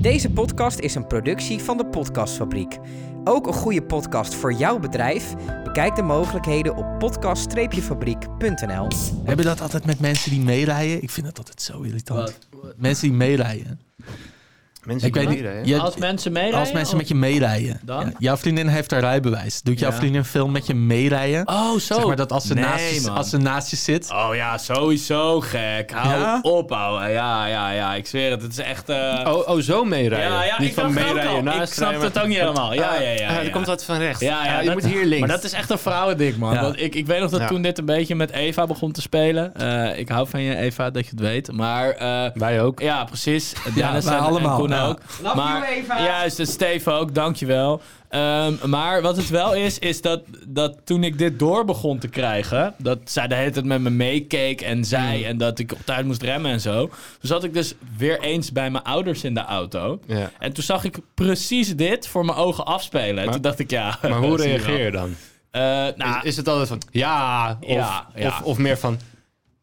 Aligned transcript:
Deze 0.00 0.30
podcast 0.30 0.78
is 0.78 0.94
een 0.94 1.06
productie 1.06 1.58
van 1.58 1.76
de 1.76 1.86
Podcastfabriek. 1.86 2.78
Ook 3.24 3.46
een 3.46 3.52
goede 3.52 3.82
podcast 3.82 4.34
voor 4.34 4.52
jouw 4.52 4.78
bedrijf? 4.78 5.34
Bekijk 5.64 5.96
de 5.96 6.02
mogelijkheden 6.02 6.76
op 6.76 6.98
podcast-fabriek.nl. 6.98 8.88
Heb 9.24 9.38
je 9.38 9.44
dat 9.44 9.60
altijd 9.60 9.84
met 9.84 10.00
mensen 10.00 10.30
die 10.30 10.40
meerijden? 10.40 11.02
Ik 11.02 11.10
vind 11.10 11.26
dat 11.26 11.38
altijd 11.38 11.62
zo 11.62 11.80
irritant. 11.80 12.38
Mensen 12.76 13.08
die 13.08 13.16
meerijden. 13.16 13.80
Mensen 14.84 15.08
Ik 15.08 15.14
weet 15.14 15.28
niet. 15.28 15.68
je- 15.68 15.78
Als 15.80 15.96
mensen 15.96 16.32
meerijden? 16.32 16.60
als 16.60 16.72
mensen 16.72 16.92
of- 16.94 16.98
met 17.00 17.08
je 17.08 17.14
meerijden. 17.14 17.80
Dan? 17.82 18.04
Ja, 18.04 18.12
jouw 18.18 18.36
vriendin 18.36 18.66
heeft 18.66 18.90
haar 18.90 19.00
rijbewijs. 19.00 19.62
Doet 19.62 19.78
jouw 19.78 19.90
Ja. 19.90 19.96
vriendin 19.96 20.24
veel 20.24 20.48
met 20.48 20.66
je 20.66 20.74
meerijden? 20.74 21.48
Oh, 21.48 21.70
zo. 21.72 21.78
Zeg 21.94 22.06
maar 22.06 22.16
dat 22.16 22.32
als 22.32 22.44
ze, 22.46 22.54
Nee, 22.54 22.64
naast, 22.64 23.04
je, 23.04 23.10
als 23.10 23.30
ze 23.30 23.36
naast 23.36 23.70
je 23.70 23.76
zit. 23.76 24.10
Oh 24.12 24.28
ja, 24.34 24.58
sowieso 24.58 25.40
gek. 25.40 25.90
Hou 25.94 26.20
Ja? 26.20 26.38
op, 26.42 26.72
ouwe. 26.72 27.08
Ja, 27.08 27.46
ja, 27.46 27.70
ja. 27.70 27.94
Ik 27.94 28.06
zweer 28.06 28.30
het. 28.30 28.42
Het 28.42 28.52
is 28.52 28.58
echt... 28.58 28.88
eh, 28.88 29.20
Oh, 29.26 29.48
oh, 29.48 29.58
zo 29.60 29.84
meerijden. 29.84 30.30
ja, 30.30 30.44
ja, 30.44 30.54
Niet 30.60 30.68
ik 30.68 30.74
van 30.74 30.92
meerijden 30.94 31.44
naast 31.44 31.68
Ik 31.68 31.72
snap 31.74 32.00
het 32.02 32.14
maar- 32.14 32.22
ook 32.22 32.28
niet 32.28 32.38
helemaal. 32.38 32.74
Ja, 32.74 32.94
ja, 32.94 33.00
ja. 33.00 33.10
Ah, 33.28 33.34
ja. 33.34 33.42
Er 33.42 33.50
komt 33.50 33.66
wat 33.66 33.84
van 33.84 33.96
rechts. 33.98 34.20
Ja, 34.20 34.44
ja, 34.44 34.54
Ah, 34.54 34.60
je 34.60 34.66
dat- 34.66 34.74
moet 34.82 34.92
hier 34.92 35.04
links. 35.04 35.18
Maar 35.18 35.28
dat 35.36 35.44
is 35.44 35.52
echt 35.52 35.70
een 35.70 35.78
vrouwending, 35.78 36.36
man. 36.36 36.54
Ja. 36.54 36.60
Want 36.60 36.80
ik, 36.80 36.94
ik 36.94 37.06
weet 37.06 37.20
nog 37.20 37.30
dat 37.30 37.40
Ja. 37.40 37.46
toen 37.46 37.62
dit 37.62 37.78
een 37.78 37.84
beetje 37.84 38.14
met 38.14 38.30
Eva 38.30 38.66
begon 38.66 38.92
te 38.92 39.00
spelen. 39.00 39.54
Eh, 39.54 39.98
ik 39.98 40.08
hou 40.08 40.28
van 40.28 40.40
je, 40.40 40.56
Eva, 40.56 40.90
dat 40.90 41.04
je 41.04 41.10
het 41.10 41.20
weet. 41.20 41.52
Maar 41.52 41.90
eh, 41.90 42.30
Wij 42.34 42.62
ook. 42.62 42.80
ja, 42.80 43.04
precies. 43.04 43.52
Wij 43.74 43.82
en, 43.84 44.18
allemaal, 44.18 44.68
Koen 44.70 44.78
ja. 44.78 44.88
ook. 44.88 45.00
Love 45.22 45.36
maar, 45.36 45.60
you, 45.60 45.82
Eva. 45.82 46.02
Juist, 46.02 46.38
en 46.38 46.46
Steven 46.46 46.92
ook, 46.92 47.14
dankjewel. 47.14 47.80
Ehm 48.08 48.52
maar 48.66 49.02
wat 49.02 49.16
het 49.16 49.28
wel 49.28 49.54
is, 49.54 49.78
is 49.78 50.00
dat, 50.00 50.22
dat 50.46 50.76
toen 50.84 51.04
ik 51.04 51.18
dit 51.18 51.38
door 51.38 51.64
begon 51.64 51.98
te 51.98 52.08
krijgen... 52.08 52.74
dat 52.78 52.98
zij 53.04 53.28
de 53.28 53.34
hele 53.34 53.50
tijd 53.50 53.64
met 53.64 53.80
me 53.80 53.90
meekeek 53.90 54.60
en 54.60 54.84
zei... 54.84 55.24
en 55.24 55.38
dat 55.38 55.58
ik 55.58 55.72
op 55.72 55.78
tijd 55.84 56.06
moest 56.06 56.22
remmen 56.22 56.50
en 56.50 56.60
zo... 56.60 56.86
toen 56.86 56.94
zat 57.20 57.44
ik 57.44 57.54
dus 57.54 57.74
weer 57.96 58.20
eens 58.20 58.52
bij 58.52 58.70
mijn 58.70 58.84
ouders 58.84 59.24
in 59.24 59.34
de 59.34 59.44
auto... 59.44 60.00
Ja. 60.06 60.30
En 60.38 60.52
toen 60.52 60.64
zag 60.64 60.84
ik 60.84 60.98
precies 61.14 61.76
dit 61.76 62.08
voor 62.08 62.24
mijn 62.24 62.38
ogen 62.38 62.66
afspelen. 62.66 63.24
En 63.24 63.30
toen 63.30 63.40
dacht 63.40 63.58
ik, 63.58 63.70
ja... 63.70 63.98
Maar 64.02 64.18
hoe 64.26 64.36
reageer 64.36 64.84
je 64.84 64.90
dan? 64.90 65.14
Eh, 65.50 65.62
nou, 65.96 66.18
is, 66.18 66.24
is 66.24 66.36
het 66.36 66.48
altijd 66.48 66.68
van 66.68 66.82
ja 66.90 67.58
of, 67.60 67.68
Ja, 67.68 68.06
ja. 68.14 68.26
Of, 68.26 68.42
of 68.42 68.58
meer 68.58 68.78
van 68.78 68.98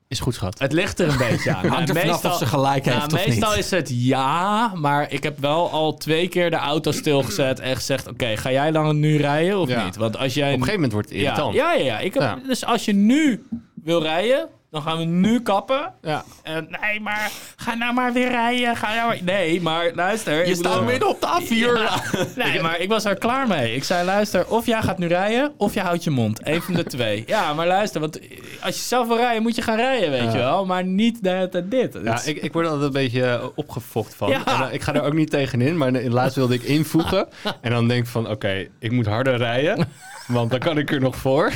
is 0.07 0.19
goed 0.19 0.33
schat? 0.33 0.59
Het 0.59 0.71
ligt 0.73 0.99
er 0.99 1.07
een 1.09 1.17
beetje 1.17 1.55
aan. 1.55 1.67
Hangt 1.73 1.89
er 1.89 1.95
Nou, 1.95 2.07
vanaf 2.07 2.25
of 2.33 2.37
ze 2.37 2.45
gelijk 2.45 2.85
nou, 2.85 2.99
heeft 2.99 3.13
of 3.13 3.25
meestal 3.25 3.49
niet. 3.49 3.59
is 3.59 3.71
het 3.71 3.91
ja, 3.93 4.71
maar 4.75 5.11
ik 5.11 5.23
heb 5.23 5.39
wel 5.39 5.69
al 5.71 5.93
twee 5.97 6.27
keer 6.27 6.49
de 6.49 6.55
auto 6.55 6.91
stilgezet 6.91 7.59
en 7.59 7.75
gezegd: 7.75 8.07
Oké, 8.07 8.37
ga 8.37 8.51
jij 8.51 8.71
dan 8.71 8.99
nu 8.99 9.17
rijden 9.17 9.59
of 9.59 9.69
Ja. 9.69 9.85
niet? 9.85 9.95
Want 9.95 10.17
als 10.17 10.33
jij. 10.33 10.47
Op 10.47 10.53
een 10.53 10.63
gegeven 10.63 10.73
moment 10.75 10.93
wordt 10.93 11.09
het 11.09 11.17
ja, 11.17 11.23
irritant. 11.23 11.53
ja, 11.55 11.73
ja, 11.73 11.83
ja. 11.83 11.99
Ik 11.99 12.13
heb, 12.13 12.23
Ja. 12.23 12.39
Dus 12.47 12.65
als 12.65 12.85
je 12.85 12.93
nu 12.93 13.43
wil 13.83 14.01
rijden, 14.01 14.47
dan 14.71 14.81
gaan 14.81 14.97
we 14.97 15.03
nu 15.03 15.41
kappen. 15.41 15.93
Ja. 16.01 16.23
En 16.43 16.67
nee, 16.81 16.99
maar 16.99 17.31
ga 17.55 17.73
nou 17.73 17.93
maar 17.93 18.13
weer 18.13 18.29
rijden. 18.29 18.75
Ga 18.75 18.93
nou 18.95 19.07
maar... 19.07 19.17
Nee, 19.23 19.61
maar 19.61 19.91
luister. 19.95 20.47
Je 20.47 20.55
staat 20.55 20.85
midden 20.85 21.07
op 21.09 21.21
de 21.21 21.27
A4. 21.41 21.55
Ja. 21.55 21.99
Nee, 22.43 22.61
maar 22.61 22.79
ik 22.79 22.89
was 22.89 23.05
er 23.05 23.17
klaar 23.17 23.47
mee. 23.47 23.75
Ik 23.75 23.83
zei, 23.83 24.05
luister, 24.05 24.47
of 24.47 24.65
jij 24.65 24.81
gaat 24.81 24.97
nu 24.97 25.07
rijden, 25.07 25.53
of 25.57 25.73
je 25.73 25.79
houdt 25.79 26.03
je 26.03 26.09
mond. 26.09 26.39
Eén 26.43 26.61
van 26.61 26.73
de 26.73 26.83
twee. 26.83 27.23
Ja, 27.27 27.53
maar 27.53 27.67
luister, 27.67 28.01
want 28.01 28.19
als 28.61 28.75
je 28.75 28.81
zelf 28.81 29.07
wil 29.07 29.17
rijden, 29.17 29.41
moet 29.41 29.55
je 29.55 29.61
gaan 29.61 29.75
rijden, 29.75 30.09
weet 30.11 30.23
Ja. 30.23 30.31
je 30.31 30.37
wel. 30.37 30.65
Maar 30.65 30.83
niet 30.83 31.23
de 31.23 31.65
dit. 31.69 31.97
Ja, 32.03 32.21
ik, 32.25 32.37
ik 32.37 32.53
word 32.53 32.65
altijd 32.65 32.85
een 32.85 32.91
beetje 32.91 33.23
eh, 33.25 33.45
opgefokt 33.55 34.15
van. 34.15 34.29
Ja. 34.29 34.45
En, 34.45 34.67
eh, 34.67 34.73
ik 34.73 34.81
ga 34.81 34.93
er 34.93 35.03
ook 35.03 35.13
niet 35.13 35.29
tegenin, 35.29 35.77
maar 35.77 35.91
laatst 35.91 36.35
wilde 36.35 36.53
ik 36.53 36.63
invoegen. 36.63 37.27
en 37.61 37.71
dan 37.71 37.87
denk 37.87 38.03
ik 38.03 38.09
van, 38.09 38.29
oké, 38.29 38.67
ik 38.79 38.91
moet 38.91 39.05
harder 39.05 39.37
rijden. 39.37 39.87
Want 40.27 40.49
dan 40.51 40.59
kan 40.59 40.77
ik 40.77 40.91
er 40.91 40.99
nog 40.99 41.15
voor. 41.15 41.51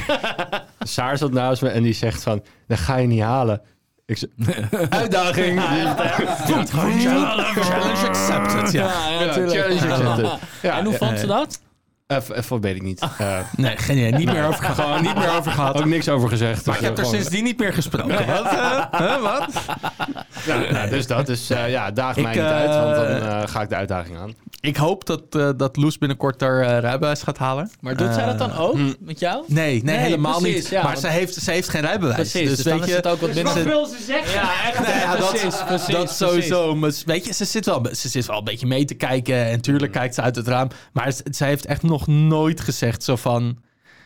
Saar 0.79 1.17
zat 1.17 1.31
naast 1.31 1.61
me 1.61 1.69
en 1.69 1.83
die 1.83 1.93
zegt 1.93 2.23
van, 2.23 2.43
dat 2.67 2.77
ga 2.79 2.95
je 2.97 3.07
niet 3.07 3.21
halen. 3.21 3.61
Ik 4.05 4.17
zeg, 4.17 4.29
uitdaging. 4.89 5.61
Challenge 6.69 8.07
accepted. 8.07 8.71
Ja. 8.71 8.83
Ja, 8.85 9.09
ja, 9.09 9.19
Ja, 9.19 9.25
natuurlijk. 9.25 9.59
challenge 9.79 9.93
accepted. 9.93 10.39
Ja, 10.61 10.77
en 10.77 10.85
hoe 10.85 10.93
vond 10.93 11.19
ze 11.19 11.25
dat? 11.27 11.61
Eh, 12.07 12.17
v- 12.21 12.29
eh, 12.29 12.57
weet 12.61 12.75
ik 12.75 12.81
niet. 12.81 12.99
Eh, 13.17 13.37
Nee, 13.55 13.77
geen 13.77 13.97
idee. 13.97 14.11
Niet 14.11 14.31
meer 14.31 14.45
over, 14.47 14.63
gewoon 14.65 15.01
niet 15.01 15.15
meer 15.15 15.35
over 15.37 15.51
gehad. 15.51 15.77
ook 15.77 15.85
niks 15.85 16.09
over 16.09 16.29
gezegd. 16.29 16.65
Maar 16.65 16.75
ik 16.75 16.81
heb 16.81 16.91
er 16.91 16.97
Gewoon- 16.97 17.11
sindsdien 17.13 17.43
niet 17.43 17.59
meer 17.59 17.73
gesproken. 17.73 18.25
Wat? 18.27 18.45
eh? 18.45 18.83
Huh, 18.97 19.21
wat? 19.21 19.47
Ja, 20.47 20.71
nou, 20.71 20.89
dus 20.89 21.07
dat. 21.07 21.25
Dus 21.25 21.49
eh, 21.49 21.69
ja, 21.69 21.91
daag 21.91 22.15
mij 22.15 22.33
Ik, 22.33 22.39
niet 22.39 22.49
uit, 22.49 22.69
want 22.69 22.95
dan 22.95 23.05
eh, 23.05 23.41
eh, 23.41 23.47
ga 23.47 23.61
ik 23.61 23.69
de 23.69 23.75
uitdaging 23.75 24.17
aan. 24.17 24.33
Ik 24.59 24.75
hoop 24.77 25.05
dat, 25.05 25.21
eh, 25.29 25.49
dat 25.57 25.77
Loes 25.77 25.97
binnenkort 25.97 26.41
haar 26.41 26.61
eh, 26.61 26.79
rijbewijs 26.79 27.21
gaat 27.23 27.37
halen. 27.37 27.71
Maar 27.79 27.95
doet 27.95 28.13
zij 28.13 28.25
dat 28.25 28.37
dan 28.37 28.55
ook 28.57 28.73
hm. 28.73 28.93
met 28.99 29.19
jou? 29.19 29.43
Nee, 29.47 29.71
nee, 29.71 29.81
Nee, 29.83 29.97
helemaal 29.97 30.39
precies, 30.39 30.55
niet. 30.55 30.67
ja, 30.67 30.81
maar 30.81 30.91
want- 30.91 30.99
ze, 31.03 31.07
heeft, 31.07 31.33
ze 31.33 31.51
heeft 31.51 31.69
geen 31.69 31.81
rijbewijs. 31.81 32.15
Precies, 32.15 32.47
dus, 32.47 32.55
dus 32.55 32.65
dan 32.65 32.73
weet 32.73 32.83
is 32.83 32.89
je, 32.89 32.95
het 32.95 33.07
ook 33.07 33.19
wat 33.21 33.33
minder... 33.33 33.53
ze- 33.53 33.95
ze 33.97 34.03
zeggen? 34.05 34.33
Ja, 34.33 34.67
echt. 34.67 34.87
Nee, 34.87 34.95
ja, 34.99 35.15
dat, 35.15 35.29
precies, 35.29 35.63
precies, 35.63 35.87
dat 35.87 36.03
precies. 36.03 36.17
sowieso. 36.17 36.75
Maar 36.75 36.91
weet 37.05 37.25
je, 37.25 37.33
ze 37.33 37.45
zit, 37.45 37.65
wel, 37.65 37.85
ze 37.91 38.09
zit 38.09 38.25
wel 38.25 38.37
een 38.37 38.43
beetje 38.43 38.67
mee 38.67 38.85
te 38.85 38.93
kijken. 38.93 39.35
En 39.45 39.61
tuurlijk 39.61 39.93
Mm. 39.93 39.99
kijkt 39.99 40.15
ze 40.15 40.21
uit 40.21 40.35
het 40.35 40.47
raam. 40.47 40.67
Maar 40.93 41.11
ze, 41.11 41.23
ze 41.31 41.43
heeft 41.45 41.65
echt 41.65 41.83
nog 41.83 42.07
nooit 42.07 42.61
gezegd 42.61 43.03
zo 43.03 43.15
van... 43.15 43.57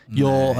Joh, 0.08 0.50
eh, 0.50 0.56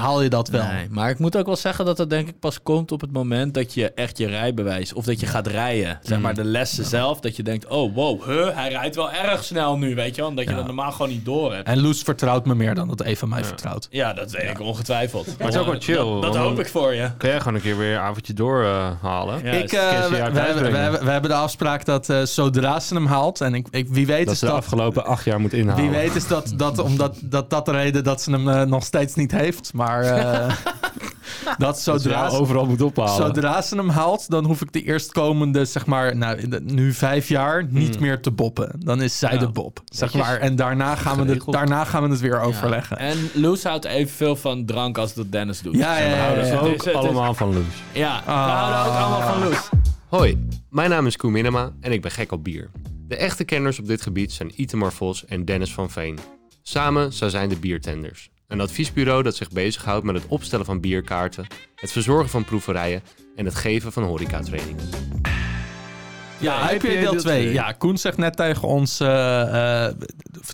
haal 0.00 0.22
je 0.22 0.28
dat 0.28 0.48
wel? 0.48 0.66
Nee, 0.66 0.86
maar 0.90 1.10
ik 1.10 1.18
moet 1.18 1.36
ook 1.36 1.46
wel 1.46 1.56
zeggen 1.56 1.84
dat 1.84 1.96
dat 1.96 2.10
denk 2.10 2.28
ik 2.28 2.38
pas 2.38 2.62
komt 2.62 2.92
op 2.92 3.00
het 3.00 3.12
moment 3.12 3.54
dat 3.54 3.74
je 3.74 3.92
echt 3.92 4.18
je 4.18 4.26
rijbewijs 4.26 4.92
of 4.92 5.04
dat 5.04 5.20
je 5.20 5.26
gaat 5.26 5.46
rijden. 5.46 5.98
Zeg 6.02 6.16
Mm. 6.16 6.22
maar 6.22 6.34
de 6.34 6.44
lessen 6.44 6.84
zelf, 6.84 7.20
dat 7.20 7.36
je 7.36 7.42
denkt, 7.42 7.66
oh 7.66 7.94
wow, 7.94 8.22
huh, 8.24 8.48
hij 8.56 8.68
rijdt 8.68 8.96
wel 8.96 9.12
erg 9.12 9.44
snel 9.44 9.78
nu, 9.78 9.94
weet 9.94 10.14
je 10.14 10.20
wel. 10.20 10.30
Omdat 10.30 10.48
je 10.48 10.54
dat 10.54 10.66
normaal 10.66 10.92
gewoon 10.92 11.08
niet 11.08 11.24
door 11.24 11.54
hebt. 11.54 11.66
En 11.68 11.80
Loes 11.80 12.02
vertrouwt 12.02 12.46
me 12.46 12.54
meer 12.54 12.74
dan 12.74 12.88
dat 12.88 13.02
Eva 13.02 13.26
mij 13.26 13.44
vertrouwt. 13.44 13.86
Ja, 13.90 14.12
dat 14.12 14.30
weet 14.30 14.50
ik 14.50 14.60
ongetwijfeld. 14.60 15.26
Maar 15.26 15.36
het 15.46 15.54
is 15.54 15.60
ook 15.60 15.66
wel 15.66 15.80
chill. 15.80 16.20
Dat, 16.20 16.22
dat 16.22 16.36
hoop 16.36 16.58
ik 16.58 16.68
voor 16.68 16.94
je. 16.94 17.10
Kun 17.18 17.28
jij 17.28 17.38
gewoon 17.38 17.54
een 17.54 17.60
keer 17.60 17.78
weer 17.78 17.92
een 17.94 18.00
avondje 18.00 18.32
doorhalen? 18.32 19.44
Ik, 19.46 19.64
is- 19.72 19.78
eh, 19.78 20.06
we, 20.06 21.10
hebben- 21.10 21.30
de 21.30 21.34
afspraak 21.36 21.84
dat 21.84 22.08
eh, 22.08 22.22
zodra 22.22 22.80
ze 22.80 22.94
hem 22.94 23.06
haalt... 23.06 23.40
en 23.40 23.54
ik, 23.54 23.66
ik, 23.70 23.88
wie 23.88 24.06
weet 24.06 24.24
dat 24.24 24.34
is 24.34 24.38
ze 24.40 24.44
de 24.44 24.50
dat... 24.50 24.60
afgelopen 24.60 25.04
acht 25.04 25.24
jaar 25.24 25.40
moet 25.40 25.52
inhalen. 25.52 25.82
Wie 25.82 25.92
weet 26.00 26.14
is 26.14 26.26
dat, 26.26 26.52
dat 26.56 26.78
omdat 26.78 27.16
dat, 27.22 27.50
dat 27.50 27.64
de 27.64 27.70
reden 27.72 28.04
dat 28.04 28.22
ze 28.22 28.30
hem 28.30 28.48
eh, 28.48 28.64
nog 28.72 28.84
steeds 28.84 29.14
niet 29.14 29.30
heeft. 29.32 29.72
Maar 29.74 30.02
eh, 30.02 30.48
dat 31.44 31.58
Dat 31.58 31.80
ze 31.80 31.90
zodra, 31.90 32.28
overal 32.28 32.66
moet 32.66 32.82
ophalen. 32.82 33.14
zodra 33.26 33.62
ze 33.62 33.76
hem 33.76 33.88
haalt, 33.88 34.30
dan 34.30 34.44
hoef 34.44 34.60
ik 34.60 34.72
de 34.72 34.82
eerstkomende, 34.82 35.64
zeg 35.64 35.86
maar, 35.86 36.16
nou, 36.16 36.38
in 36.38 36.50
de- 36.50 36.60
nu 36.60 36.92
vijf 36.92 37.28
jaar, 37.28 37.66
niet 37.68 38.00
meer 38.00 38.20
te 38.20 38.30
boppen. 38.30 38.70
Dan 38.78 39.02
is 39.02 39.18
zij 39.18 39.32
Ja. 39.32 39.38
de 39.38 39.48
bob, 39.48 39.80
zeg 39.84 40.14
maar. 40.14 40.36
En 40.38 40.56
daarna 40.56 40.94
gaan, 40.94 41.24
we 41.26 41.32
het, 41.32 41.42
daarna 41.46 41.84
gaan 41.84 42.02
we 42.02 42.08
het 42.08 42.20
weer 42.20 42.40
overleggen. 42.40 42.98
En 42.98 43.30
Loes 43.34 43.62
houdt 43.64 43.84
evenveel 43.84 44.36
van 44.36 44.64
drank 44.64 44.98
als 44.98 45.14
dat 45.14 45.32
Dennis 45.32 45.60
doet. 45.60 45.76
Ja, 45.76 45.98
ja, 45.98 46.04
We 46.10 46.14
ja, 46.16 46.22
houden 46.22 46.46
ja, 46.46 46.58
ook 46.58 46.74
is- 46.74 46.84
is- 46.84 46.92
allemaal 46.94 47.34
van 47.34 47.54
Loes. 47.54 47.64
Ja, 47.92 48.22
we 48.24 48.30
Ah. 48.30 48.58
houden 48.58 48.92
ook 48.92 48.98
allemaal 48.98 49.32
van 49.32 49.48
Loes. 49.48 49.68
Hoi, 50.08 50.46
mijn 50.70 50.90
naam 50.90 51.06
is 51.06 51.16
Koen 51.16 51.32
Minema 51.32 51.70
en 51.80 51.92
ik 51.92 52.02
ben 52.02 52.10
gek 52.10 52.32
op 52.32 52.44
bier. 52.44 52.70
De 53.08 53.16
echte 53.16 53.44
kenners 53.44 53.78
op 53.78 53.86
dit 53.86 54.02
gebied 54.02 54.32
zijn 54.32 54.60
Itemar 54.60 54.92
Vos 54.92 55.24
en 55.24 55.44
Dennis 55.44 55.72
van 55.74 55.90
Veen. 55.90 56.18
Samen 56.62 57.12
zij 57.12 57.28
zijn 57.28 57.48
de 57.48 57.56
Biertenders. 57.56 58.30
Een 58.52 58.60
adviesbureau 58.60 59.22
dat 59.22 59.36
zich 59.36 59.50
bezighoudt 59.50 60.04
met 60.04 60.14
het 60.14 60.26
opstellen 60.28 60.66
van 60.66 60.80
bierkaarten, 60.80 61.46
het 61.74 61.92
verzorgen 61.92 62.28
van 62.28 62.44
proeverijen 62.44 63.02
en 63.36 63.44
het 63.44 63.54
geven 63.54 63.92
van 63.92 64.02
horecatrainingen. 64.02 64.88
Ja, 66.42 66.70
IPA 66.70 66.88
deel 66.88 67.14
2. 67.16 67.52
Ja, 67.52 67.72
Koen 67.72 67.98
zegt 67.98 68.16
net 68.16 68.36
tegen 68.36 68.68
ons... 68.68 69.00
eh, 69.00 69.86
eh, 69.86 69.94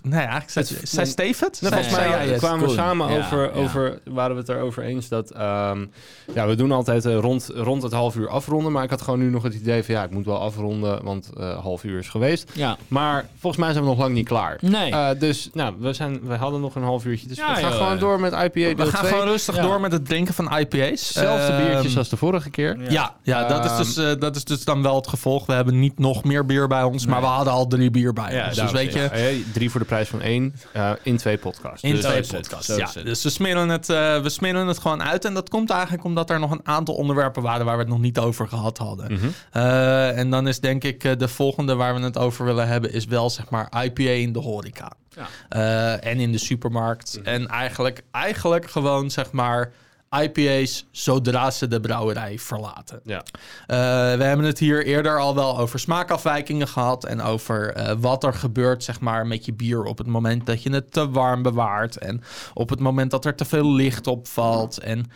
nee, 0.03 0.19
eigenlijk 0.19 0.49
zei, 0.67 0.79
zei 0.83 1.05
Steve 1.05 1.45
het? 1.45 1.61
Nou, 1.61 1.73
volgens 1.73 1.95
Zei 1.95 2.09
mij 2.09 2.27
het? 2.27 2.37
kwamen 2.37 2.67
we 2.67 2.73
samen 2.73 3.11
Ja, 3.11 3.17
over, 3.17 3.41
ja. 3.43 3.49
over, 3.61 3.99
waren 4.05 4.33
we 4.35 4.41
het 4.41 4.49
erover 4.49 4.83
eens 4.83 5.07
dat, 5.07 5.31
ehm, 5.31 5.85
ja, 6.33 6.47
we 6.47 6.55
doen 6.55 6.71
altijd 6.71 7.05
eh, 7.05 7.15
rond, 7.17 7.49
rond 7.55 7.83
het 7.83 7.91
half 7.91 8.15
uur 8.15 8.29
afronden, 8.29 8.71
maar 8.71 8.83
ik 8.83 8.89
had 8.89 9.01
gewoon 9.01 9.19
nu 9.19 9.29
nog 9.29 9.43
het 9.43 9.53
idee 9.53 9.83
van, 9.83 9.93
ja, 9.95 10.03
ik 10.03 10.11
moet 10.11 10.25
wel 10.25 10.39
afronden, 10.39 11.03
want 11.03 11.29
eh 11.37 11.57
half 11.59 11.83
uur 11.83 11.99
is 11.99 12.09
geweest. 12.09 12.51
Ja. 12.53 12.77
Maar 12.87 13.25
volgens 13.39 13.61
mij 13.63 13.71
zijn 13.71 13.83
we 13.83 13.89
nog 13.89 13.99
lang 13.99 14.13
niet 14.13 14.27
klaar. 14.27 14.57
Nee. 14.61 14.91
Eh, 14.91 15.07
dus, 15.19 15.49
nou, 15.53 15.73
we, 15.79 15.93
zijn, 15.93 16.19
we 16.27 16.35
hadden 16.35 16.61
nog 16.61 16.75
een 16.75 16.83
half 16.83 17.05
uurtje, 17.05 17.27
dus 17.27 17.37
Ja, 17.37 17.47
we 17.49 17.53
gaan 17.61 17.69
joh. 17.69 17.77
gewoon 17.79 17.99
door 17.99 18.19
met 18.19 18.31
IPA 18.33 18.49
deel 18.53 18.75
We 18.75 18.85
gaan 18.85 18.99
2. 19.05 19.11
gewoon 19.11 19.27
rustig 19.27 19.55
Ja. 19.55 19.61
door 19.61 19.81
met 19.81 19.91
het 19.91 20.05
drinken 20.05 20.33
van 20.33 20.57
IPA's. 20.57 21.11
Zelfde 21.11 21.51
Ehm, 21.53 21.65
biertjes 21.65 21.97
als 21.97 22.09
de 22.09 22.17
vorige 22.17 22.49
keer. 22.49 22.91
Ja, 22.91 23.15
ja 23.23 23.47
dat, 23.47 23.65
is 23.65 23.69
Ehm, 23.71 23.77
dus, 23.77 23.97
eh, 23.97 24.19
dat 24.19 24.35
is 24.35 24.43
dus 24.43 24.63
dan 24.65 24.81
wel 24.81 24.95
het 24.95 25.07
gevolg. 25.07 25.45
We 25.45 25.53
hebben 25.53 25.78
niet 25.79 25.99
nog 25.99 26.23
meer 26.23 26.45
bier 26.45 26.67
bij 26.67 26.83
ons, 26.83 27.05
maar 27.05 27.21
we 27.21 27.27
hadden 27.27 27.53
al 27.53 27.67
drie 27.67 27.91
bier 27.91 28.13
bij 28.13 28.45
ons. 28.45 28.55
Dus 28.57 28.71
weet 28.71 28.93
je. 28.93 29.03
Eh, 29.03 29.35
drie 29.53 29.69
voor 29.69 29.79
de 29.79 29.85
prijs 29.85 30.07
van 30.09 30.21
één 30.21 30.55
eh, 30.73 30.91
in 31.03 31.17
twee 31.17 31.37
podcasts. 31.37 31.83
in 31.83 31.95
Dus- 31.95 32.05
twee 32.05 32.21
podcasts. 32.27 32.65
zo 32.65 32.77
Ja, 32.77 32.89
dus 33.03 33.23
we 33.23 33.29
smeren, 33.29 33.69
het, 33.69 33.89
eh, 33.89 34.21
we 34.21 34.29
smeren 34.29 34.67
het 34.67 34.79
gewoon 34.79 35.03
uit. 35.03 35.25
En 35.25 35.33
dat 35.33 35.49
komt 35.49 35.69
eigenlijk 35.69 36.03
omdat 36.03 36.29
er 36.29 36.39
nog 36.39 36.51
een 36.51 36.61
aantal 36.67 36.95
onderwerpen 36.95 37.41
waren 37.43 37.65
waar 37.65 37.75
we 37.75 37.81
het 37.81 37.91
nog 37.91 37.99
niet 37.99 38.17
over 38.19 38.47
gehad 38.47 38.77
hadden. 38.77 39.13
Mhm. 39.13 39.27
Eh, 39.51 40.17
en 40.17 40.29
dan 40.29 40.47
is 40.47 40.59
denk 40.59 40.83
ik 40.83 41.19
de 41.19 41.27
volgende 41.27 41.75
waar 41.75 41.95
we 41.95 42.01
het 42.01 42.17
over 42.17 42.45
willen 42.45 42.67
hebben, 42.67 42.93
is 42.93 43.05
wel 43.05 43.29
zeg 43.29 43.49
maar 43.49 43.83
IPA 43.83 44.01
in 44.09 44.31
de 44.33 44.39
horeca. 44.39 44.91
Ja. 45.15 45.27
Eh, 45.49 46.11
en 46.11 46.19
in 46.19 46.31
de 46.31 46.37
supermarkt. 46.37 47.19
En 47.23 47.47
eigenlijk, 47.47 48.03
eigenlijk 48.11 48.69
gewoon 48.71 49.11
zeg 49.11 49.31
maar 49.31 49.71
IPA's 50.09 50.85
zodra 50.91 51.51
ze 51.51 51.67
de 51.67 51.79
brouwerij 51.79 52.39
verlaten. 52.39 52.99
Ja. 53.03 53.23
Eh, 53.67 53.77
we 54.17 54.23
hebben 54.23 54.45
het 54.45 54.59
hier 54.59 54.85
eerder 54.85 55.19
al 55.19 55.35
wel 55.35 55.57
over 55.57 55.79
smaakafwijkingen 55.79 56.67
gehad. 56.67 57.05
En 57.05 57.21
over 57.21 57.73
eh, 57.73 57.95
wat 57.99 58.23
er 58.23 58.33
gebeurt 58.33 58.83
zeg 58.83 58.99
maar, 58.99 59.27
met 59.27 59.45
je 59.45 59.53
bier 59.53 59.83
op 59.83 59.97
het 59.97 60.07
moment 60.07 60.45
dat 60.45 60.63
je 60.63 60.69
het 60.69 60.91
te 60.91 61.09
warm 61.09 61.41
bewaart. 61.41 61.97
En 61.97 62.21
op 62.53 62.69
het 62.69 62.79
moment 62.79 63.11
dat 63.11 63.25
er 63.25 63.35
te 63.35 63.45
veel 63.45 63.73
licht 63.73 64.07
opvalt. 64.07 64.77
En 64.77 65.11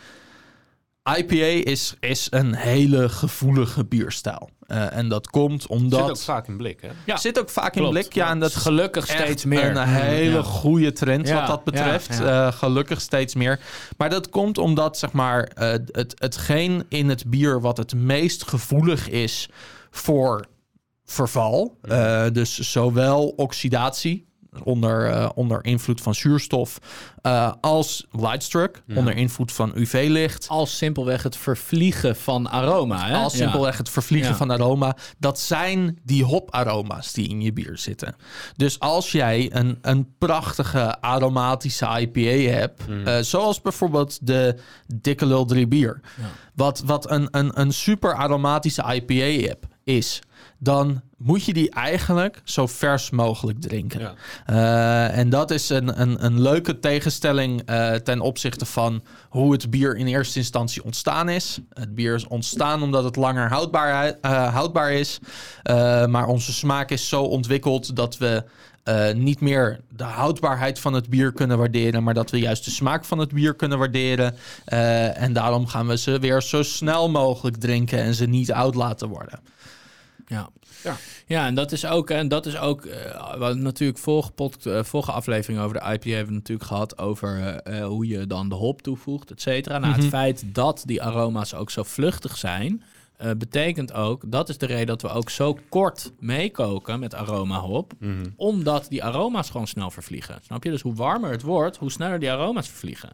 IPA 1.12 1.70
is, 1.70 1.94
is 2.00 2.26
een 2.30 2.54
hele 2.54 3.08
gevoelige 3.08 3.84
bierstijl. 3.84 4.50
Uh, 4.66 4.96
en 4.96 5.08
dat 5.08 5.30
komt 5.30 5.66
omdat... 5.66 6.00
Zit 6.00 6.10
ook 6.10 6.18
vaak 6.18 6.48
in 6.48 6.56
blik, 6.56 6.80
hè? 6.80 6.88
Ja, 7.04 7.16
zit 7.16 7.38
ook 7.38 7.50
vaak 7.50 7.76
in 7.76 7.88
blik, 7.88 8.12
ja. 8.12 8.30
En 8.30 8.40
dat 8.40 8.50
is 8.50 8.56
gelukkig 8.56 9.06
steeds 9.06 9.44
meer. 9.44 9.76
Een 9.76 9.88
hele 9.88 10.36
ja. 10.36 10.42
goede 10.42 10.92
trend 10.92 11.30
wat 11.30 11.46
dat 11.46 11.64
betreft. 11.64 12.18
Ja, 12.18 12.46
uh, 12.46 12.52
gelukkig 12.52 13.00
steeds 13.00 13.34
meer. 13.34 13.60
Maar 13.96 14.10
dat 14.10 14.28
komt 14.28 14.58
omdat, 14.58 14.98
zeg 14.98 15.12
maar, 15.12 15.50
uh, 15.58 15.70
het, 15.70 16.14
hetgeen 16.18 16.84
in 16.88 17.08
het 17.08 17.26
bier 17.26 17.60
wat 17.60 17.76
het 17.76 17.94
meest 17.94 18.48
gevoelig 18.48 19.08
is 19.08 19.48
voor 19.90 20.46
verval. 21.04 21.78
dus 22.32 22.58
zowel 22.58 23.28
oxidatie, 23.28 24.26
onder, 24.62 25.10
uh, 25.10 25.28
onder 25.34 25.64
invloed 25.64 26.00
van 26.00 26.14
zuurstof, 26.14 26.78
uh, 27.22 27.52
als 27.60 28.06
lightstruck, 28.10 28.82
ja. 28.86 28.96
onder 28.96 29.16
invloed 29.16 29.52
van 29.52 29.72
UV-licht. 29.74 30.48
Als 30.48 30.76
simpelweg 30.76 31.22
het 31.22 31.36
vervliegen 31.36 32.16
van 32.16 32.50
aroma. 32.50 33.06
Hè? 33.06 33.16
Als 33.16 33.36
simpelweg 33.36 33.78
het 33.78 33.90
vervliegen 33.90 34.30
ja. 34.30 34.36
van 34.36 34.50
aroma. 34.50 34.96
Dat 35.18 35.38
zijn 35.38 35.98
die 36.02 36.24
hoparoma's 36.24 37.12
die 37.12 37.28
in 37.28 37.40
je 37.40 37.52
bier 37.52 37.78
zitten. 37.78 38.16
Dus 38.56 38.80
als 38.80 39.12
jij 39.12 39.50
een, 39.52 39.78
een 39.82 40.14
prachtige 40.18 41.00
aromatische 41.00 41.86
IPA 42.00 42.50
hebt, 42.50 42.88
mm. 42.88 43.06
uh, 43.06 43.18
zoals 43.18 43.60
bijvoorbeeld 43.60 44.26
de 44.26 44.56
Dikke 44.86 45.26
Lul 45.26 45.44
3 45.44 45.66
bier, 45.66 46.00
wat, 46.54 46.82
wat 46.86 47.10
een, 47.10 47.28
een, 47.30 47.60
een 47.60 47.72
super 47.72 48.14
aromatische 48.14 48.94
IPA 48.94 49.46
hebt, 49.46 49.66
is 49.84 50.20
dan 50.58 51.02
moet 51.16 51.44
je 51.44 51.52
die 51.52 51.70
eigenlijk 51.70 52.40
zo 52.44 52.66
vers 52.66 53.10
mogelijk 53.10 53.60
drinken. 53.60 54.00
Ja. 54.00 54.14
Uh, 54.50 55.18
en 55.18 55.30
dat 55.30 55.50
is 55.50 55.68
een, 55.68 56.00
een, 56.00 56.24
een 56.24 56.40
leuke 56.40 56.78
tegenstelling 56.78 57.70
uh, 57.70 57.92
ten 57.92 58.20
opzichte 58.20 58.66
van 58.66 59.02
hoe 59.28 59.52
het 59.52 59.70
bier 59.70 59.96
in 59.96 60.06
eerste 60.06 60.38
instantie 60.38 60.84
ontstaan 60.84 61.28
is. 61.28 61.58
Het 61.72 61.94
bier 61.94 62.14
is 62.14 62.26
ontstaan 62.26 62.82
omdat 62.82 63.04
het 63.04 63.16
langer 63.16 63.48
houdbaar, 63.48 64.06
uh, 64.06 64.54
houdbaar 64.54 64.92
is. 64.92 65.18
maar 66.08 66.26
onze 66.26 66.52
smaak 66.52 66.90
is 66.90 67.08
zo 67.08 67.22
ontwikkeld 67.22 67.96
dat 67.96 68.18
we 68.18 68.44
uh, 68.84 69.12
niet 69.12 69.40
meer 69.40 69.80
de 69.88 70.04
houdbaarheid 70.04 70.78
van 70.78 70.92
het 70.92 71.08
bier 71.08 71.32
kunnen 71.32 71.58
waarderen, 71.58 72.02
maar 72.02 72.14
dat 72.14 72.30
we 72.30 72.38
juist 72.38 72.64
de 72.64 72.70
smaak 72.70 73.04
van 73.04 73.18
het 73.18 73.32
bier 73.32 73.54
kunnen 73.54 73.78
waarderen. 73.78 74.34
Uh, 74.68 75.22
en 75.22 75.32
daarom 75.32 75.66
gaan 75.66 75.86
we 75.86 75.96
ze 75.96 76.18
weer 76.18 76.42
zo 76.42 76.62
snel 76.62 77.10
mogelijk 77.10 77.56
drinken 77.56 77.98
en 77.98 78.14
ze 78.14 78.26
niet 78.26 78.52
oud 78.52 78.74
laten 78.74 79.08
worden. 79.08 79.40
Ja. 80.26 80.50
Ja. 80.82 80.96
ja, 81.26 81.46
en 81.46 81.54
dat 81.54 81.72
is 81.72 81.86
ook, 81.86 82.10
en 82.10 82.28
dat 82.28 82.46
is 82.46 82.58
ook 82.58 82.84
uh, 82.84 83.36
wat 83.36 83.56
natuurlijk 83.56 83.98
vorige, 83.98 84.30
pod, 84.30 84.66
uh, 84.66 84.82
vorige 84.82 85.12
aflevering 85.12 85.60
over 85.60 85.74
de 85.80 85.92
IPA 85.92 86.08
hebben 86.08 86.26
we 86.26 86.38
natuurlijk 86.38 86.68
gehad 86.68 86.98
over 86.98 87.62
uh, 87.68 87.86
hoe 87.86 88.06
je 88.06 88.26
dan 88.26 88.48
de 88.48 88.54
hop 88.54 88.82
toevoegt, 88.82 89.30
et 89.30 89.40
cetera. 89.40 89.78
Nou, 89.78 89.86
mm 89.86 89.92
-hmm. 89.92 90.02
het 90.02 90.10
feit 90.10 90.44
dat 90.54 90.82
die 90.84 91.02
aroma's 91.02 91.54
ook 91.54 91.70
zo 91.70 91.82
vluchtig 91.82 92.36
zijn, 92.36 92.82
betekent 93.36 93.92
ook, 93.92 94.22
dat 94.26 94.48
is 94.48 94.58
de 94.58 94.66
reden 94.66 94.86
dat 94.86 95.02
we 95.02 95.08
ook 95.08 95.30
zo 95.30 95.58
kort 95.68 96.12
meekoken 96.18 97.00
met 97.00 97.14
aroma 97.14 97.60
hop, 97.60 97.92
mm 97.98 98.20
-hmm. 98.20 98.32
omdat 98.36 98.86
die 98.88 99.04
aroma's 99.04 99.50
gewoon 99.50 99.66
snel 99.66 99.90
vervliegen. 99.90 100.38
Snap 100.42 100.64
je? 100.64 100.70
Dus 100.70 100.82
hoe 100.82 100.94
warmer 100.94 101.30
het 101.30 101.42
wordt, 101.42 101.76
hoe 101.76 101.90
sneller 101.90 102.18
die 102.18 102.30
aroma's 102.30 102.68
vervliegen. 102.68 103.10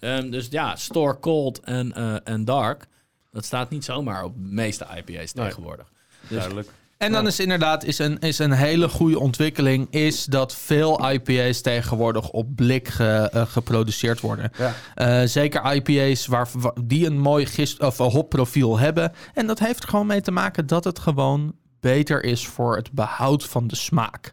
Um, 0.00 0.30
dus 0.30 0.46
ja, 0.50 0.76
store 0.76 1.18
cold 1.18 1.60
en, 1.60 1.92
en 2.24 2.44
dark, 2.44 2.86
dat 3.30 3.44
staat 3.44 3.70
niet 3.70 3.84
zomaar 3.84 4.24
op 4.24 4.34
de 4.34 4.40
meeste 4.40 4.86
IPA's 4.96 5.32
tegenwoordig. 5.32 5.92
Duidelijk. 6.30 6.68
En 7.00 7.12
dan 7.12 7.26
is 7.26 7.40
inderdaad 7.40 7.84
is 7.84 7.98
een, 7.98 8.18
is 8.18 8.38
een 8.38 8.52
hele 8.52 8.88
goede 8.88 9.18
ontwikkeling... 9.18 9.86
is 9.90 10.24
dat 10.24 10.54
veel 10.54 11.10
IPA's 11.10 11.60
tegenwoordig 11.60 12.30
op 12.30 12.56
blik 12.56 12.88
ge, 12.88 13.30
uh, 13.34 13.42
geproduceerd 13.46 14.20
worden. 14.20 14.52
Ja. 14.58 14.74
Uh, 15.22 15.28
zeker 15.28 15.74
IPA's 15.74 16.26
waar, 16.26 16.48
waar, 16.52 16.72
die 16.84 17.06
een 17.06 17.18
mooi 17.18 17.46
gist, 17.46 17.80
of 17.80 17.96
hopprofiel 17.96 18.78
hebben. 18.78 19.12
En 19.34 19.46
dat 19.46 19.58
heeft 19.58 19.82
er 19.82 19.88
gewoon 19.88 20.06
mee 20.06 20.20
te 20.20 20.30
maken 20.30 20.66
dat 20.66 20.84
het 20.84 20.98
gewoon 20.98 21.54
beter 21.80 22.24
is 22.24 22.46
voor 22.46 22.76
het 22.76 22.92
behoud 22.92 23.44
van 23.44 23.66
de 23.66 23.76
smaak. 23.76 24.32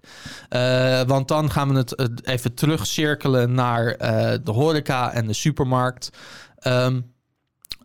Uh, 0.49 1.01
want 1.01 1.27
dan 1.27 1.51
gaan 1.51 1.73
we 1.73 1.77
het 1.77 2.25
even 2.27 2.53
terugcirkelen 2.53 3.53
naar 3.53 3.97
de 4.44 4.51
horeca 4.51 5.13
en 5.13 5.27
de 5.27 5.33
supermarkt... 5.33 6.09
Um, 6.67 7.15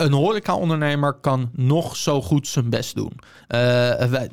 een 0.02 0.12
horeca-ondernemer 0.12 1.12
kan 1.12 1.50
nog 1.52 1.96
zo 1.96 2.22
goed 2.22 2.48
zijn 2.48 2.70
best 2.70 2.94
doen. 2.94 3.12
Uh, 3.14 3.58
wij, 4.04 4.28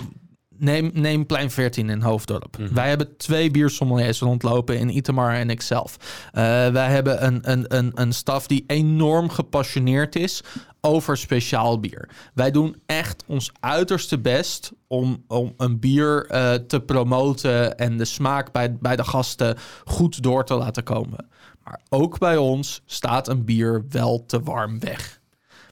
neem, 0.58 0.92
neem 0.94 1.26
Plein 1.26 1.52
14 1.52 1.90
in 1.90 2.02
Hoofddorp. 2.02 2.58
Mm 2.58 2.66
-hmm. 2.66 2.76
Wij 2.76 2.90
hebben 2.90 3.18
twee 3.18 3.52
biersommeliers 3.52 4.20
rondlopen 4.20 4.80
in 4.80 4.98
Itamar 4.98 5.34
en 5.34 5.50
ikzelf. 5.50 5.98
Uh, 6.00 6.42
wij 6.68 6.90
hebben 6.90 7.26
een, 7.26 7.52
een, 7.52 7.66
een, 7.78 7.92
een 7.96 8.14
staf 8.14 8.48
die 8.48 8.64
enorm 8.68 9.30
gepassioneerd 9.30 10.16
is 10.16 10.44
over 10.82 11.18
speciaal 11.18 11.80
bier. 11.80 12.10
Wij 12.34 12.52
doen 12.52 12.76
echt 12.86 13.24
ons 13.28 13.52
uiterste 13.60 14.20
best 14.20 14.72
om, 14.88 15.24
om 15.28 15.54
een 15.58 15.80
bier 15.80 16.28
uh, 16.32 16.54
te 16.54 16.80
promoten 16.80 17.78
en 17.78 17.98
de 17.98 18.06
smaak 18.06 18.52
bij, 18.52 18.78
bij 18.78 18.96
de 18.96 19.04
gasten 19.04 19.58
goed 19.86 20.24
door 20.24 20.46
te 20.46 20.54
laten 20.54 20.84
komen. 20.84 21.28
Maar 21.64 21.82
ook 21.90 22.20
bij 22.20 22.38
ons 22.38 22.82
staat 22.86 23.28
een 23.28 23.46
bier 23.46 23.86
wel 23.90 24.26
te 24.26 24.42
warm 24.42 24.80
weg. 24.80 25.19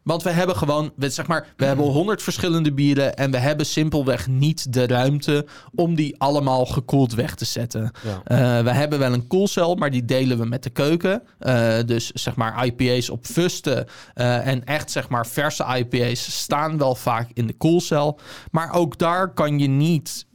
Want 0.07 0.23
we 0.23 0.29
hebben 0.29 0.55
gewoon, 0.55 0.91
zeg 0.97 1.27
maar, 1.27 1.47
we 1.57 1.65
hebben 1.65 1.85
honderd 1.85 2.23
verschillende 2.23 2.73
bieren 2.73 3.15
en 3.15 3.31
we 3.31 3.37
hebben 3.37 3.65
simpelweg 3.65 4.27
niet 4.27 4.73
de 4.73 4.87
ruimte 4.87 5.45
om 5.75 5.95
die 5.95 6.19
allemaal 6.19 6.65
gekoeld 6.65 7.13
weg 7.13 7.35
te 7.35 7.45
zetten. 7.45 7.91
Ja. 8.03 8.57
Uh, 8.57 8.63
we 8.63 8.71
hebben 8.71 8.99
wel 8.99 9.13
een 9.13 9.27
koelcel, 9.27 9.75
maar 9.75 9.91
die 9.91 10.05
delen 10.05 10.37
we 10.37 10.45
met 10.45 10.63
de 10.63 10.69
keuken. 10.69 11.23
Uh, 11.39 11.77
dus 11.85 12.11
zeg 12.11 12.35
maar 12.35 12.65
IPA's 12.65 13.09
op 13.09 13.25
fusten 13.25 13.85
uh, 14.15 14.47
en 14.47 14.65
echt 14.65 14.91
zeg 14.91 15.09
maar 15.09 15.27
verse 15.27 15.65
IPA's 15.77 16.39
staan 16.39 16.77
wel 16.77 16.95
vaak 16.95 17.29
in 17.33 17.47
de 17.47 17.57
koelcel. 17.57 18.19
Maar 18.51 18.73
ook 18.73 18.97
daar 18.97 19.33
kan 19.33 19.59
je 19.59 19.67
niet 19.67 20.25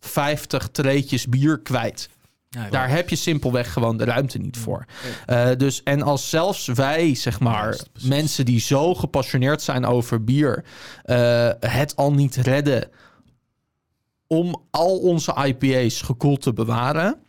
50 0.00 0.68
treetjes 0.68 1.26
bier 1.26 1.60
kwijt. 1.60 2.08
Ja, 2.54 2.68
Daar 2.70 2.88
heb 2.88 3.08
je 3.08 3.16
simpelweg 3.16 3.72
gewoon 3.72 3.96
de 3.96 4.04
ruimte 4.04 4.38
niet 4.38 4.56
voor. 4.56 4.84
Uh, 5.26 5.48
dus, 5.56 5.82
en 5.82 6.02
als 6.02 6.30
zelfs 6.30 6.66
wij, 6.66 7.14
zeg 7.14 7.40
maar, 7.40 7.74
ja, 7.74 8.08
mensen 8.08 8.44
die 8.44 8.60
zo 8.60 8.94
gepassioneerd 8.94 9.62
zijn 9.62 9.86
over 9.86 10.24
bier, 10.24 10.64
uh, 11.04 11.50
het 11.60 11.96
al 11.96 12.12
niet 12.12 12.36
redden 12.36 12.88
om 14.26 14.62
al 14.70 14.98
onze 14.98 15.34
IPA's 15.44 16.02
gekoeld 16.02 16.42
te 16.42 16.52
bewaren 16.52 17.23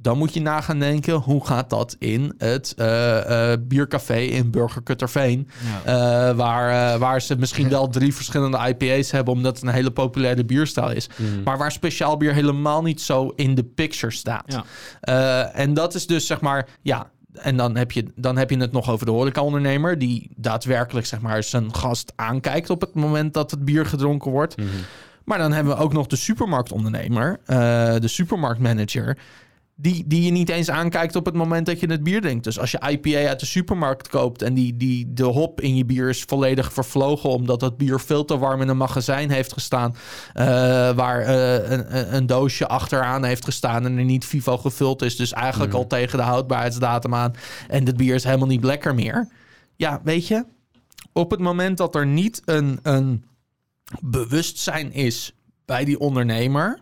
dan 0.00 0.18
moet 0.18 0.34
je 0.34 0.40
na 0.40 0.60
gaan 0.60 0.78
denken, 0.78 1.14
hoe 1.14 1.46
gaat 1.46 1.70
dat 1.70 1.96
in 1.98 2.34
het 2.38 2.74
uh, 2.76 2.86
uh, 2.86 3.52
biercafé 3.60 4.18
in 4.18 4.50
Burgerkutterveen? 4.50 5.48
Ja. 5.84 6.30
Uh, 6.30 6.36
waar, 6.36 6.98
waar 6.98 7.22
ze 7.22 7.36
misschien 7.36 7.68
wel 7.68 7.88
drie 7.88 8.14
verschillende 8.14 8.58
IPA's 8.68 9.10
hebben, 9.10 9.34
omdat 9.34 9.54
het 9.56 9.68
een 9.68 9.74
hele 9.74 9.90
populaire 9.90 10.44
bierstijl 10.44 10.90
is. 10.90 11.08
Mm. 11.16 11.42
Maar 11.42 11.58
waar 11.58 11.72
speciaal 11.72 12.16
bier 12.16 12.34
helemaal 12.34 12.82
niet 12.82 13.00
zo 13.00 13.32
in 13.36 13.54
de 13.54 13.64
picture 13.64 14.12
staat. 14.12 14.62
Ja. 15.00 15.52
en 15.52 15.74
dat 15.74 15.94
is 15.94 16.06
dus 16.06 16.26
zeg 16.26 16.40
maar, 16.40 16.68
ja, 16.82 17.10
en 17.32 17.56
dan 17.56 17.76
heb, 17.76 17.92
je, 17.92 18.04
dan 18.16 18.36
heb 18.36 18.50
je 18.50 18.58
het 18.58 18.72
nog 18.72 18.90
over 18.90 19.06
de 19.06 19.12
horecaondernemer... 19.12 19.98
die 19.98 20.30
daadwerkelijk 20.36 21.06
zeg 21.06 21.20
maar, 21.20 21.42
zijn 21.42 21.74
gast 21.74 22.12
aankijkt 22.16 22.70
op 22.70 22.80
het 22.80 22.94
moment 22.94 23.34
dat 23.34 23.50
het 23.50 23.64
bier 23.64 23.86
gedronken 23.86 24.30
wordt. 24.30 24.56
Mm. 24.56 24.66
Maar 25.24 25.38
dan 25.38 25.52
hebben 25.52 25.76
we 25.76 25.82
ook 25.82 25.92
nog 25.92 26.06
de 26.06 26.16
supermarktondernemer, 26.16 27.40
de 28.00 28.08
supermarktmanager 28.08 29.18
die, 29.80 30.04
die 30.06 30.22
je 30.22 30.30
niet 30.30 30.48
eens 30.48 30.70
aankijkt 30.70 31.16
op 31.16 31.24
het 31.24 31.34
moment 31.34 31.66
dat 31.66 31.80
je 31.80 31.86
het 31.86 32.02
bier 32.02 32.20
drinkt. 32.20 32.44
Dus 32.44 32.58
als 32.58 32.70
je 32.70 32.88
IPA 32.88 33.28
uit 33.28 33.40
de 33.40 33.46
supermarkt 33.46 34.08
koopt 34.08 34.42
en 34.42 34.54
die, 34.54 34.76
die, 34.76 35.12
de 35.12 35.24
hop 35.24 35.60
in 35.60 35.76
je 35.76 35.84
bier 35.84 36.08
is 36.08 36.22
volledig 36.22 36.72
vervlogen 36.72 37.30
omdat 37.30 37.60
dat 37.60 37.76
bier 37.76 38.00
veel 38.00 38.24
te 38.24 38.38
warm 38.38 38.60
in 38.60 38.68
een 38.68 38.76
magazijn 38.76 39.30
heeft 39.30 39.52
gestaan, 39.52 39.90
uh, 39.90 40.44
waar 40.90 41.20
uh, 41.20 41.70
een, 41.70 42.14
een, 42.14 42.26
doosje 42.26 42.66
achteraan 42.66 43.24
heeft 43.24 43.44
gestaan 43.44 43.84
en 43.84 43.98
er 43.98 44.04
niet 44.04 44.24
vivo 44.24 44.58
gevuld 44.58 45.02
is, 45.02 45.16
dus 45.16 45.32
eigenlijk 45.32 45.72
mm. 45.72 45.78
al 45.78 45.86
tegen 45.86 46.18
de 46.18 46.24
houdbaarheidsdatum 46.24 47.14
aan 47.14 47.34
en 47.68 47.86
het 47.86 47.96
bier 47.96 48.14
is 48.14 48.24
helemaal 48.24 48.46
niet 48.46 48.64
lekker 48.64 48.94
meer. 48.94 49.28
Ja, 49.76 50.00
weet 50.04 50.26
je, 50.26 50.44
op 51.12 51.30
het 51.30 51.40
moment 51.40 51.76
dat 51.76 51.94
er 51.94 52.06
niet 52.06 52.42
een, 52.44 52.78
een 52.82 53.24
bewustzijn 54.00 54.92
is 54.92 55.34
bij 55.64 55.84
die 55.84 55.98
ondernemer 55.98 56.80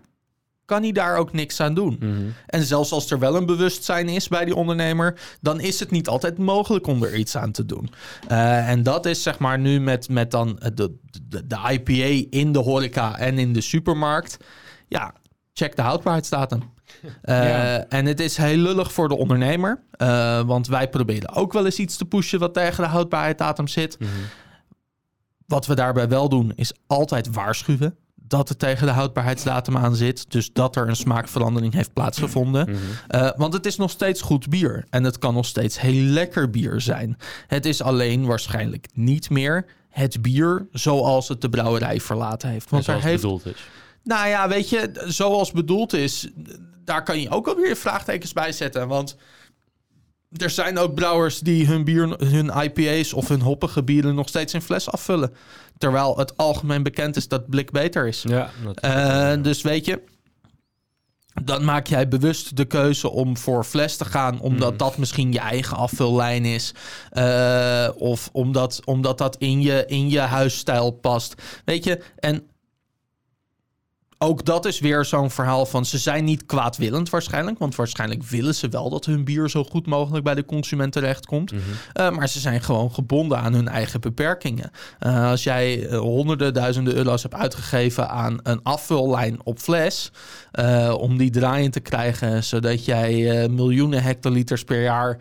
kan 0.67 0.83
hij 0.83 0.93
daar 0.93 1.17
ook 1.17 1.33
niks 1.33 1.61
aan 1.61 1.75
doen. 1.75 1.97
Mm 2.01 2.17
-hmm. 2.17 2.35
En 2.47 2.63
zelfs 2.63 2.93
als 2.93 3.11
er 3.11 3.19
wel 3.19 3.37
een 3.37 3.47
bewustzijn 3.47 4.09
is 4.09 4.29
bij 4.29 4.45
die 4.45 4.55
ondernemer, 4.55 5.21
dan 5.41 5.61
is 5.61 5.81
het 5.81 5.91
niet 5.91 6.09
altijd 6.09 6.39
mogelijk 6.39 6.87
om 6.87 7.03
er 7.03 7.15
iets 7.15 7.37
aan 7.37 7.53
te 7.53 7.67
doen. 7.67 7.91
Uh, 8.31 8.69
en 8.69 8.83
dat 8.83 9.07
is 9.07 9.23
zeg 9.23 9.39
maar 9.39 9.59
nu 9.59 9.81
met, 9.81 10.09
met 10.09 10.31
dan 10.31 10.59
de, 10.75 10.97
de, 11.29 11.47
de 11.47 11.57
IPA 11.71 12.27
in 12.31 12.53
de 12.53 12.59
horeca 12.59 13.19
en 13.19 13.39
in 13.39 13.53
de 13.53 13.61
supermarkt. 13.61 14.37
Ja, 14.89 15.15
check 15.53 15.77
de 15.77 15.83
houdbaarheidsdatum. 15.83 16.63
Uh, 17.03 17.11
ja. 17.49 17.85
En 17.89 18.07
het 18.07 18.21
is 18.21 18.37
heel 18.37 18.57
lullig 18.57 18.93
voor 18.93 19.09
de 19.09 19.17
ondernemer. 19.17 19.83
Uh, 20.03 20.41
want 20.41 20.67
wij 20.67 20.89
proberen 20.89 21.35
ook 21.35 21.53
wel 21.53 21.65
eens 21.65 21.79
iets 21.79 21.97
te 21.97 22.05
pushen 22.05 22.39
wat 22.39 22.55
tegen 22.55 22.83
de 22.85 22.91
houdbaarheidsdatum 22.91 23.69
zit. 23.69 23.99
Mm 23.99 24.07
-hmm. 24.07 24.25
Wat 25.47 25.67
we 25.67 25.75
daarbij 25.75 26.09
wel 26.09 26.29
doen, 26.29 26.53
is 26.55 26.73
altijd 26.87 27.31
waarschuwen 27.31 27.97
dat 28.29 28.49
het 28.49 28.59
tegen 28.59 28.87
de 28.87 28.93
houdbaarheidsdatum 28.93 29.77
aan 29.77 29.97
zit. 29.97 30.31
Dus 30.31 30.53
dat 30.53 30.77
er 30.77 30.89
een 30.89 30.97
smaakverandering 30.97 31.73
heeft 31.73 31.93
plaatsgevonden. 31.93 32.71
Mhm. 32.71 32.77
Uh, 33.11 33.31
want 33.37 33.53
het 33.53 33.67
is 33.67 33.77
nog 33.77 33.91
steeds 33.91 34.21
goed 34.21 34.49
bier. 34.49 34.85
En 34.91 35.05
het 35.05 35.19
kan 35.19 35.35
nog 35.35 35.47
steeds 35.47 35.81
heel 35.81 36.03
lekker 36.03 36.51
bier 36.51 36.81
zijn. 36.81 37.17
Het 37.47 37.67
is 37.67 37.83
alleen 37.83 38.27
waarschijnlijk 38.27 38.87
niet 38.95 39.31
meer 39.31 39.67
het 39.89 40.23
bier 40.23 40.67
zoals 40.73 41.29
het 41.29 41.41
de 41.41 41.49
brouwerij 41.49 42.01
verlaten 42.01 42.49
heeft. 42.49 42.71
Want 42.71 42.85
zoals 42.85 43.03
er 43.03 43.09
heeft, 43.09 43.23
bedoeld 43.23 43.47
is. 43.47 43.69
Nou 44.03 44.29
ja, 44.29 44.49
weet 44.49 44.69
je, 44.69 44.91
zoals 45.07 45.53
bedoeld 45.53 45.93
is, 45.93 46.29
daar 46.85 47.03
kan 47.03 47.21
je 47.21 47.31
ook 47.31 47.49
alweer 47.49 47.77
vraagtekens 47.77 48.33
bij 48.33 48.53
zetten. 48.53 48.89
Want 48.89 49.17
er 50.37 50.51
zijn 50.51 50.79
ook 50.79 50.95
brouwers 50.95 51.39
die 51.39 51.67
hun 51.67 51.85
bier, 51.85 52.09
hun 52.09 52.53
IPA's 52.63 53.13
of 53.13 53.29
hun 53.29 53.41
hoppige 53.41 53.83
bieren 53.83 54.15
nog 54.15 54.29
steeds 54.29 54.55
in 54.55 54.61
fles 54.63 54.91
afvullen. 54.91 55.33
Terwijl 55.79 56.17
het 56.19 56.37
algemeen 56.37 56.83
bekend 56.83 57.17
is 57.17 57.29
dat 57.29 57.51
blik 57.51 57.71
beter 57.71 58.07
is. 58.07 58.25
Ja, 58.29 58.51
Uh, 58.85 59.43
dus 59.43 59.63
weet 59.63 59.85
je, 59.87 60.03
dan 61.45 61.65
maak 61.65 61.87
jij 61.87 62.09
bewust 62.09 62.57
de 62.57 62.65
keuze 62.65 63.11
om 63.11 63.37
voor 63.37 63.65
fles 63.65 63.97
te 63.97 64.05
gaan, 64.05 64.41
omdat 64.41 64.69
Mhm. 64.69 64.79
dat 64.79 64.99
misschien 64.99 65.33
je 65.33 65.39
eigen 65.39 65.77
afvullijn 65.77 66.45
is. 66.45 66.75
Uh, 67.13 67.89
of 67.97 68.29
omdat, 68.33 68.81
omdat 68.85 69.19
dat 69.19 69.37
in 69.37 69.63
je, 69.63 69.85
in 69.87 70.11
je 70.11 70.19
huisstijl 70.21 70.91
past. 70.91 71.35
Weet 71.65 71.85
je, 71.85 72.01
en 72.17 72.43
ook 74.19 74.45
dat 74.45 74.65
is 74.65 74.81
weer 74.81 75.05
zo'n 75.05 75.31
verhaal 75.31 75.67
van 75.67 75.85
ze 75.85 75.99
zijn 75.99 76.25
niet 76.25 76.47
kwaadwillend 76.47 77.11
waarschijnlijk. 77.11 77.59
Want 77.59 77.75
waarschijnlijk 77.75 78.23
willen 78.23 78.55
ze 78.55 78.69
wel 78.69 78.91
dat 78.91 79.05
hun 79.05 79.25
bier 79.25 79.51
zo 79.51 79.65
goed 79.65 79.87
mogelijk 79.87 80.25
bij 80.25 80.35
de 80.35 80.45
consument 80.45 80.93
terechtkomt. 80.93 81.53
Uh, 81.53 82.11
maar 82.11 82.29
ze 82.29 82.41
zijn 82.41 82.61
gewoon 82.61 82.93
gebonden 82.93 83.39
aan 83.39 83.53
hun 83.53 83.69
eigen 83.69 84.01
beperkingen. 84.01 84.71
Uh, 85.01 85.31
als 85.31 85.43
jij 85.43 85.79
uh, 85.79 85.99
honderden, 85.99 86.55
duizenden 86.55 86.95
euro's 86.95 87.23
hebt 87.23 87.35
uitgegeven 87.35 88.09
aan 88.09 88.39
een 88.43 88.61
afvullijn 88.63 89.39
op 89.45 89.59
fles. 89.59 90.11
om 90.99 91.17
die 91.17 91.31
draaiend 91.31 91.73
te 91.73 91.81
krijgen, 91.81 92.45
zodat 92.45 92.85
jij 92.85 93.49
miljoenen 93.49 94.03
hectoliters 94.03 94.65
per 94.65 94.83
jaar 94.83 95.19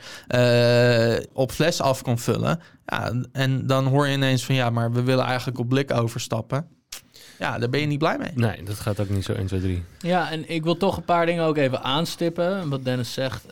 op 1.33 1.51
fles 1.51 1.81
af 1.81 2.01
kan 2.01 2.19
vullen. 2.19 2.59
Ja, 2.85 3.13
en 3.31 3.67
dan 3.67 3.85
hoor 3.85 4.07
je 4.07 4.13
ineens 4.13 4.45
van 4.45 4.55
ja, 4.55 4.69
maar 4.69 4.91
we 4.91 5.03
willen 5.03 5.25
eigenlijk 5.25 5.59
op 5.59 5.69
blik 5.69 5.93
overstappen. 5.93 6.74
Ja, 7.39 7.59
daar 7.59 7.69
ben 7.69 7.79
je 7.79 7.85
niet 7.85 7.99
blij 7.99 8.17
mee. 8.17 8.31
Nee, 8.33 8.63
dat 8.63 8.79
gaat 8.79 8.99
ook 8.99 9.09
niet 9.09 9.23
zo 9.23 9.33
1, 9.33 9.45
2, 9.45 9.61
3. 9.61 9.83
Ja, 9.99 10.31
en 10.31 10.49
ik 10.49 10.63
wil 10.63 10.77
toch 10.77 10.97
een 10.97 11.05
paar 11.05 11.25
dingen 11.25 11.43
ook 11.43 11.57
even 11.57 11.83
aanstippen. 11.83 12.69
Wat 12.69 12.83
Dennis 12.83 13.13
zegt, 13.13 13.45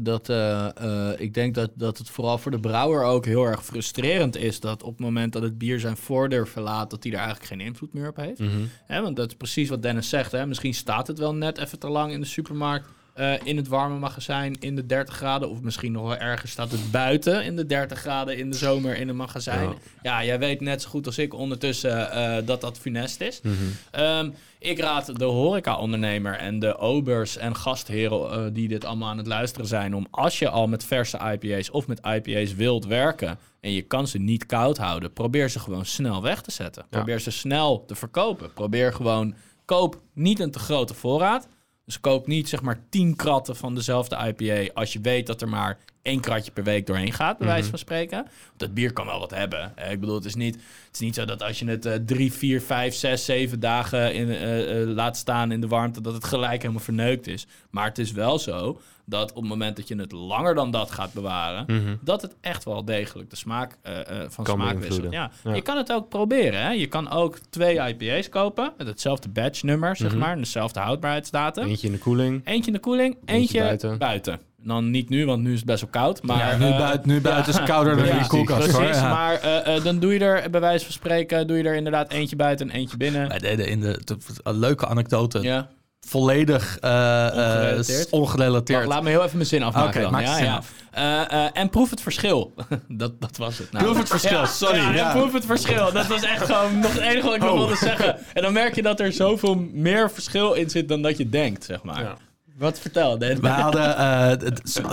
dat 0.00 0.28
uh, 0.28 0.68
uh, 0.82 1.08
ik 1.16 1.34
denk 1.34 1.54
dat, 1.54 1.70
dat 1.74 1.98
het 1.98 2.10
vooral 2.10 2.38
voor 2.38 2.50
de 2.50 2.60
brouwer 2.60 3.04
ook 3.04 3.24
heel 3.24 3.44
erg 3.44 3.64
frustrerend 3.64 4.36
is... 4.36 4.60
dat 4.60 4.82
op 4.82 4.90
het 4.90 5.00
moment 5.00 5.32
dat 5.32 5.42
het 5.42 5.58
bier 5.58 5.80
zijn 5.80 5.96
voordeur 5.96 6.48
verlaat... 6.48 6.90
dat 6.90 7.02
hij 7.02 7.12
er 7.12 7.18
eigenlijk 7.18 7.48
geen 7.48 7.60
invloed 7.60 7.92
meer 7.92 8.08
op 8.08 8.16
heeft. 8.16 8.38
Mm 8.38 8.48
-hmm. 8.48 8.70
Hè, 8.84 9.02
want 9.02 9.16
dat 9.16 9.30
is 9.30 9.36
precies 9.36 9.68
wat 9.68 9.82
Dennis 9.82 10.08
zegt. 10.08 10.32
Hè? 10.32 10.46
Misschien 10.46 10.74
staat 10.74 11.06
het 11.06 11.18
wel 11.18 11.34
net 11.34 11.58
even 11.58 11.78
te 11.78 11.88
lang 11.88 12.12
in 12.12 12.20
de 12.20 12.26
supermarkt... 12.26 12.88
Uh, 13.20 13.32
in 13.42 13.56
het 13.56 13.68
warme 13.68 13.98
magazijn 13.98 14.56
in 14.60 14.76
de 14.76 14.86
30 14.86 15.14
graden. 15.14 15.50
Of 15.50 15.60
misschien 15.60 15.92
nog 15.92 16.02
wel 16.02 16.16
erger 16.16 16.48
staat 16.48 16.70
het 16.70 16.90
buiten 16.90 17.44
in 17.44 17.56
de 17.56 17.66
30 17.66 17.98
graden 17.98 18.38
in 18.38 18.50
de 18.50 18.56
zomer 18.56 18.96
in 18.96 19.08
een 19.08 19.16
magazijn. 19.16 19.68
Ja, 19.68 19.74
ja 20.02 20.24
jij 20.24 20.38
weet 20.38 20.60
net 20.60 20.82
zo 20.82 20.88
goed 20.88 21.06
als 21.06 21.18
ik 21.18 21.34
ondertussen 21.34 22.10
uh, 22.14 22.36
dat 22.44 22.60
dat 22.60 22.78
funest 22.78 23.20
is. 23.20 23.40
Mhm. 23.40 23.54
Mm 23.54 23.58
-hmm. 23.92 24.02
um, 24.02 24.34
ik 24.58 24.78
raad 24.78 25.18
de 25.18 25.24
horeca-ondernemer 25.24 26.34
en 26.34 26.58
de 26.58 26.78
obers 26.78 27.36
en 27.36 27.56
gastheren 27.56 28.38
uh, 28.38 28.54
die 28.54 28.68
dit 28.68 28.84
allemaal 28.84 29.08
aan 29.08 29.18
het 29.18 29.26
luisteren 29.26 29.66
zijn... 29.66 29.94
om 29.94 30.06
als 30.10 30.38
je 30.38 30.48
al 30.48 30.66
met 30.66 30.84
verse 30.84 31.18
IPA's 31.32 31.70
of 31.70 31.86
met 31.86 32.06
IPA's 32.06 32.54
wilt 32.54 32.86
werken... 32.86 33.38
en 33.60 33.72
je 33.72 33.82
kan 33.82 34.06
ze 34.06 34.18
niet 34.18 34.46
koud 34.46 34.78
houden, 34.78 35.12
probeer 35.12 35.50
ze 35.50 35.58
gewoon 35.58 35.86
snel 35.86 36.22
weg 36.22 36.40
te 36.40 36.50
zetten. 36.50 36.82
Ja. 36.90 36.96
Probeer 36.96 37.20
ze 37.20 37.30
snel 37.30 37.84
te 37.84 37.94
verkopen. 37.94 38.52
Probeer 38.52 38.92
gewoon, 38.92 39.34
koop 39.64 40.00
niet 40.14 40.40
een 40.40 40.50
te 40.50 40.58
grote 40.58 40.94
voorraad... 40.94 41.48
Dus 41.90 42.00
koop 42.00 42.26
niet 42.26 42.48
zeg 42.48 42.62
maar 42.62 42.80
10 42.88 43.16
kratten 43.16 43.56
van 43.56 43.74
dezelfde 43.74 44.34
IPA 44.36 44.72
als 44.74 44.92
je 44.92 45.00
weet 45.00 45.26
dat 45.26 45.42
er 45.42 45.48
maar 45.48 45.78
één 46.02 46.20
kratje 46.20 46.50
per 46.52 46.64
week 46.64 46.86
doorheen 46.86 47.12
gaat, 47.12 47.38
bij 47.38 47.46
wijze 47.46 47.70
van 47.70 47.78
spreken. 47.78 48.16
Want 48.16 48.56
dat 48.56 48.74
bier 48.74 48.92
kan 48.92 49.06
wel 49.06 49.18
wat 49.18 49.30
hebben. 49.30 49.76
Eh, 49.76 49.90
ik 49.90 50.00
bedoel, 50.00 50.14
het 50.14 50.24
is, 50.24 50.34
niet, 50.34 50.54
het 50.54 50.64
is 50.92 51.00
niet 51.00 51.14
zo 51.14 51.24
dat 51.24 51.42
als 51.42 51.58
je 51.58 51.66
het 51.66 51.86
uh, 51.86 51.94
drie, 51.94 52.32
vier, 52.32 52.60
vijf, 52.62 52.94
zes, 52.94 53.24
zeven 53.24 53.60
dagen 53.60 54.14
in, 54.14 54.28
uh, 54.28 54.80
uh, 54.80 54.88
laat 54.88 55.16
staan 55.16 55.52
in 55.52 55.60
de 55.60 55.66
warmte, 55.66 56.00
dat 56.00 56.14
het 56.14 56.24
gelijk 56.24 56.62
helemaal 56.62 56.82
verneukt 56.82 57.26
is. 57.26 57.46
Maar 57.70 57.86
het 57.86 57.98
is 57.98 58.12
wel 58.12 58.38
zo 58.38 58.80
dat 59.10 59.30
op 59.30 59.36
het 59.36 59.48
moment 59.48 59.76
dat 59.76 59.88
je 59.88 59.96
het 59.96 60.12
langer 60.12 60.54
dan 60.54 60.70
dat 60.70 60.90
gaat 60.90 61.12
bewaren, 61.12 61.64
mm 61.66 61.84
-hmm. 61.84 61.98
dat 62.00 62.22
het 62.22 62.36
echt 62.40 62.64
wel 62.64 62.84
degelijk 62.84 63.30
de 63.30 63.36
smaak 63.36 63.76
uh, 63.86 63.92
van 64.28 64.44
kan 64.44 64.54
smaak 64.60 64.78
wisselt. 64.78 65.12
Ja. 65.12 65.30
ja. 65.44 65.54
Je 65.54 65.62
kan 65.62 65.76
het 65.76 65.92
ook 65.92 66.08
proberen. 66.08 66.60
Hè? 66.62 66.70
Je 66.70 66.86
kan 66.86 67.10
ook 67.10 67.38
twee 67.50 67.78
IPA's 67.88 68.28
kopen 68.28 68.72
met 68.76 68.86
hetzelfde 68.86 69.28
batch 69.28 69.62
nummer, 69.62 69.96
zeg 69.96 70.10
Mhm. 70.10 70.18
maar, 70.18 70.32
en 70.32 70.38
dezelfde 70.38 70.80
houdbaarheidsdatum. 70.80 71.64
Eentje 71.68 71.86
in 71.86 71.92
de 71.92 71.98
koeling. 71.98 72.40
Eentje 72.44 72.66
in 72.66 72.76
de 72.76 72.82
koeling, 72.82 73.14
eentje, 73.14 73.34
Eentje 73.34 73.58
buiten. 73.60 73.98
buiten. 73.98 74.40
Dan 74.62 74.90
niet 74.90 75.08
nu, 75.08 75.26
want 75.26 75.42
nu 75.42 75.50
is 75.52 75.56
het 75.56 75.66
best 75.66 75.80
wel 75.80 75.90
koud. 75.90 76.22
Maar, 76.22 76.38
ja, 76.38 76.56
nu, 76.56 76.66
uh, 76.66 76.78
buiten, 76.78 77.08
nu 77.08 77.20
buiten 77.20 77.52
is 77.52 77.58
het 77.58 77.68
kouder 77.68 77.96
dan 77.96 78.04
in 78.06 78.18
de 78.18 78.26
koelkast. 78.26 78.58
Precies, 78.58 78.76
hoor. 78.76 78.84
Ja. 78.84 79.08
maar 79.12 79.44
uh, 79.66 79.76
uh, 79.76 79.84
dan 79.84 79.98
doe 79.98 80.12
je 80.12 80.18
er 80.18 80.50
bij 80.50 80.60
wijze 80.60 80.84
van 80.84 80.92
spreken... 80.92 81.46
doe 81.46 81.56
je 81.56 81.62
er 81.62 81.74
inderdaad 81.74 82.10
eentje 82.10 82.36
buiten 82.36 82.70
en 82.70 82.76
eentje 82.76 82.96
binnen. 82.96 83.28
Wij 83.28 83.38
deden 83.38 83.68
in 83.68 83.80
de, 83.80 84.00
de, 84.04 84.16
een 84.42 84.58
leuke 84.58 84.86
anekdote... 84.86 85.42
Ja. 85.42 85.68
Volledig 86.06 86.78
uh, 86.84 87.78
ongerelateerd. 88.10 88.86
laat 88.86 89.02
me 89.02 89.08
heel 89.10 89.22
even 89.24 89.36
mijn 89.36 89.48
zin 89.48 89.62
afmaken 89.62 89.88
Oké, 89.90 90.00
dan. 90.00 90.12
maak 90.12 90.22
ja, 90.22 90.34
zin 90.36 90.44
ja. 90.44 90.56
af. 90.56 90.72
Uh, 90.98 91.48
en 91.52 91.68
proef 91.70 91.90
het 91.90 92.00
verschil. 92.02 92.54
dat, 92.88 93.20
dat 93.20 93.36
was 93.36 93.58
het. 93.58 93.72
Nou. 93.72 93.84
Proef 93.84 93.98
het 93.98 94.08
verschil, 94.08 94.38
Ja, 94.38 94.46
sorry. 94.46 94.78
Ja, 94.80 94.92
Ja. 94.94 95.12
proef 95.12 95.32
het 95.32 95.44
verschil. 95.46 95.92
Dat 95.92 96.06
was 96.06 96.22
echt 96.22 96.44
gewoon 96.44 96.78
nog 96.78 96.92
het 96.92 97.02
enige 97.02 97.26
wat 97.26 97.34
ik 97.34 97.40
nog 97.40 97.50
Oh. 97.50 97.56
wilde 97.58 97.76
zeggen. 97.76 98.18
En 98.32 98.42
dan 98.42 98.52
merk 98.52 98.74
je 98.74 98.82
dat 98.82 99.00
er 99.00 99.12
zoveel 99.12 99.54
meer 99.72 100.10
verschil 100.10 100.52
in 100.52 100.70
zit 100.70 100.88
dan 100.88 101.02
dat 101.02 101.16
je 101.18 101.28
denkt, 101.28 101.64
zeg 101.64 101.82
maar. 101.82 102.16
Wat 102.60 102.78
vertel? 102.78 103.16
Nee, 103.16 103.36
We 103.36 103.48
hadden, 103.48 103.82
uh, 103.90 104.26
het, 104.26 104.42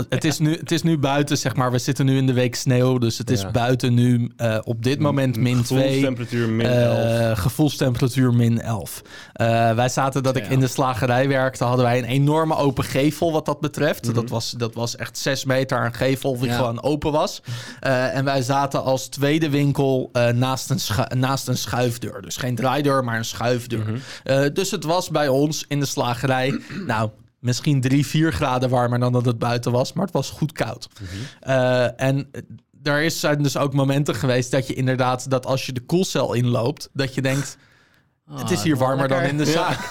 het, 0.09 0.23
is 0.23 0.39
nu, 0.39 0.57
het 0.57 0.71
is 0.71 0.81
nu 0.83 0.97
buiten, 0.97 1.37
zeg 1.37 1.55
maar. 1.55 1.71
We 1.71 1.77
zitten 1.77 2.05
nu 2.05 2.17
in 2.17 2.25
de 2.25 2.33
week 2.33 2.55
sneeuw. 2.55 2.97
Dus 2.97 3.17
het 3.17 3.29
is 3.29 3.41
Ja. 3.41 3.51
buiten 3.51 3.93
nu 3.93 4.31
uh, 4.41 4.57
op 4.63 4.83
dit 4.83 4.99
moment 4.99 5.37
min 5.37 5.63
2. 5.63 6.01
temperatuur 6.01 6.49
min 6.49 6.65
Uh, 6.65 7.27
11. 7.29 7.39
gevoelstemperatuur 7.39 8.33
min 8.33 8.61
11. 8.61 9.01
Uh, 9.41 9.73
wij 9.73 9.89
zaten 9.89 10.23
dat 10.23 10.35
ik 10.35 10.47
in 10.47 10.59
de 10.59 10.67
slagerij 10.67 11.27
werkte, 11.27 11.63
hadden 11.63 11.85
wij 11.85 11.97
een 11.97 12.03
enorme 12.05 12.55
open 12.55 12.83
gevel 12.83 13.31
wat 13.31 13.45
dat 13.45 13.59
betreft. 13.59 14.05
Mhm. 14.05 14.13
dat, 14.15 14.29
was, 14.29 14.51
dat 14.51 14.73
was 14.73 14.95
echt 14.95 15.17
6 15.17 15.45
meter 15.45 15.77
aan 15.77 15.93
gevel 15.93 16.37
die 16.37 16.47
Ja. 16.49 16.55
gewoon 16.55 16.81
open 16.83 17.11
was. 17.11 17.41
Uh, 17.83 18.15
en 18.15 18.23
wij 18.25 18.41
zaten 18.41 18.83
als 18.83 19.07
tweede 19.07 19.49
winkel 19.49 20.09
uh, 20.13 20.27
naast, 20.27 20.69
een 20.69 21.19
naast 21.19 21.47
een 21.47 21.57
schuifdeur. 21.57 22.21
Dus 22.21 22.37
geen 22.37 22.55
draaideur, 22.55 23.03
maar 23.03 23.17
een 23.17 23.25
schuifdeur. 23.25 23.79
Mhm. 23.79 23.95
Uh, 24.25 24.45
dus 24.53 24.71
het 24.71 24.83
was 24.83 25.09
bij 25.09 25.27
ons 25.27 25.65
in 25.67 25.79
de 25.79 25.85
slagerij, 25.85 26.59
nou, 26.85 27.09
misschien 27.39 27.81
3, 27.81 28.05
4 28.05 28.33
graden 28.33 28.69
warmer 28.69 28.99
dan 28.99 29.13
dat 29.13 29.25
het 29.25 29.39
buiten 29.39 29.71
was, 29.71 29.93
maar 29.93 30.05
het 30.05 30.13
was 30.13 30.29
goed 30.29 30.51
koud. 30.51 30.89
Uh, 31.47 32.01
en 32.01 32.29
er 32.83 33.01
is, 33.01 33.19
zijn 33.19 33.43
dus 33.43 33.57
ook 33.57 33.73
momenten 33.73 34.15
geweest 34.15 34.51
dat 34.51 34.67
je 34.67 34.73
inderdaad, 34.73 35.29
dat 35.29 35.45
als 35.45 35.65
je 35.65 35.73
de 35.73 35.81
koelcel 35.81 36.33
inloopt, 36.33 36.89
dat 36.93 37.13
je 37.13 37.21
denkt, 37.21 37.57
het 38.35 38.51
is 38.51 38.61
hier 38.63 38.77
warmer 38.77 39.07
dan 39.07 39.21
in 39.21 39.37
de 39.37 39.45
zaak. 39.45 39.77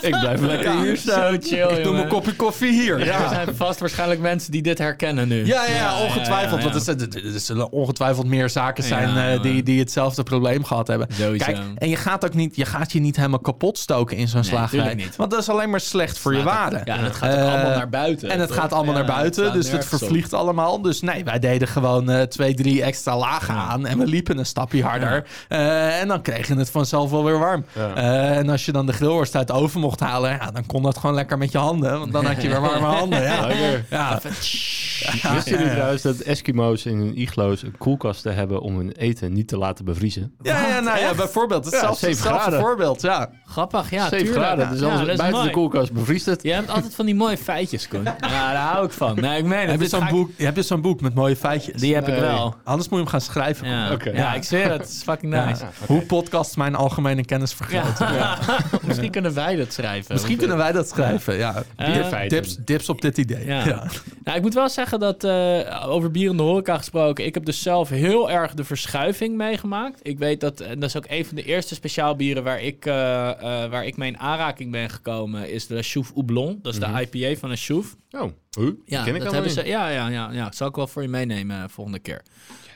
Ik 0.00 0.18
blijf 0.20 0.40
lekker 0.40 0.72
Ja. 0.72 0.82
hier 0.82 0.96
staan. 0.96 1.32
Zo 1.32 1.38
chill, 1.48 1.76
Ik 1.76 1.84
doe 1.84 1.92
mijn 1.92 2.08
kopje 2.08 2.34
koffie 2.36 2.70
hier. 2.72 3.00
Er 3.00 3.06
Ja. 3.06 3.28
zijn 3.28 3.56
vast 3.56 3.80
waarschijnlijk 3.80 4.20
mensen 4.20 4.52
die 4.52 4.62
dit 4.62 4.78
herkennen 4.78 5.28
nu. 5.28 5.46
Ja, 5.46 5.64
ja, 5.64 5.74
ja, 5.74 6.02
ongetwijfeld. 6.02 6.62
ja, 6.62 6.66
ja. 6.68 6.94
Want 6.96 7.14
er, 7.34 7.40
zullen 7.40 7.72
ongetwijfeld 7.72 8.26
meer 8.26 8.48
zaken 8.50 8.84
zijn 8.84 9.08
Ja, 9.14 9.32
eh, 9.32 9.42
die, 9.42 9.62
die 9.62 9.78
hetzelfde 9.78 10.22
probleem 10.22 10.64
gehad 10.64 10.86
hebben. 10.86 11.06
Sowieso. 11.12 11.44
Kijk, 11.44 11.58
en 11.76 11.88
je 11.88 11.96
gaat 11.96 12.24
ook 12.24 12.34
niet, 12.34 12.56
je 12.56 12.64
gaat 12.64 12.92
je 12.92 13.00
niet 13.00 13.16
helemaal 13.16 13.38
kapot 13.38 13.78
stoken 13.78 14.16
in 14.16 14.28
zo'n 14.28 14.40
Nee, 14.40 14.48
slagerij. 14.50 14.94
niet. 14.94 15.16
Want 15.16 15.30
dat 15.30 15.40
is 15.40 15.48
alleen 15.48 15.70
maar 15.70 15.80
slecht 15.80 16.18
voor 16.18 16.34
je 16.34 16.42
waarde. 16.42 16.80
Ja, 16.84 16.96
en 16.96 17.04
het 17.04 17.14
gaat 17.14 17.30
ook 17.32 17.38
Eh, 17.38 17.52
allemaal 17.52 17.76
naar 17.76 17.88
buiten. 17.88 18.30
En 18.30 18.40
het 18.40 18.48
toch? 18.48 18.56
gaat 18.56 18.72
allemaal 18.72 18.94
Ja, 18.94 19.00
naar 19.02 19.16
buiten, 19.16 19.52
dus 19.52 19.70
het 19.70 19.82
op. 19.82 19.88
vervliegt 19.88 20.32
allemaal. 20.32 20.82
Dus 20.82 21.00
nee, 21.00 21.24
wij 21.24 21.38
deden 21.38 21.68
gewoon 21.68 22.10
eh, 22.10 22.22
twee, 22.22 22.54
drie 22.54 22.82
extra 22.82 23.16
lagen 23.16 23.54
aan 23.54 23.86
en 23.86 23.98
we 23.98 24.06
liepen 24.06 24.38
een 24.38 24.46
stapje 24.46 24.82
harder. 24.82 25.26
Eh, 25.48 26.00
en 26.00 26.08
dan 26.08 26.22
kreeg 26.22 26.48
je 26.48 26.54
het 26.56 26.70
vanzelf 26.70 27.10
wel 27.10 27.24
weer 27.24 27.38
warm. 27.46 27.64
Ja. 27.74 27.94
Eh, 27.94 28.36
en 28.36 28.48
als 28.48 28.64
je 28.64 28.72
dan 28.72 28.86
de 28.86 28.92
grillworst 28.92 29.36
uit 29.36 29.46
de 29.46 29.52
oven 29.52 29.80
mocht 29.80 30.00
halen, 30.00 30.30
ja, 30.30 30.50
dan 30.50 30.66
kon 30.66 30.82
dat 30.82 30.98
gewoon 30.98 31.14
lekker 31.14 31.38
met 31.38 31.52
je 31.52 31.58
handen. 31.58 31.98
Want 31.98 32.12
dan 32.12 32.24
had 32.26 32.42
je 32.42 32.48
weer 32.48 32.60
warme 32.60 32.86
handen. 33.00 33.22
Ja, 33.22 33.48
ja. 33.90 34.20
Wisten 35.34 35.58
jullie 35.58 35.70
trouwens 35.70 36.02
dat 36.02 36.16
Eskimo's 36.20 36.84
in 36.84 36.98
hun 36.98 37.18
iglo's 37.20 37.62
een 37.62 37.74
koelkasten 37.78 38.34
hebben 38.34 38.60
om 38.60 38.76
hun 38.76 38.92
eten 38.92 39.32
niet 39.32 39.48
te 39.48 39.58
laten 39.58 39.84
bevriezen? 39.84 40.34
Ja, 40.42 40.66
ja, 40.68 40.80
nou 40.80 40.98
ja, 40.98 41.14
bijvoorbeeld. 41.14 41.64
Hetzelfde, 41.64 42.06
hetzelfde 42.06 42.38
graden. 42.40 42.60
voorbeeld, 42.60 43.02
ja. 43.02 43.30
Grappig, 43.46 43.90
ja, 43.90 44.08
7 44.08 44.18
tuurlijk. 44.18 44.44
graden, 44.44 44.70
dus 44.70 44.82
als 44.82 45.00
is 45.00 45.06
buiten 45.06 45.30
mooi. 45.30 45.44
de 45.46 45.50
koelkast 45.50 45.92
bevriest 45.92 46.26
het. 46.26 46.42
Je 46.42 46.52
hebt 46.52 46.70
altijd 46.70 46.94
van 46.94 47.06
die 47.06 47.14
mooie 47.14 47.36
feitjes, 47.36 47.88
Koen. 47.88 48.02
Ja, 48.20 48.52
daar 48.52 48.56
hou 48.56 48.86
ik 48.86 48.92
van. 48.92 49.14
Nee, 49.20 49.38
ik 49.38 49.44
meen 49.44 49.60
het. 49.60 49.70
Heb 49.70 49.80
je 49.80 49.88
zo'n 49.88 50.06
boek, 50.10 50.30
heb 50.36 50.56
je 50.56 50.62
zo'n 50.62 50.80
boek 50.80 51.00
met 51.00 51.14
mooie 51.14 51.36
feitjes? 51.36 51.80
Die 51.80 51.94
heb 51.94 52.08
ik 52.08 52.18
wel. 52.18 52.54
Anders 52.64 52.88
moet 52.88 52.98
je 52.98 53.04
hem 53.04 53.12
gaan 53.12 53.20
schrijven. 53.20 53.68
Ja, 53.68 53.92
Oké. 53.92 54.10
ja 54.10 54.34
ik 54.34 54.42
zweer 54.44 54.70
het. 54.70 54.80
Het 54.80 54.88
is 54.88 55.02
fucking 55.02 55.32
Ja. 55.34 55.44
nice. 55.44 55.64
Hoe 55.86 56.00
podcasts 56.02 56.56
mijn 56.56 56.74
algemene 56.74 57.24
kennis 57.24 57.35
vergroten. 57.44 58.14
Ja. 58.14 58.38
Misschien 58.86 59.10
kunnen 59.10 59.34
wij 59.34 59.56
dat 59.56 59.72
schrijven. 59.72 60.12
Misschien 60.14 60.36
kunnen 60.36 60.56
wij 60.56 60.72
dat 60.72 60.88
schrijven, 60.88 61.36
ja. 61.36 61.62
Dip- 61.76 62.28
dips, 62.28 62.56
dips 62.56 62.88
op 62.88 63.00
dit 63.00 63.18
idee. 63.18 63.46
Ja. 63.46 63.64
Ja. 63.66 63.86
Nou, 64.24 64.36
ik 64.36 64.42
moet 64.42 64.54
wel 64.54 64.68
zeggen, 64.68 65.00
dat, 65.00 65.24
eh, 65.24 65.84
over 65.88 66.10
bier 66.10 66.30
in 66.30 66.36
de 66.36 66.42
horeca 66.42 66.76
gesproken, 66.76 67.24
ik 67.26 67.34
heb 67.34 67.44
dus 67.44 67.62
zelf 67.62 67.88
heel 67.88 68.30
erg 68.30 68.54
de 68.54 68.64
verschuiving 68.64 69.36
meegemaakt. 69.36 70.00
Ik 70.02 70.18
weet 70.18 70.40
dat, 70.40 70.60
en 70.60 70.80
dat 70.80 70.88
is 70.88 70.96
ook 70.96 71.06
een 71.08 71.24
van 71.24 71.36
de 71.36 71.42
eerste 71.44 71.74
speciaalbieren 71.74 72.42
waar 72.44 72.62
ik, 72.62 72.86
eh, 72.86 73.28
eh, 73.30 73.70
waar 73.70 73.86
ik 73.86 73.96
mee 73.96 74.08
in 74.08 74.18
aanraking 74.18 74.70
ben 74.72 74.90
gekomen, 74.90 75.50
is 75.52 75.66
de 75.66 75.74
La 75.74 75.82
Chouffe 75.82 76.12
Houblon. 76.14 76.58
Dat 76.62 76.72
is 76.74 76.80
Mhm. 76.80 76.94
de 76.94 77.08
IPA 77.10 77.38
van 77.40 77.48
La 77.48 77.56
Chouffe. 77.56 77.94
Oh, 78.10 78.22
huh? 78.58 78.70
Ja, 78.84 79.04
ken 79.04 79.14
ik 79.14 79.22
dat 79.22 79.32
hebben 79.32 79.50
ze, 79.50 79.66
ja, 79.66 79.88
ja, 79.88 80.08
ja, 80.08 80.28
ja, 80.32 80.52
zal 80.52 80.68
ik 80.68 80.74
wel 80.74 80.86
voor 80.86 81.02
je 81.02 81.08
meenemen 81.08 81.56
eh, 81.62 81.64
volgende 81.68 81.98
keer. 81.98 82.22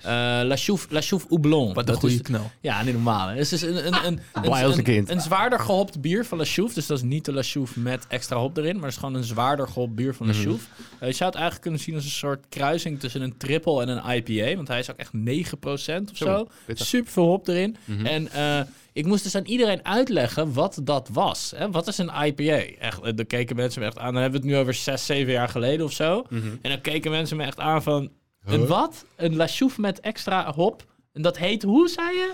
Eh 0.02 0.08
La 0.42 0.56
Chouffe, 0.56 0.86
La 0.90 1.00
Chouffe 1.00 1.26
Houblon. 1.28 1.74
Wat 1.74 1.88
een 1.88 1.94
goede 1.94 2.20
knal. 2.20 2.50
ja, 2.60 2.82
niet 2.82 2.92
normaal. 2.94 3.28
Het 3.28 3.38
is 3.38 3.48
dus 3.48 3.62
een, 3.62 3.86
een, 3.86 3.94
een, 4.06 4.20
een, 4.32 4.49
Blij 4.50 4.66
als 4.66 4.76
een 4.76 4.82
kind. 4.84 5.08
een 5.10 5.20
zwaarder 5.20 5.58
gehopt 5.60 6.00
bier 6.00 6.24
van 6.26 6.38
La 6.38 6.44
Chouffe. 6.44 6.74
Dus 6.74 6.86
dat 6.86 6.96
is 6.96 7.02
niet 7.04 7.24
de 7.24 7.32
La 7.32 7.42
Chouffe 7.42 7.80
met 7.80 8.06
extra 8.08 8.36
hop 8.36 8.56
erin. 8.56 8.74
Maar 8.74 8.84
het 8.84 8.92
is 8.92 8.98
gewoon 8.98 9.14
een 9.14 9.24
zwaarder 9.24 9.68
gehopt 9.68 9.94
bier 9.94 10.14
van 10.14 10.26
La 10.26 10.32
Mhm. 10.32 10.42
Chouffe. 10.42 10.66
Eh, 10.98 11.08
je 11.08 11.14
zou 11.14 11.24
het 11.30 11.34
eigenlijk 11.38 11.60
kunnen 11.62 11.80
zien 11.80 11.94
als 11.94 12.04
een 12.04 12.10
soort 12.10 12.44
kruising 12.48 13.00
tussen 13.00 13.20
een 13.22 13.36
triple 13.36 13.82
en 13.82 13.88
een 13.88 14.16
IPA. 14.16 14.56
Want 14.56 14.68
hij 14.68 14.78
is 14.78 14.90
ook 14.90 14.96
echt 14.96 15.12
9% 15.12 16.10
of 16.10 16.16
Zo. 16.16 16.46
Super 16.74 17.12
veel 17.12 17.24
hop 17.26 17.48
erin. 17.48 17.76
Mhm. 17.84 18.06
En 18.06 18.32
eh, 18.32 18.60
ik 18.92 19.06
moest 19.06 19.22
dus 19.22 19.34
aan 19.34 19.44
iedereen 19.44 19.84
uitleggen 19.84 20.52
wat 20.52 20.80
dat 20.84 21.08
was. 21.12 21.52
Hè? 21.56 21.70
Wat 21.70 21.86
is 21.88 21.98
een 21.98 22.10
IPA? 22.24 22.62
Echt, 22.78 23.00
eh, 23.02 23.12
daar 23.14 23.26
keken 23.26 23.56
mensen 23.56 23.80
me 23.80 23.86
echt 23.86 23.98
aan. 23.98 24.12
Dan 24.12 24.22
hebben 24.22 24.40
we 24.40 24.46
het 24.46 24.54
nu 24.56 24.60
over 24.62 24.74
6, 24.74 25.06
7 25.06 25.32
jaar 25.32 25.48
geleden 25.48 25.86
of 25.86 25.92
zo. 25.92 26.24
Mhm. 26.28 26.46
En 26.62 26.70
dan 26.70 26.80
keken 26.80 27.10
mensen 27.10 27.36
me 27.36 27.44
echt 27.44 27.58
aan 27.60 27.82
van... 27.82 28.10
Een 28.44 28.66
wat? 28.66 29.04
Een 29.16 29.36
La 29.36 29.46
Chouffe 29.46 29.80
met 29.80 30.00
extra 30.00 30.52
hop? 30.52 30.84
En 31.12 31.22
dat 31.22 31.38
heet 31.38 31.62
hoe, 31.62 31.88
zei 31.88 32.08
je? 32.16 32.32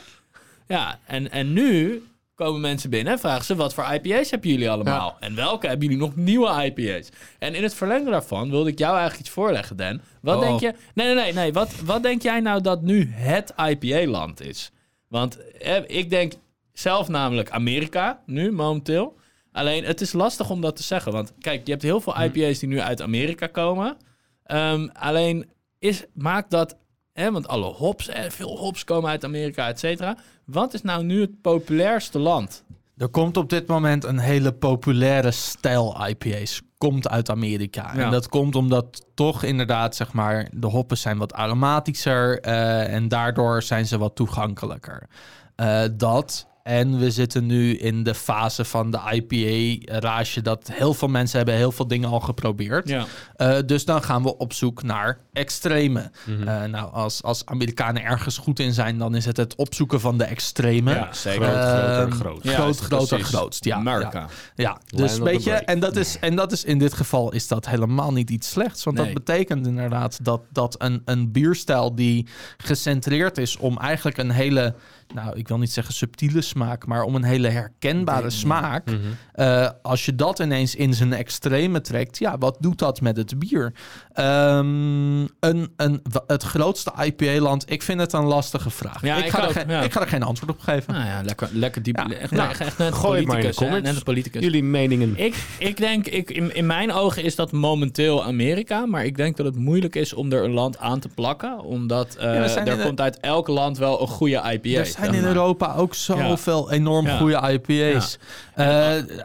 Ja, 0.67 0.99
en, 1.07 1.31
en 1.31 1.53
nu 1.53 2.03
komen 2.35 2.61
mensen 2.61 2.91
binnen 2.91 3.13
en 3.13 3.19
vragen 3.19 3.45
ze... 3.45 3.55
wat 3.55 3.75
voor 3.75 3.85
IPA's 3.93 4.31
hebben 4.31 4.51
jullie 4.51 4.71
allemaal? 4.71 5.17
En 5.21 5.35
welke 5.35 5.67
hebben 5.67 5.89
jullie 5.89 6.03
nog 6.03 6.17
nieuwe 6.17 6.65
IPA's? 6.65 7.09
En 7.39 7.55
in 7.55 7.63
het 7.63 7.75
verlengde 7.75 8.11
daarvan 8.11 8.51
wilde 8.51 8.71
ik 8.71 8.79
jou 8.79 8.93
eigenlijk 8.93 9.21
iets 9.27 9.35
voorleggen, 9.35 9.77
Dan. 9.77 10.01
Wat 10.21 10.37
Oh. 10.37 10.41
denk 10.43 10.61
je... 10.61 10.75
Nee, 10.95 11.07
nee, 11.07 11.25
nee. 11.25 11.33
nee. 11.33 11.53
Wat, 11.53 11.81
wat 11.85 12.03
denk 12.03 12.23
jij 12.23 12.41
nou 12.41 12.61
dat 12.61 12.83
nu 12.83 13.11
het 13.13 13.55
IPA-land 13.69 14.41
is? 14.41 14.71
Want 15.09 15.53
eh, 15.53 15.77
ik 15.87 16.11
denk 16.11 16.33
zelf 16.73 17.09
namelijk 17.09 17.51
Amerika, 17.51 18.23
nu, 18.27 18.53
momenteel. 18.53 19.17
Alleen, 19.53 19.85
het 19.85 20.01
is 20.01 20.13
lastig 20.13 20.51
om 20.51 20.61
dat 20.61 20.77
te 20.77 20.83
zeggen. 20.83 21.13
Want 21.13 21.33
kijk, 21.41 21.67
je 21.67 21.71
hebt 21.71 21.83
heel 21.83 22.01
veel 22.01 22.23
IPA's 22.23 22.59
die 22.59 22.69
nu 22.69 22.81
uit 22.81 23.03
Amerika 23.03 23.47
komen. 23.47 23.97
Ehm, 24.45 24.89
alleen, 24.93 25.51
is, 25.79 26.05
maakt 26.15 26.51
dat... 26.51 26.77
Hè, 27.17 27.33
want 27.33 27.49
alle 27.49 27.65
hops, 27.73 28.09
eh, 28.09 28.31
veel 28.31 28.59
hops 28.59 28.85
komen 28.85 29.11
uit 29.11 29.25
Amerika, 29.25 29.69
et 29.69 29.79
cetera. 29.79 30.17
Wat 30.45 30.75
is 30.75 30.83
nou 30.83 31.05
nu 31.05 31.21
het 31.21 31.41
populairste 31.41 32.19
land? 32.19 32.65
Er 32.97 33.09
komt 33.09 33.37
op 33.37 33.51
dit 33.51 33.67
moment 33.67 34.05
een 34.05 34.19
hele 34.19 34.53
populaire 34.53 35.31
stijl 35.31 36.07
IPA's. 36.09 36.63
Komt 36.79 37.09
uit 37.09 37.31
Amerika. 37.31 37.93
Ja. 37.95 38.05
En 38.05 38.11
dat 38.11 38.29
komt 38.29 38.55
omdat 38.55 39.07
toch 39.15 39.43
inderdaad, 39.43 39.97
zeg 39.97 40.13
maar, 40.13 40.49
de 40.53 40.67
hoppen 40.67 40.99
zijn 40.99 41.19
wat 41.19 41.33
aromatischer. 41.35 42.41
eh 42.41 42.93
en 42.95 43.09
daardoor 43.09 43.63
zijn 43.63 43.87
ze 43.87 43.99
wat 43.99 44.15
toegankelijker. 44.15 45.09
Eh, 45.57 45.83
dat. 45.93 46.47
En 46.67 46.99
we 46.99 47.11
zitten 47.11 47.47
nu 47.47 47.77
in 47.77 48.03
de 48.03 48.15
fase 48.15 48.65
van 48.65 48.91
de 48.91 48.99
IPA-rage 49.13 50.43
dat 50.43 50.71
heel 50.73 50.95
veel 50.95 51.09
mensen 51.09 51.37
hebben 51.37 51.55
heel 51.57 51.73
veel 51.73 51.87
dingen 51.89 52.09
al 52.09 52.21
geprobeerd. 52.21 52.89
Ja, 52.89 53.05
Eh, 53.37 53.57
dus 53.67 53.85
dan 53.85 54.03
gaan 54.03 54.23
we 54.23 54.37
op 54.37 54.53
zoek 54.53 54.83
naar 54.83 55.19
extreme. 55.33 56.11
Mhm. 56.27 56.49
Eh, 56.49 56.65
nou, 56.65 56.93
als, 56.93 57.23
als 57.23 57.47
Amerikanen 57.47 58.03
ergens 58.05 58.39
goed 58.39 58.59
in 58.59 58.73
zijn, 58.73 58.99
dan 58.99 59.15
is 59.15 59.25
het 59.25 59.37
het 59.37 59.55
opzoeken 59.55 60.01
van 60.01 60.19
de 60.19 60.25
extreme. 60.25 60.91
ja 60.95 61.13
zeker. 61.13 61.45
Groot, 61.45 61.57
groter, 61.69 62.01
Ehm, 62.03 62.11
groot. 62.11 62.43
Ja, 62.43 62.53
groot, 62.55 62.79
groter, 62.79 63.21
grootst. 63.21 63.65
Ja, 63.65 63.77
America. 63.77 64.27
Ja, 64.55 64.79
dus 64.87 65.19
weet 65.19 65.45
je, 65.45 65.53
en 65.53 65.81
dat, 65.81 65.97
is, 65.97 66.19
en 66.19 66.37
dat 66.37 66.53
is 66.53 66.65
in 66.65 66.79
dit 66.79 66.95
geval 66.95 67.33
is 67.33 67.49
dat 67.49 67.67
helemaal 67.69 68.13
niet 68.13 68.31
iets 68.31 68.51
slechts. 68.51 68.85
Want 68.85 68.97
Nee. 68.97 69.05
dat 69.07 69.15
betekent 69.25 69.67
inderdaad 69.67 70.19
dat, 70.25 70.41
dat 70.53 70.75
een, 70.83 71.03
een 71.05 71.33
bierstijl 71.33 71.95
die 71.95 72.27
gecentreerd 72.57 73.39
is 73.39 73.57
om 73.57 73.79
eigenlijk 73.79 74.17
een 74.19 74.31
hele, 74.31 74.75
nou, 75.15 75.37
ik 75.39 75.49
wil 75.49 75.59
niet 75.59 75.73
zeggen 75.73 75.95
subtiele 75.95 76.41
smaak, 76.41 76.87
maar 76.87 77.03
om 77.03 77.15
een 77.15 77.25
hele 77.25 77.49
herkenbare 77.49 78.21
Nee. 78.21 78.31
smaak. 78.31 78.87
Mhm. 78.91 78.99
Eh, 79.33 79.71
als 79.83 80.05
je 80.05 80.15
dat 80.15 80.39
ineens 80.39 80.75
in 80.75 80.95
zijn 80.95 81.13
extreme 81.13 81.81
trekt, 81.81 82.19
ja, 82.19 82.39
wat 82.39 82.57
doet 82.61 82.79
dat 82.79 83.01
met 83.01 83.17
het 83.17 83.39
bier? 83.39 83.73
Ehm, 84.17 85.21
een, 85.41 85.73
een, 85.77 86.03
het 86.27 86.43
grootste 86.43 86.93
IPA-land, 87.05 87.71
ik 87.71 87.83
vind 87.83 88.01
het 88.01 88.13
een 88.13 88.25
lastige 88.25 88.71
vraag. 88.71 89.03
Ja, 89.03 89.17
ik, 89.17 89.25
ik 89.25 89.31
ga 89.31 89.43
er 89.43 89.47
ook, 89.49 89.53
geen, 89.53 89.69
ja. 89.69 89.83
ik 89.83 89.93
ga 89.93 90.01
er 90.01 90.09
geen 90.09 90.23
antwoord 90.23 90.51
op 90.51 90.61
geven. 90.61 90.93
Nou 90.95 91.07
ja, 91.07 91.23
lekker, 91.23 91.49
lekker 91.53 91.83
diep. 91.83 91.97
Ja. 91.97 92.11
Echt, 92.15 92.31
Nou, 92.31 92.51
echt, 92.51 92.61
echt 92.61 92.79
net 92.79 92.89
een 92.89 92.95
gooi 92.95 93.19
het 93.19 93.27
maar 93.29 93.39
in 93.39 93.47
de 93.47 93.55
politicus. 93.55 93.93
Net 93.95 94.05
politicus. 94.05 94.43
Jullie 94.43 94.63
meningen. 94.63 95.17
Ik, 95.17 95.35
ik 95.59 95.77
denk, 95.77 96.07
ik, 96.07 96.31
in, 96.31 96.55
in 96.55 96.67
mijn 96.67 96.93
ogen 96.93 97.23
is 97.23 97.35
dat 97.35 97.53
momenteel 97.53 98.25
Amerika. 98.25 98.87
Maar 98.87 99.05
ik 99.05 99.17
denk 99.17 99.37
dat 99.37 99.47
het 99.47 99.57
moeilijk 99.57 99.95
is 99.95 100.13
om 100.13 100.33
er 100.33 100.45
een 100.45 100.53
land 100.53 100.79
aan 100.79 100.99
te 101.01 101.09
plakken. 101.09 101.61
Omdat 101.65 102.15
eh, 102.15 102.57
er 102.57 102.65
de- 102.65 102.83
komt 102.85 103.01
uit 103.01 103.21
elk 103.21 103.49
land 103.49 103.79
wel 103.79 104.01
een 104.01 104.09
goede 104.09 104.43
IPA. 104.53 104.69
Er 104.79 104.87
zijn 104.87 105.15
in 105.15 105.21
maar. 105.21 105.31
Europa 105.31 105.75
ook 105.75 105.95
zoveel 105.95 106.71
enorm 106.73 107.07
Ja. 107.07 107.17
goede 107.17 107.53
IPA's. 107.53 108.19
Eh, 108.55 108.67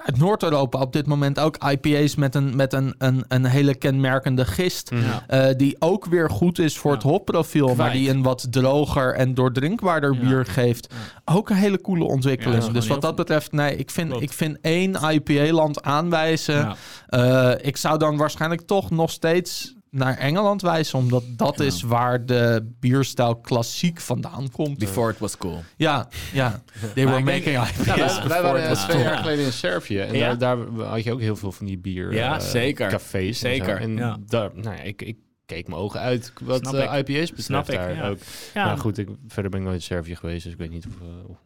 uit 0.06 0.18
Noord-Europa 0.18 0.80
op 0.80 0.94
dit 0.94 1.06
moment 1.06 1.40
ook 1.40 1.58
IPA's 1.72 2.16
met 2.16 2.36
een, 2.36 2.56
met 2.56 2.74
een, 2.74 2.96
een, 2.98 3.26
een 3.28 3.46
hele 3.46 3.76
kenmerkende 3.76 4.46
gist. 4.46 4.81
Mhm. 4.90 5.02
Ja. 5.04 5.24
eh, 5.28 5.56
die 5.58 5.76
ook 5.80 6.06
weer 6.06 6.30
goed 6.30 6.60
is 6.60 6.78
voor 6.78 6.92
Ja. 6.92 6.98
het 6.98 7.06
hopprofiel, 7.06 7.76
maar 7.76 7.92
die 7.92 8.10
een 8.10 8.22
wat 8.24 8.48
droger 8.50 9.14
en 9.16 9.34
doordrinkbaarder 9.34 10.14
Ja. 10.14 10.20
bier 10.20 10.46
geeft. 10.46 10.94
Ook 11.26 11.50
een 11.50 11.56
hele 11.56 11.82
coole 11.82 12.04
ontwikkeling. 12.04 12.64
dus 12.64 12.88
wat 12.88 13.02
dat 13.02 13.16
betreft, 13.16 13.52
nee, 13.52 13.76
ik 13.76 13.90
vind, 13.92 14.08
Klopt. 14.10 14.24
ik 14.24 14.34
vind 14.34 14.58
één 14.62 14.96
IPA-land 15.12 15.82
aanwijzen. 15.84 16.56
Ja. 16.56 16.76
Eh, 17.08 17.66
ik 17.68 17.78
zou 17.78 17.98
dan 17.98 18.18
waarschijnlijk 18.18 18.62
toch 18.62 18.90
nog 18.90 19.12
steeds 19.12 19.76
naar 19.92 20.18
Engeland 20.18 20.62
wijzen, 20.62 21.00
omdat 21.00 21.24
dat 21.36 21.58
Ja. 21.58 21.66
is 21.66 21.82
waar 21.82 22.26
de 22.26 22.72
bierstijl 22.80 23.36
klassiek 23.36 24.00
vandaan 24.00 24.52
komt. 24.52 24.78
Before 24.78 25.12
it 25.12 25.20
was 25.20 25.38
cool. 25.38 25.64
Ja, 25.76 26.08
ja. 26.34 26.62
They 26.94 27.06
were 27.08 27.20
making 27.24 27.46
IPA's 27.68 27.86
Ja, 27.86 28.28
wij, 28.28 28.42
waren 28.42 28.62
it 28.64 28.70
was 28.70 28.84
twee 28.84 28.96
cool. 28.96 29.08
jaar 29.08 29.18
geleden 29.18 29.46
in 29.46 29.52
Servië. 29.52 30.00
En 30.00 30.16
Ja? 30.16 30.36
daar, 30.36 30.58
daar 30.76 30.88
had 30.88 31.04
je 31.04 31.12
ook 31.14 31.20
heel 31.20 31.36
veel 31.36 31.52
van 31.52 31.66
die 31.66 31.78
bier 31.78 32.14
Ja, 32.14 32.36
eh, 32.36 32.42
zeker. 32.42 32.90
cafés. 32.90 33.40
Zeker, 33.40 33.78
En 33.78 33.96
ja. 33.98 34.18
daar, 34.28 34.50
nou 34.56 34.76
ja, 34.76 34.82
ik, 34.82 35.02
ik 35.02 35.18
keek 35.46 35.68
mijn 35.68 35.82
ogen 35.82 36.00
uit 36.00 36.34
wat 36.42 36.68
Snap 36.68 36.74
ik. 36.74 36.82
IPA's 37.10 37.30
betreft 37.30 37.44
Snap 37.44 37.70
ik, 37.70 37.76
daar 37.76 37.96
ja. 37.96 38.08
ook. 38.10 38.18
Ja, 38.54 38.66
Maar 38.66 38.78
goed, 38.78 38.98
ik, 38.98 39.10
verder 39.28 39.52
ben 39.52 39.60
ik 39.60 39.66
nooit 39.66 39.78
in 39.80 39.86
Servië 39.86 40.16
geweest, 40.16 40.44
dus 40.44 40.52
ik 40.54 40.58
weet 40.60 40.70
niet 40.72 40.86
of, 40.88 40.94
eh, 41.02 41.30
of 41.30 41.38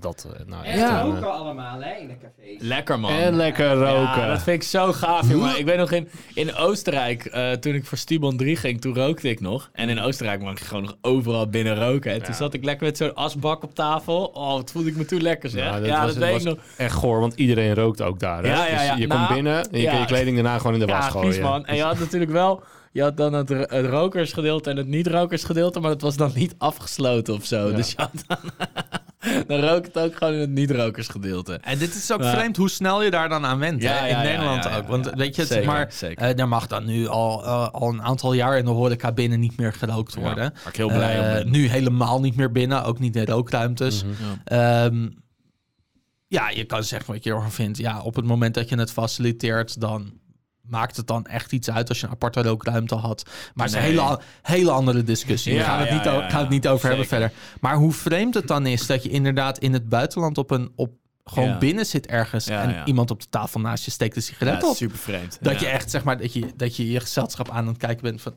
dat 0.00 0.26
eh, 0.38 0.46
nou 0.46 0.64
echt... 0.64 0.78
Ja, 0.78 1.00
eh, 1.00 1.22
al 1.22 1.30
allemaal 1.30 1.80
hè, 1.80 1.94
in 2.00 2.08
de 2.08 2.14
cafés. 2.18 2.56
lekker 2.58 3.00
man. 3.00 3.10
en 3.12 3.34
lekker 3.36 3.72
roken. 3.72 4.20
Ja, 4.20 4.26
dat 4.26 4.42
vind 4.42 4.62
ik 4.62 4.68
zo 4.68 4.92
gaaf, 4.92 5.28
jongen. 5.30 5.58
Ik 5.58 5.64
weet 5.64 5.76
nog 5.76 5.90
in, 5.92 6.08
in 6.34 6.54
Oostenrijk, 6.54 7.24
eh, 7.24 7.50
toen 7.50 7.74
ik 7.74 7.84
voor 7.86 7.98
Stibon 7.98 8.36
3 8.36 8.56
ging, 8.56 8.80
toen 8.80 8.94
rookte 8.94 9.28
ik 9.28 9.40
nog. 9.40 9.70
En 9.72 9.88
in 9.88 10.00
Oostenrijk 10.00 10.42
mag 10.42 10.58
je 10.58 10.64
gewoon 10.64 10.82
nog 10.82 10.96
overal 11.00 11.48
binnen 11.48 11.76
roken. 11.84 12.12
En 12.12 12.18
toen 12.18 12.26
Ja. 12.28 12.34
zat 12.36 12.54
ik 12.54 12.64
lekker 12.64 12.86
met 12.86 12.96
zo'n 12.96 13.14
asbak 13.14 13.62
op 13.62 13.74
tafel. 13.74 14.24
Oh, 14.24 14.52
wat 14.52 14.70
voelde 14.70 14.88
ik 14.88 14.96
me 14.96 15.04
toen 15.04 15.22
lekker, 15.22 15.50
zeg. 15.50 15.64
Ja, 15.64 15.70
Ja, 15.76 15.80
dat 15.80 15.88
dat, 15.88 15.98
was- 16.04 16.14
weet 16.16 16.32
was 16.32 16.42
ik 16.42 16.48
nog. 16.48 16.58
Echt 16.76 16.94
goor, 16.94 17.20
want 17.20 17.34
iedereen 17.34 17.74
rookt 17.74 18.02
ook 18.02 18.20
daar. 18.20 18.42
Hè? 18.42 18.48
Ja, 18.48 18.66
ja, 18.66 18.70
Dus 18.78 18.86
ja. 18.86 18.94
je 18.96 19.06
Nou, 19.06 19.20
komt 19.20 19.34
binnen 19.34 19.70
en 19.70 19.78
je 19.78 19.84
ja. 19.84 19.90
kan 19.90 20.00
je 20.00 20.06
kleding 20.06 20.34
daarna 20.34 20.58
gewoon 20.58 20.72
in 20.72 20.78
de 20.78 20.86
was 20.86 21.04
Ja, 21.04 21.10
gooien. 21.10 21.32
vies 21.32 21.42
man. 21.42 21.66
En 21.66 21.76
je 21.76 21.82
had 21.82 21.98
natuurlijk 21.98 22.30
wel... 22.32 22.62
Je 22.94 23.02
had 23.02 23.16
dan 23.16 23.32
het, 23.32 23.50
ro- 23.50 23.64
het 23.66 23.86
rokersgedeelte 23.86 24.70
en 24.70 24.76
het 24.76 24.86
niet-rokersgedeelte, 24.86 25.80
maar 25.80 25.90
dat 25.90 26.00
was 26.00 26.16
dan 26.16 26.30
niet 26.34 26.54
afgesloten 26.58 27.34
of 27.34 27.44
zo. 27.44 27.68
Ja. 27.68 27.76
Dus 27.76 27.90
je 27.90 27.94
had 27.96 28.10
dan... 28.26 28.38
dan 29.46 29.60
rook 29.60 29.84
het 29.84 29.98
ook 29.98 30.16
gewoon 30.16 30.32
in 30.34 30.40
het 30.40 30.50
niet-rokersgedeelte. 30.50 31.58
En 31.62 31.78
dit 31.78 31.94
is 31.94 32.12
ook 32.12 32.24
vreemd 32.24 32.56
hoe 32.56 32.70
snel 32.70 33.02
je 33.02 33.10
daar 33.10 33.28
dan 33.28 33.44
aan 33.44 33.58
went. 33.58 33.82
Ja, 33.82 33.92
hè? 33.92 34.02
in 34.08 34.16
ja, 34.16 34.22
Nederland 34.22 34.64
ja, 34.64 34.76
ook. 34.76 34.86
Want 34.86 35.10
weet 35.14 35.36
je, 35.36 35.44
Zeker, 35.46 35.66
maar 35.66 35.92
zeker. 35.92 36.24
eh, 36.24 36.38
er 36.38 36.48
mag 36.48 36.66
dan 36.66 36.84
nu 36.84 37.06
al, 37.06 37.44
eh, 37.44 37.68
al 37.68 37.88
een 37.88 38.02
aantal 38.02 38.32
jaar 38.32 38.58
in 38.58 38.64
de 38.64 38.70
horeca 38.70 39.12
binnen 39.12 39.40
niet 39.40 39.56
meer 39.56 39.72
gerookt 39.72 40.14
worden. 40.14 40.54
Ik 40.68 40.76
heel 40.76 40.88
blij 40.88 41.18
om 41.18 41.24
Eh, 41.24 41.32
ben. 41.32 41.50
Nu 41.50 41.66
helemaal 41.68 42.20
niet 42.20 42.36
meer 42.36 42.52
binnen, 42.52 42.84
ook 42.84 42.98
niet 42.98 43.16
in 43.16 43.24
rookruimtes. 43.24 44.04
Mhm. 44.04 44.12
Ja. 44.44 44.84
Ehm, 44.84 45.08
ja, 46.26 46.48
je 46.50 46.64
kan 46.64 46.84
zeggen 46.84 47.12
wat 47.12 47.24
je 47.24 47.30
ervan 47.30 47.52
vindt. 47.52 47.78
Ja, 47.78 48.00
op 48.00 48.14
het 48.14 48.24
moment 48.24 48.54
dat 48.54 48.68
je 48.68 48.78
het 48.78 48.92
faciliteert, 48.92 49.80
dan 49.80 50.12
maakt 50.62 50.96
het 50.96 51.06
dan 51.06 51.26
echt 51.26 51.52
iets 51.52 51.70
uit 51.70 51.88
als 51.88 52.00
je 52.00 52.06
een 52.06 52.12
aparte 52.12 52.42
rookruimte 52.42 52.94
had. 52.94 53.24
Maar 53.54 53.66
het 53.66 53.74
is 53.74 53.80
een 53.80 53.86
hele, 53.86 54.20
hele 54.42 54.70
andere 54.70 55.02
discussie. 55.04 55.52
Ja, 55.52 55.58
Daar 55.58 55.68
gaan 55.68 55.78
we 55.78 55.82
het 55.84 55.92
ja, 56.04 56.10
niet, 56.10 56.18
o- 56.18 56.20
ja, 56.22 56.28
gaan 56.28 56.36
we 56.36 56.44
het 56.44 56.48
niet 56.48 56.68
over 56.68 56.88
hebben 56.88 57.06
verder. 57.06 57.32
Maar 57.60 57.76
hoe 57.76 57.92
vreemd 57.92 58.34
het 58.34 58.46
dan 58.48 58.66
is 58.66 58.86
dat 58.86 59.02
je 59.02 59.08
inderdaad 59.08 59.58
in 59.58 59.72
het 59.72 59.88
buitenland 59.88 60.38
op 60.38 60.50
een 60.50 60.72
op 60.76 60.92
gewoon 61.24 61.48
Ja. 61.48 61.58
binnen 61.58 61.86
zit 61.86 62.06
ergens 62.06 62.44
Ja, 62.44 62.62
en 62.62 62.70
ja. 62.70 62.84
iemand 62.84 63.10
op 63.10 63.20
de 63.20 63.28
tafel 63.28 63.60
naast 63.60 63.84
je 63.84 63.90
steekt 63.90 64.16
een 64.16 64.22
sigaret 64.22 64.62
Ja, 64.62 64.68
op. 64.68 64.76
super 64.76 64.98
vreemd. 64.98 65.38
Dat 65.40 65.52
ja. 65.52 65.60
je 65.60 65.66
echt 65.72 65.90
zeg 65.90 66.04
maar 66.04 66.18
dat 66.18 66.32
je 66.32 66.52
dat 66.56 66.76
je 66.76 66.90
je 66.90 67.00
gezelschap 67.00 67.50
aan 67.50 67.66
het 67.66 67.76
kijken 67.76 68.02
bent 68.02 68.22
van 68.22 68.34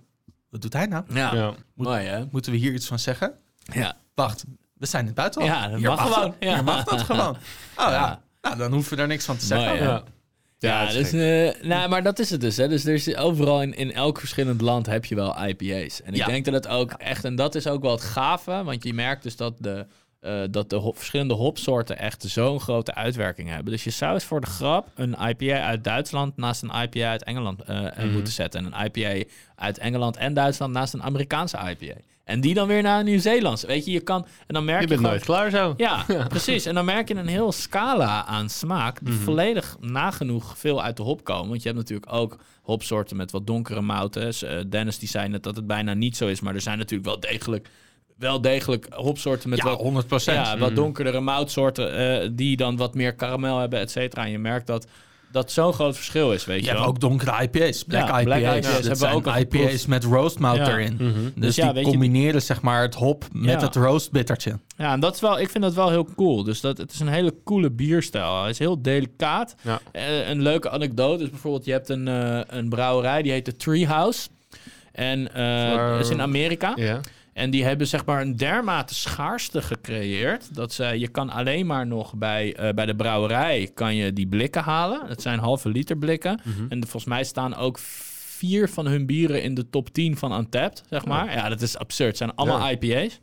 wat 0.50 0.62
doet 0.62 0.74
hij 0.74 0.86
nou? 0.86 1.04
Ja, 1.14 1.34
Ja. 1.34 1.46
Moet- 1.74 1.88
mooi 1.88 2.06
hè? 2.06 2.26
Moeten 2.32 2.52
we 2.52 2.58
hier 2.58 2.74
iets 2.74 2.88
van 2.88 3.00
zeggen? 3.00 3.34
Ja. 3.74 3.98
Wacht, 4.16 4.44
we 4.74 4.86
zijn 4.86 5.02
in 5.02 5.08
het 5.08 5.16
buitenland. 5.18 5.54
Ja, 5.54 5.68
dat 5.68 5.80
hier 5.80 5.88
mag 5.90 6.04
dat- 6.04 6.14
gewoon. 6.14 6.36
Ja. 6.40 6.54
Hier 6.54 6.64
mag 6.64 6.84
dat 6.84 7.02
gewoon. 7.02 7.36
Oh 7.78 7.86
ja. 7.86 7.92
Ja. 7.92 8.22
Nou, 8.42 8.58
dan 8.58 8.72
hoeven 8.74 8.96
we 8.96 9.02
er 9.02 9.08
niks 9.08 9.26
van 9.26 9.38
te 9.38 9.46
zeggen. 9.46 9.86
Mooi? 9.86 10.02
Ja. 10.66 10.92
Dus, 10.92 11.12
nou, 11.62 11.90
maar 11.90 12.04
dat 12.04 12.20
is 12.20 12.30
het 12.30 12.42
dus. 12.42 12.58
Hè. 12.58 12.68
Dus 12.68 12.86
er 12.86 12.94
is 12.94 13.16
overal 13.16 13.62
in, 13.62 13.74
in 13.76 13.94
elk 13.94 14.20
verschillend 14.20 14.62
land 14.62 14.86
heb 14.86 15.06
je 15.06 15.16
wel 15.16 15.46
IPA's. 15.48 16.02
En 16.02 16.14
ik 16.14 16.20
Ja. 16.20 16.26
denk 16.26 16.46
dat 16.46 16.54
het 16.54 16.68
ook 16.68 16.92
echt, 16.92 17.24
en 17.26 17.36
dat 17.36 17.56
is 17.56 17.68
ook 17.68 17.82
wel 17.82 17.92
het 17.92 18.02
gave, 18.02 18.64
want 18.64 18.84
je 18.84 18.94
merkt 18.94 19.24
dus 19.24 19.36
dat 19.36 19.54
de, 19.58 19.86
eh, 20.20 20.42
dat 20.52 20.70
de 20.70 20.76
hop- 20.76 20.98
verschillende 20.98 21.34
hopsoorten 21.34 21.98
echt 21.98 22.24
zo'n 22.24 22.60
grote 22.60 22.94
uitwerking 22.94 23.50
hebben. 23.50 23.72
Dus 23.72 23.84
je 23.84 23.90
zou 23.90 24.14
eens 24.14 24.24
voor 24.24 24.42
de 24.42 24.48
grap 24.48 24.88
een 24.96 25.16
IPA 25.30 25.62
uit 25.66 25.84
Duitsland 25.84 26.38
naast 26.38 26.62
een 26.64 26.72
IPA 26.84 27.10
uit 27.10 27.24
Engeland 27.24 27.62
eh, 27.64 27.82
Mhm. 27.82 28.12
moeten 28.12 28.34
zetten. 28.34 28.66
En 28.66 28.74
een 28.74 28.86
IPA 28.86 29.24
uit 29.56 29.78
Engeland 29.78 30.18
en 30.18 30.34
Duitsland 30.34 30.74
naast 30.74 30.94
een 30.94 31.04
Amerikaanse 31.04 31.58
IPA. 31.58 31.94
En 32.26 32.42
die 32.42 32.54
dan 32.54 32.68
weer 32.68 32.82
naar 32.82 33.00
een 33.00 33.06
Nieuw-Zeelandse. 33.06 33.68
Weet 33.68 33.86
je, 33.86 33.92
je 33.92 34.00
kan... 34.00 34.26
En 34.48 34.54
dan 34.54 34.66
merk 34.66 34.82
Je 34.82 34.88
je, 34.88 34.88
bent 34.88 35.00
gewoon- 35.00 35.16
nooit 35.16 35.26
klaar 35.26 35.50
zo. 35.50 35.74
ja, 35.78 36.06
precies. 36.28 36.66
En 36.66 36.76
dan 36.76 36.86
merk 36.86 37.08
je 37.08 37.16
een 37.16 37.28
heel 37.28 37.52
scala 37.52 38.26
aan 38.26 38.50
smaak 38.50 39.00
die 39.06 39.14
volledig 39.14 39.78
nagenoeg 39.80 40.58
veel 40.58 40.84
uit 40.84 40.98
de 40.98 41.04
hop 41.04 41.24
komen. 41.24 41.50
Want 41.50 41.62
je 41.62 41.68
hebt 41.68 41.80
natuurlijk 41.80 42.14
ook 42.14 42.38
hopsoorten 42.62 43.18
met 43.18 43.32
wat 43.32 43.48
donkere 43.48 43.82
mouten. 43.82 44.22
Dus, 44.22 44.44
eh, 44.44 44.60
Dennis 44.70 45.00
die 45.00 45.10
zei 45.10 45.28
net 45.30 45.44
dat 45.44 45.56
het 45.56 45.68
bijna 45.68 45.94
niet 45.94 46.18
zo 46.18 46.28
is, 46.28 46.40
maar 46.40 46.54
er 46.56 46.62
zijn 46.62 46.78
natuurlijk 46.78 47.10
wel 47.10 47.20
degelijk, 47.20 47.70
wel 48.18 48.42
degelijk 48.42 48.88
hopsoorten 48.90 49.50
met 49.50 49.58
Ja, 49.58 49.64
wat, 49.66 49.80
100 49.80 50.08
procent. 50.08 50.46
ja, 50.48 50.58
wat 50.58 50.76
donkerdere 50.76 51.20
moutsoorten 51.20 51.96
eh, 52.22 52.30
die 52.34 52.58
dan 52.58 52.78
wat 52.78 52.96
meer 52.96 53.16
karamel 53.16 53.60
hebben, 53.60 53.80
et 53.80 53.92
cetera. 53.92 54.24
En 54.26 54.32
je 54.32 54.40
merkt 54.40 54.68
dat 54.68 54.88
dat 55.36 55.52
zo'n 55.52 55.74
groot 55.74 55.96
verschil 55.96 56.32
is, 56.34 56.46
weet 56.46 56.56
Je 56.58 56.62
je 56.64 56.68
hebt 56.70 56.80
wel. 56.82 56.90
ook 56.90 57.00
donkere 57.00 57.42
IPA's, 57.44 57.84
black 57.84 58.08
Ja, 58.08 58.20
IPA's. 58.20 58.24
black 58.24 58.56
IPA's 58.58 58.88
Dat 58.88 59.00
hebben 59.00 59.10
ook 59.12 59.36
IPA's 59.38 59.86
met 59.86 60.04
roast 60.04 60.40
malt 60.40 60.58
Ja. 60.58 60.70
erin. 60.70 60.94
Mhm. 60.94 61.14
Dus, 61.24 61.32
Dus 61.36 61.56
ja, 61.56 61.74
die 61.74 61.84
je- 61.86 61.90
combineren 61.90 62.42
zeg 62.42 62.62
maar 62.62 62.82
het 62.82 62.96
hop 62.96 63.26
met 63.32 63.50
Ja. 63.62 63.66
het 63.66 63.76
roast 63.76 64.12
bittertje. 64.12 64.60
Ja, 64.78 64.92
en 64.94 65.00
dat 65.00 65.14
is 65.16 65.22
wel, 65.22 65.40
ik 65.40 65.50
vind 65.50 65.64
dat 65.64 65.74
wel 65.74 65.90
heel 65.90 66.08
cool. 66.16 66.44
Dus 66.44 66.62
dat, 66.62 66.78
het 66.78 66.94
is 66.94 67.00
een 67.00 67.08
hele 67.08 67.34
coole 67.44 67.72
bierstijl. 67.72 68.42
Hij 68.42 68.50
is 68.50 68.60
heel 68.60 68.82
delicaat. 68.82 69.56
Ja. 69.62 69.80
Eh, 69.92 70.30
een 70.30 70.42
leuke 70.42 70.70
anekdote 70.70 71.24
is 71.24 71.30
bijvoorbeeld, 71.30 71.66
je 71.66 71.72
hebt 71.72 71.90
een, 71.90 72.08
eh, 72.08 72.40
een 72.48 72.70
brouwerij, 72.70 73.22
die 73.22 73.32
heet 73.32 73.46
de 73.46 73.56
Treehouse. 73.56 74.28
En 74.92 75.34
eh, 75.34 75.90
dat 75.92 76.00
is 76.00 76.10
in 76.10 76.22
Amerika. 76.22 76.72
Ja. 76.76 77.00
En 77.36 77.50
die 77.50 77.64
hebben 77.64 77.88
zeg 77.88 78.06
maar 78.06 78.22
een 78.22 78.36
dermate 78.36 78.96
schaarste 78.96 79.62
gecreëerd. 79.62 80.56
Dat 80.56 80.74
ze, 80.74 80.84
je 80.84 81.08
kan 81.08 81.30
alleen 81.30 81.66
maar 81.66 81.88
nog 81.88 82.14
bij, 82.16 82.56
eh, 82.56 82.74
bij 82.74 82.86
de 82.86 82.96
brouwerij 82.96 83.72
kan 83.74 83.96
je 83.96 84.14
die 84.14 84.28
blikken 84.28 84.62
halen. 84.64 85.08
Dat 85.08 85.22
zijn 85.22 85.40
halve 85.40 85.70
liter 85.70 85.98
blikken. 85.98 86.42
En 86.70 86.80
de- 86.80 86.88
volgens 86.88 87.06
mij 87.14 87.24
staan 87.24 87.56
ook 87.56 87.78
vier 87.80 88.70
van 88.70 88.88
hun 88.88 89.06
bieren 89.06 89.44
in 89.44 89.54
de 89.54 89.70
top 89.70 89.90
10 89.90 90.18
van 90.18 90.38
Untapped, 90.38 90.84
zeg 90.90 91.06
maar. 91.06 91.34
Ja, 91.34 91.50
dat 91.50 91.62
is 91.62 91.78
absurd. 91.78 92.08
Het 92.08 92.18
zijn 92.18 92.36
allemaal 92.36 92.60
Ja. 92.70 92.70
IPA's. 92.80 93.20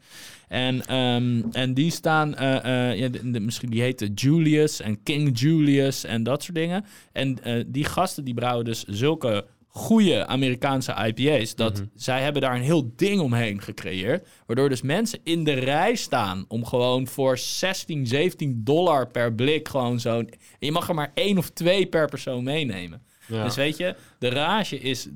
En, 0.48 0.87
ehm, 0.87 1.42
en 1.53 1.75
die 1.75 1.90
staan, 1.90 2.35
eh, 2.37 2.90
eh, 2.90 2.98
ja, 2.98 3.09
de, 3.09 3.31
de- 3.31 3.40
misschien 3.40 3.70
die 3.70 3.81
heten 3.83 4.12
Julius 4.14 4.81
en 4.81 5.03
King 5.03 5.38
Julius 5.40 6.05
en 6.05 6.22
dat 6.22 6.42
soort 6.42 6.57
dingen. 6.57 6.85
En 7.12 7.38
die 7.66 7.85
gasten 7.85 8.25
die 8.25 8.35
brouwen 8.35 8.64
dus 8.64 8.85
zulke 8.85 9.44
goede 9.74 10.26
Amerikaanse 10.26 11.12
IPA's, 11.14 11.54
dat 11.54 11.82
zij 11.94 12.22
hebben 12.22 12.42
daar 12.42 12.54
een 12.54 12.62
heel 12.62 12.92
ding 12.96 13.20
omheen 13.20 13.62
gecreëerd, 13.62 14.28
waardoor 14.46 14.68
dus 14.68 14.82
mensen 14.82 15.18
in 15.22 15.44
de 15.44 15.52
rij 15.52 15.94
staan 15.94 16.44
om 16.48 16.64
gewoon 16.64 17.06
voor 17.06 17.38
16, 17.38 18.06
17 18.06 18.61
dollar 18.64 19.06
per 19.08 19.35
blik 19.35 19.68
gewoon 19.68 20.00
zo'n... 20.00 20.30
Je 20.58 20.72
mag 20.72 20.88
er 20.88 20.94
maar 20.94 21.11
één 21.14 21.38
of 21.38 21.50
twee 21.50 21.87
per 21.87 22.08
persoon 22.08 22.44
meenemen. 22.44 23.02
Ja. 23.26 23.44
Dus 23.44 23.56
weet 23.56 23.76
je, 23.76 23.96
de 24.18 24.28
rage 24.28 24.78
is 24.80 25.08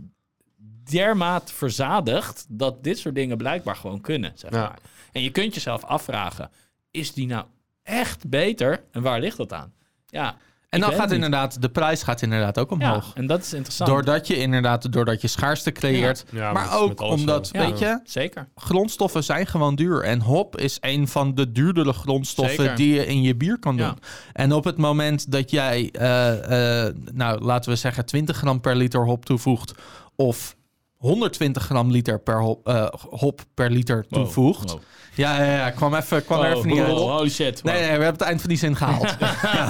dermate 0.91 1.55
verzadigd 1.55 2.47
dat 2.49 2.85
dit 2.85 2.99
soort 2.99 3.15
dingen 3.15 3.37
blijkbaar 3.37 3.77
gewoon 3.77 4.01
kunnen. 4.01 4.33
Zeg 4.35 4.51
Ja. 4.51 4.61
maar. 4.61 4.79
En 5.13 5.23
je 5.23 5.31
kunt 5.31 5.55
jezelf 5.55 5.85
afvragen, 5.85 6.51
is 6.91 7.13
die 7.13 7.27
nou 7.27 7.45
echt 7.83 8.29
beter? 8.29 8.85
En 8.91 9.03
waar 9.03 9.21
ligt 9.21 9.37
dat 9.37 9.53
aan? 9.53 9.73
Ja, 10.07 10.37
En 10.85 10.91
dan 10.91 11.01
gaat 11.01 11.13
inderdaad, 11.13 11.63
de 11.63 11.69
prijs 11.69 12.03
gaat 12.03 12.23
inderdaad 12.23 12.59
ook 12.59 12.71
Ja, 12.71 12.77
omhoog. 12.77 13.11
en 13.15 13.27
dat 13.27 13.43
is 13.43 13.53
interessant. 13.53 13.91
Doordat 13.91 14.27
je 14.27 14.37
inderdaad, 14.37 14.93
doordat 14.93 15.21
je 15.21 15.29
schaarste 15.29 15.73
creëert. 15.73 16.25
Ja, 16.31 16.53
maar 16.53 16.79
ook 16.79 17.01
omdat, 17.01 17.51
weet 17.51 17.79
je, 17.79 18.01
Zeker. 18.05 18.49
grondstoffen 18.57 19.25
zijn 19.25 19.47
gewoon 19.47 19.75
duur. 19.75 20.03
En 20.03 20.21
hop 20.21 20.57
is 20.57 20.79
een 20.81 21.09
van 21.09 21.35
de 21.35 21.53
duurdere 21.53 21.93
grondstoffen 21.93 22.57
Zeker. 22.57 22.77
die 22.77 22.95
je 22.95 23.07
in 23.07 23.23
je 23.23 23.35
bier 23.37 23.59
kan 23.59 23.77
doen. 23.77 23.87
Ja. 23.87 23.95
En 24.33 24.53
op 24.53 24.65
het 24.65 24.77
moment 24.77 25.33
dat 25.33 25.51
jij, 25.51 25.89
eh, 25.93 26.87
eh, 26.87 26.95
nou 27.13 27.41
laten 27.45 27.71
we 27.71 27.77
zeggen, 27.77 28.07
20 28.07 28.37
gram 28.37 28.61
per 28.61 28.77
liter 28.77 29.05
hop 29.05 29.25
toevoegt. 29.25 29.73
Of 30.17 30.57
120 30.97 31.63
gram 31.65 31.91
liter 31.91 32.19
per 32.21 32.41
hop, 32.41 32.67
eh, 32.69 32.87
hop 33.11 33.41
per 33.55 33.71
liter 33.71 34.07
Wow, 34.09 34.23
toevoegt. 34.23 34.71
wow. 34.71 34.81
Ja, 35.15 35.43
ja, 35.45 35.57
ja, 35.57 35.71
kwam, 35.71 35.95
even, 35.95 36.25
kwam 36.25 36.41
er 36.41 36.53
even 36.57 36.67
niet 36.69 36.79
uit. 36.81 36.89
Holy 36.97 37.31
shit. 37.31 37.63
wow. 37.63 37.73
Nee, 37.73 37.81
nee, 37.81 37.97
we 37.99 38.03
hebben 38.05 38.13
het 38.13 38.21
eind 38.21 38.41
van 38.41 38.49
die 38.49 38.59
zin 38.59 38.77
gehaald. 38.77 39.17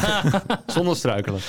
Zonder 0.77 0.97
struikelen. 0.97 1.41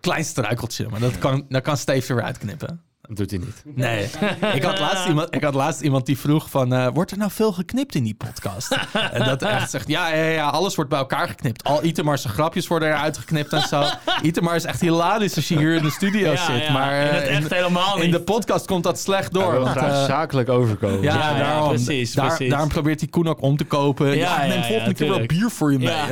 Klein 0.00 0.24
struikeltje, 0.24 0.88
maar 0.88 1.00
dat 1.00 1.18
kan, 1.18 1.44
dat 1.48 1.62
kan 1.62 1.76
Steve 1.76 2.14
weer 2.14 2.22
uitknippen. 2.24 2.82
Dat 3.08 3.16
doet 3.16 3.30
hij 3.30 3.38
niet. 3.38 3.62
Nee, 3.84 4.08
ik 4.54 4.62
had 4.62 4.78
laatst 4.78 5.06
iemand, 5.06 5.34
ik 5.34 5.42
had 5.44 5.54
laatst 5.54 5.80
iemand 5.80 6.06
die 6.06 6.18
vroeg 6.18 6.50
van... 6.50 6.72
eh, 6.74 6.88
wordt 6.94 7.10
er 7.10 7.18
nou 7.18 7.30
veel 7.30 7.52
geknipt 7.52 7.94
in 7.94 8.04
die 8.04 8.14
podcast? 8.14 8.78
en 9.12 9.24
dat 9.24 9.42
echt 9.42 9.70
zegt, 9.70 9.88
ja, 9.88 10.08
ja, 10.14 10.24
ja, 10.24 10.48
alles 10.48 10.74
wordt 10.74 10.90
bij 10.90 10.98
elkaar 10.98 11.28
geknipt. 11.28 11.64
Al 11.64 11.84
Itemar's 11.84 12.24
grapjes 12.24 12.66
worden 12.66 12.88
eruit 12.88 13.18
geknipt 13.18 13.52
en 13.52 13.60
zo. 13.62 13.84
Itemar 14.22 14.54
is 14.54 14.64
echt 14.64 14.80
hilarisch 14.80 15.36
als 15.36 15.48
je 15.48 15.58
hier 15.58 15.74
in 15.74 15.82
de 15.82 15.90
studio 15.90 16.30
Ja, 16.32 16.44
zit. 16.52 16.64
ja, 16.64 16.72
maar 16.72 16.92
in 17.02 17.08
eh, 17.08 17.14
het 17.14 17.26
echt 17.26 17.50
helemaal 17.54 17.96
in 17.96 18.02
niet. 18.02 18.12
de 18.12 18.20
podcast 18.20 18.66
komt 18.66 18.82
dat 18.84 18.98
slecht 19.00 19.32
Hij 19.32 19.42
door. 19.42 19.52
wil 19.52 19.60
want, 19.60 19.76
graag 19.76 19.90
eh, 19.92 20.04
zakelijk 20.04 20.48
overkomen. 20.48 21.02
ja, 21.02 21.14
Ja, 21.14 21.30
ja, 21.30 21.38
daarom, 21.38 21.68
precies, 21.68 22.12
daar- 22.12 22.26
precies. 22.26 22.50
daarom 22.50 22.68
probeert 22.68 23.00
hij 23.00 23.08
Koen 23.08 23.28
ook 23.28 23.42
om 23.42 23.56
te 23.56 23.64
kopen. 23.64 24.06
Ja, 24.06 24.14
Ja, 24.14 24.38
neem 24.40 24.48
ja, 24.50 24.54
ja, 24.56 24.62
volgende 24.62 24.94
keer 24.94 25.08
wel 25.08 25.26
bier 25.26 25.50
voor 25.50 25.72
je 25.72 25.78
mee. 25.78 25.86
Ja. 25.88 26.06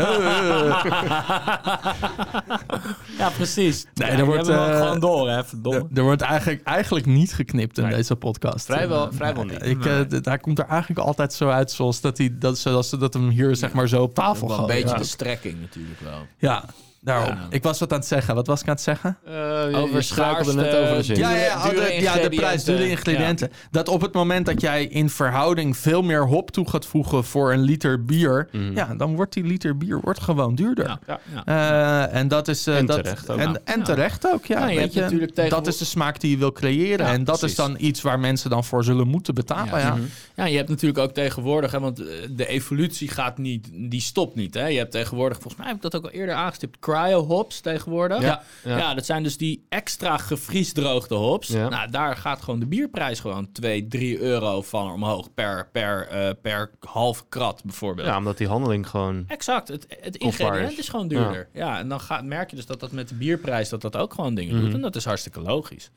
Ja, 3.18 3.28
precies. 3.36 3.86
Nee, 3.94 4.10
ja, 4.10 4.16
er 4.18 4.24
wordt, 4.24 4.48
eh, 4.48 4.76
gewoon 4.78 5.00
door, 5.00 5.30
hè. 5.30 5.44
Verdomme. 5.44 5.78
Er, 5.78 5.86
er 5.94 6.02
wordt 6.02 6.22
eigenlijk, 6.22 6.62
eigenlijk 6.84 7.06
niet 7.06 7.32
geknipt 7.34 7.78
in 7.78 7.84
Nee. 7.84 7.94
deze 7.94 8.16
podcast. 8.16 8.64
Vrijwel- 8.64 9.06
Eh, 9.08 9.12
vrijwel 9.16 9.44
niet. 9.44 9.66
Ik, 9.66 9.84
eh, 9.84 10.00
hij 10.22 10.38
komt 10.38 10.58
er 10.58 10.66
eigenlijk 10.66 11.00
altijd 11.00 11.32
zo 11.32 11.48
uit 11.48 11.70
zoals 11.70 12.00
dat, 12.00 12.18
hij, 12.18 12.34
dat, 12.38 12.58
zoals 12.58 12.88
ze 12.88 12.96
dat 12.96 13.14
hem 13.14 13.28
hier 13.28 13.56
zeg 13.56 13.72
maar 13.72 13.88
zo 13.88 14.02
op 14.02 14.14
tafel 14.14 14.48
Wel 14.48 14.58
een 14.58 14.66
beetje 14.66 14.88
Ja. 14.88 14.96
de 14.96 15.04
strekking 15.04 15.60
natuurlijk 15.60 16.00
wel. 16.00 16.26
Ja, 16.38 16.64
daarom. 17.00 17.34
Ja. 17.34 17.46
Ik 17.50 17.62
was 17.62 17.78
wat 17.78 17.92
aan 17.92 17.98
het 17.98 18.06
zeggen. 18.08 18.34
Wat 18.34 18.46
was 18.46 18.60
ik 18.60 18.66
aan 18.68 18.74
het 18.74 18.82
zeggen? 18.82 19.18
Eh, 19.24 19.32
je- 19.32 19.70
Over 19.76 20.02
struikelde 20.02 20.54
net 20.54 20.64
schaarste, 20.66 20.82
over 20.84 20.96
de 20.96 21.02
zin. 21.02 21.14
Dure- 21.14 21.28
ja, 21.28 21.34
ja, 21.36 21.44
ja, 21.44 21.68
dure 21.70 21.84
de, 21.86 21.92
ja, 22.02 22.14
de 22.14 22.28
prijs, 22.28 22.64
dure 22.64 22.88
ingrediënten. 22.88 22.88
ingrediënten. 22.88 23.50
Dat 23.70 23.88
op 23.88 24.00
het 24.00 24.12
moment 24.12 24.46
dat 24.46 24.60
jij 24.60 24.84
in 24.84 25.10
verhouding 25.10 25.76
veel 25.76 26.02
meer 26.02 26.26
hop 26.26 26.50
toe 26.50 26.68
gaat 26.70 26.86
voegen 26.86 27.24
voor 27.24 27.52
een 27.52 27.60
liter 27.60 28.04
bier, 28.04 28.48
Mhm. 28.52 28.72
ja, 28.74 28.94
dan 28.96 29.14
wordt 29.16 29.32
die 29.32 29.44
liter 29.44 29.76
bier 29.76 30.00
wordt 30.00 30.20
gewoon 30.20 30.54
duurder. 30.54 30.86
Ja, 30.86 30.98
ja, 31.06 31.20
ja. 31.46 32.08
Eh, 32.10 32.18
en 32.20 32.28
dat 32.28 32.48
is 32.48 32.66
eh, 32.66 32.76
En 32.78 32.86
dat, 32.86 32.96
terecht 33.04 33.30
ook. 33.30 33.38
En, 33.38 33.50
Ja. 33.52 33.58
en 33.64 33.78
Ja. 33.78 33.84
terecht 33.84 34.26
ook, 34.32 34.46
ja. 34.46 34.58
Ja, 34.58 34.64
je 34.66 34.70
weet 34.74 34.80
hebt 34.80 34.94
je, 34.94 35.00
natuurlijk 35.00 35.50
dat 35.50 35.66
is 35.66 35.76
de 35.78 35.84
smaak 35.84 36.20
die 36.20 36.30
je 36.30 36.36
wil 36.36 36.52
creëren. 36.52 37.06
Ja, 37.06 37.12
en 37.12 37.24
dat 37.24 37.38
precies. 37.38 37.58
is 37.58 37.64
dan 37.64 37.76
iets 37.78 38.02
waar 38.02 38.20
mensen 38.20 38.50
dan 38.50 38.64
voor 38.64 38.84
zullen 38.84 39.08
moeten 39.08 39.34
betalen. 39.34 39.78
Ja, 39.78 39.78
Ja. 39.78 39.96
Ja, 40.34 40.44
je 40.46 40.56
hebt 40.56 40.68
natuurlijk 40.68 40.98
ook 41.00 41.12
tegenwoordig, 41.12 41.70
hè, 41.72 41.80
want 41.80 41.96
de 42.30 42.46
evolutie 42.46 43.08
gaat 43.08 43.38
niet, 43.38 43.68
die 43.72 44.00
stopt 44.00 44.34
niet. 44.34 44.54
Hè. 44.54 44.66
Je 44.66 44.78
hebt 44.78 44.90
tegenwoordig, 44.92 45.36
volgens 45.36 45.56
mij 45.56 45.66
heb 45.66 45.76
ik 45.76 45.82
dat 45.82 45.96
ook 45.96 46.04
al 46.04 46.10
eerder 46.10 46.34
aangestipt, 46.34 46.76
cryo 46.90 47.24
hops 47.26 47.60
tegenwoordig. 47.60 48.20
Ja, 48.20 48.42
Ja, 48.64 48.78
ja. 48.78 48.94
dat 48.94 49.06
zijn 49.06 49.22
dus 49.22 49.36
die 49.36 49.66
extra 49.68 50.16
gevriesdroogde 50.16 51.14
hops. 51.14 51.48
Ja. 51.48 51.68
Nou, 51.68 51.90
daar 51.90 52.16
gaat 52.16 52.42
gewoon 52.42 52.60
de 52.60 52.66
bierprijs 52.66 53.20
gewoon 53.20 53.52
2, 53.52 53.88
3 53.88 54.20
euro 54.20 54.62
van 54.62 54.92
omhoog 54.92 55.34
per, 55.34 55.68
per, 55.72 56.08
eh, 56.08 56.30
per 56.42 56.70
half 56.80 57.28
krat 57.28 57.64
bijvoorbeeld. 57.64 58.06
Ja, 58.06 58.16
omdat 58.16 58.38
die 58.38 58.48
handeling 58.48 58.88
gewoon... 58.88 59.24
Exact, 59.26 59.68
het, 59.68 59.86
het 60.00 60.16
ingrediënt 60.16 60.72
is. 60.72 60.78
is 60.78 60.88
gewoon 60.88 61.08
duurder. 61.08 61.48
Ja, 61.52 61.78
en 61.78 61.88
dan 61.88 62.00
gaat, 62.00 62.24
merk 62.24 62.50
je 62.50 62.56
dus 62.56 62.66
dat 62.66 62.80
dat 62.80 62.92
met 62.92 63.08
de 63.08 63.14
bierprijs 63.14 63.68
dat 63.68 63.80
dat 63.80 63.96
ook 63.96 64.14
gewoon 64.14 64.34
dingen 64.34 64.54
doet. 64.54 64.64
Mhm. 64.66 64.74
En 64.74 64.80
dat 64.80 64.96
is 64.96 65.04
hartstikke 65.04 65.40
logisch. 65.40 65.90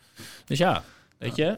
Dus 0.45 0.57
ja, 0.57 0.83
weet 1.17 1.35
je, 1.35 1.57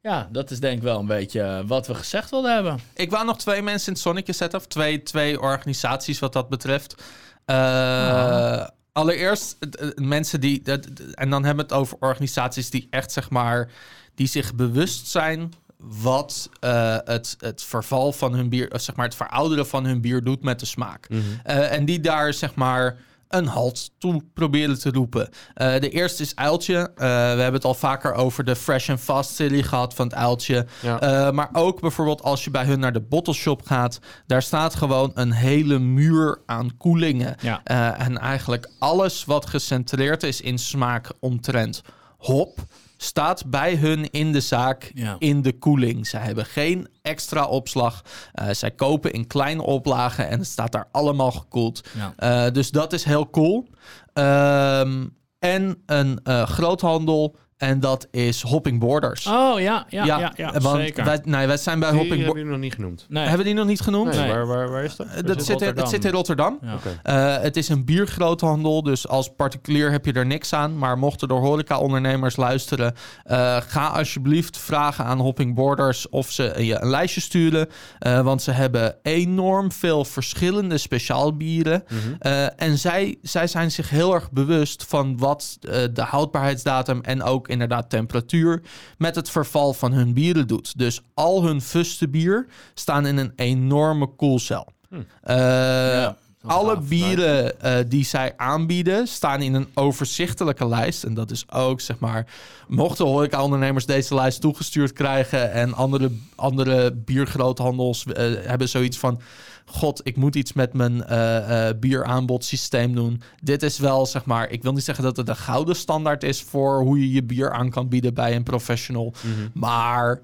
ja, 0.00 0.28
dat 0.32 0.50
is 0.50 0.60
denk 0.60 0.76
ik 0.76 0.82
wel 0.82 0.98
een 0.98 1.06
beetje 1.06 1.62
wat 1.66 1.86
we 1.86 1.94
gezegd 1.94 2.30
wilden 2.30 2.54
hebben. 2.54 2.80
Ik 2.94 3.10
wou 3.10 3.24
nog 3.24 3.38
twee 3.38 3.62
mensen 3.62 3.86
in 3.86 3.92
het 3.92 4.02
zonnetje 4.02 4.32
zetten. 4.32 4.58
Of 4.58 4.66
twee, 4.66 5.02
twee 5.02 5.40
organisaties 5.40 6.18
wat 6.18 6.32
dat 6.32 6.48
betreft. 6.48 7.02
Eh, 7.48 8.66
Allereerst 8.92 9.56
mensen 9.94 10.40
die... 10.40 10.62
dat- 10.62 10.86
en 11.14 11.30
dan 11.30 11.44
hebben 11.44 11.66
we 11.66 11.72
het 11.74 11.80
over 11.82 11.96
organisaties 12.00 12.70
die 12.70 12.86
echt 12.90 13.12
zeg 13.12 13.30
maar... 13.30 13.70
die 14.14 14.26
zich 14.26 14.54
bewust 14.54 15.06
zijn 15.06 15.52
wat 15.76 16.50
eh, 16.60 16.96
het, 17.04 17.36
het 17.38 17.62
verval 17.62 18.12
van 18.12 18.34
hun 18.34 18.48
bier... 18.48 18.70
of 18.72 18.80
zeg 18.80 18.96
maar 18.96 19.06
het 19.06 19.14
verouderen 19.14 19.66
van 19.66 19.84
hun 19.84 20.00
bier 20.00 20.24
doet 20.24 20.42
met 20.42 20.60
de 20.60 20.66
smaak. 20.66 21.06
Eh, 21.44 21.72
en 21.72 21.84
die 21.84 22.00
daar 22.00 22.32
zeg 22.34 22.54
maar 22.54 22.96
een 23.28 23.46
halt 23.46 23.90
toe 23.98 24.22
proberen 24.34 24.78
te 24.78 24.90
roepen. 24.90 25.28
Eh, 25.54 25.80
de 25.80 25.90
eerste 25.90 26.22
is 26.22 26.36
Uiltje. 26.36 26.76
Eh, 26.78 27.06
we 27.06 27.06
hebben 27.14 27.52
het 27.52 27.64
al 27.64 27.74
vaker 27.74 28.14
over 28.14 28.44
de 28.44 28.56
Fresh 28.56 28.90
and 28.90 29.00
Fast 29.00 29.34
serie 29.34 29.62
gehad 29.62 29.94
van 29.94 30.06
het 30.06 30.14
Uiltje. 30.14 30.66
Ja. 30.82 31.00
Eh, 31.00 31.32
maar 31.32 31.48
ook 31.52 31.80
bijvoorbeeld 31.80 32.22
als 32.22 32.44
je 32.44 32.50
bij 32.50 32.64
hun 32.64 32.80
naar 32.80 32.92
de 32.92 33.00
bottle 33.00 33.34
shop 33.34 33.66
gaat, 33.66 33.98
daar 34.26 34.42
staat 34.42 34.74
gewoon 34.74 35.10
een 35.14 35.32
hele 35.32 35.78
muur 35.78 36.38
aan 36.46 36.76
koelingen. 36.76 37.36
Ja. 37.40 37.60
En 37.94 38.18
eigenlijk 38.18 38.70
alles 38.78 39.24
wat 39.24 39.46
gecentreerd 39.46 40.22
is 40.22 40.40
in 40.40 40.58
smaak 40.58 41.10
omtrent 41.20 41.82
hop, 42.18 42.58
staat 43.00 43.50
bij 43.50 43.74
hun 43.76 44.10
in 44.10 44.32
de 44.32 44.40
zaak 44.40 44.90
Ja. 44.94 45.16
in 45.18 45.42
de 45.42 45.58
koeling. 45.58 46.06
Zij 46.06 46.20
hebben 46.20 46.44
geen 46.46 46.88
extra 47.02 47.44
opslag. 47.46 48.02
Eh, 48.32 48.48
zij 48.50 48.70
kopen 48.70 49.12
in 49.12 49.26
kleine 49.26 49.62
oplagen 49.62 50.28
en 50.28 50.38
het 50.38 50.48
staat 50.48 50.72
daar 50.72 50.88
allemaal 50.92 51.32
gekoeld. 51.32 51.80
Ja. 51.96 52.12
Eh, 52.46 52.52
dus 52.52 52.70
dat 52.70 52.92
is 52.92 53.04
heel 53.04 53.30
cool. 53.30 53.68
Ehm, 54.12 55.06
en 55.38 55.82
een 55.86 56.20
eh, 56.24 56.42
groothandel 56.46 57.36
En 57.58 57.80
dat 57.80 58.06
is 58.10 58.42
Hopping 58.42 58.80
Borders. 58.80 59.26
Oh 59.26 59.60
ja, 59.60 59.86
ja, 59.88 60.04
ja, 60.04 60.32
ja, 60.36 60.52
want 60.60 60.80
zeker. 60.80 61.04
Wij, 61.04 61.20
nee, 61.24 61.46
wij 61.46 61.56
zijn 61.56 61.78
bij 61.80 61.90
Die 61.90 61.98
Hopping 61.98 62.20
hebben 62.20 62.26
Borders. 62.26 62.34
jullie 62.34 62.50
nog 62.50 62.60
niet 62.60 62.74
genoemd. 62.74 63.06
nee. 63.08 63.22
Hebben 63.22 63.38
we 63.38 63.44
die 63.44 63.54
nog 63.54 63.66
niet 63.66 63.80
genoemd? 63.80 64.10
Nee, 64.14 64.18
Nee. 64.20 64.30
Waar, 64.32 64.46
waar, 64.46 64.70
waar 64.70 64.84
is 64.84 64.96
dat? 64.96 65.06
Eh, 65.06 65.12
Dat, 65.14 65.22
zit, 65.22 65.28
in- 65.30 65.36
het 65.38 65.48
Rotterdam. 65.50 65.86
zit 65.86 66.04
in 66.04 66.10
Rotterdam. 66.10 66.58
Ja. 66.62 66.74
Oké. 66.74 67.00
Eh, 67.02 67.42
het 67.42 67.56
is 67.56 67.68
een 67.68 67.84
biergroothandel, 67.84 68.82
dus 68.82 69.08
als 69.08 69.30
particulier 69.36 69.90
heb 69.90 70.04
je 70.04 70.12
er 70.12 70.26
niks 70.26 70.52
aan. 70.52 70.78
Maar 70.78 70.98
mochten 70.98 71.28
er 71.28 71.34
horeca-ondernemers 71.34 72.36
luisteren, 72.36 72.94
eh, 73.24 73.56
ga 73.66 73.86
alsjeblieft 73.86 74.58
vragen 74.58 75.04
aan 75.04 75.18
Hopping 75.18 75.54
Borders 75.54 76.08
of 76.08 76.30
ze 76.30 76.54
je 76.64 76.80
een 76.80 76.88
lijstje 76.90 77.20
sturen. 77.20 77.68
Eh, 77.98 78.20
want 78.20 78.42
ze 78.42 78.50
hebben 78.50 78.96
enorm 79.02 79.72
veel 79.72 80.04
verschillende 80.04 80.78
speciaalbieren. 80.78 81.84
Mhm. 81.88 81.98
Eh, 82.18 82.62
en 82.62 82.78
zij, 82.78 83.18
zij 83.22 83.46
zijn 83.46 83.70
zich 83.70 83.90
heel 83.90 84.14
erg 84.14 84.30
bewust 84.30 84.84
van 84.88 85.18
wat 85.18 85.58
eh, 85.60 85.72
de 85.92 86.02
houdbaarheidsdatum 86.02 87.00
en 87.02 87.22
ook 87.22 87.47
inderdaad 87.48 87.90
temperatuur 87.90 88.62
met 88.98 89.14
het 89.14 89.30
verval 89.30 89.72
van 89.72 89.92
hun 89.92 90.12
bieren 90.12 90.46
doet. 90.46 90.78
Dus 90.78 91.02
al 91.14 91.44
hun 91.44 91.60
fuste 91.60 92.08
bier 92.08 92.46
staan 92.74 93.06
in 93.06 93.16
een 93.16 93.32
enorme 93.36 94.06
koelcel. 94.06 94.66
Hm. 94.88 94.94
Eh, 95.22 95.36
Ja, 95.36 96.16
alle 96.42 96.74
gaaf. 96.74 96.88
bieren 96.88 97.60
eh, 97.60 97.76
die 97.88 98.04
zij 98.04 98.32
aanbieden 98.36 99.06
staan 99.06 99.42
in 99.42 99.54
een 99.54 99.68
overzichtelijke 99.74 100.68
lijst. 100.68 101.04
En 101.04 101.14
dat 101.14 101.30
is 101.30 101.50
ook, 101.50 101.80
zeg 101.80 101.98
maar, 101.98 102.26
mochten 102.68 103.06
horeca-ondernemers 103.06 103.86
deze 103.86 104.14
lijst 104.14 104.40
toegestuurd 104.40 104.92
krijgen... 104.92 105.52
en 105.52 105.74
andere, 105.74 106.10
andere 106.34 106.92
biergroothandels 106.92 108.04
eh, 108.04 108.32
hebben 108.40 108.68
zoiets 108.68 108.98
van... 108.98 109.20
God, 109.70 110.00
ik 110.04 110.16
moet 110.16 110.34
iets 110.34 110.52
met 110.52 110.72
mijn 110.72 111.04
eh, 111.04 111.68
eh, 111.68 111.78
bieraanbodsysteem 111.78 112.94
doen. 112.94 113.22
Dit 113.42 113.62
is 113.62 113.78
wel, 113.78 114.06
zeg 114.06 114.24
maar, 114.24 114.50
ik 114.50 114.62
wil 114.62 114.72
niet 114.72 114.84
zeggen 114.84 115.04
dat 115.04 115.16
het 115.16 115.28
een 115.28 115.36
gouden 115.36 115.76
standaard 115.76 116.22
is... 116.22 116.42
voor 116.42 116.80
hoe 116.80 117.00
je 117.00 117.12
je 117.12 117.22
bier 117.22 117.52
aan 117.52 117.70
kan 117.70 117.88
bieden 117.88 118.14
bij 118.14 118.36
een 118.36 118.42
professional. 118.42 119.14
Mhm. 119.22 119.48
Maar 119.58 120.20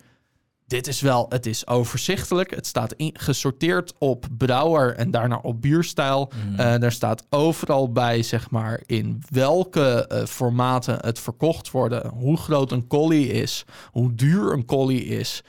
dit 0.66 0.86
is 0.86 1.00
wel, 1.00 1.26
het 1.28 1.46
is 1.46 1.66
overzichtelijk. 1.66 2.54
Het 2.54 2.66
staat 2.66 2.92
in, 2.92 3.10
gesorteerd 3.12 3.92
op 3.98 4.26
brouwer 4.38 4.94
en 4.94 5.10
daarna 5.10 5.38
op 5.42 5.62
bierstijl. 5.62 6.32
Eh, 6.56 6.78
daar 6.78 6.92
staat 6.92 7.26
overal 7.30 7.92
bij, 7.92 8.22
zeg 8.22 8.50
maar, 8.50 8.82
in 8.86 9.22
welke 9.30 10.06
eh, 10.06 10.24
formaten 10.24 10.98
het 11.00 11.18
verkocht 11.18 11.70
worden. 11.70 12.08
Hoe 12.08 12.36
groot 12.36 12.72
een 12.72 12.86
collie 12.86 13.28
is, 13.28 13.64
hoe 13.90 14.14
duur 14.14 14.52
een 14.52 14.64
collie 14.64 15.04
is. 15.04 15.42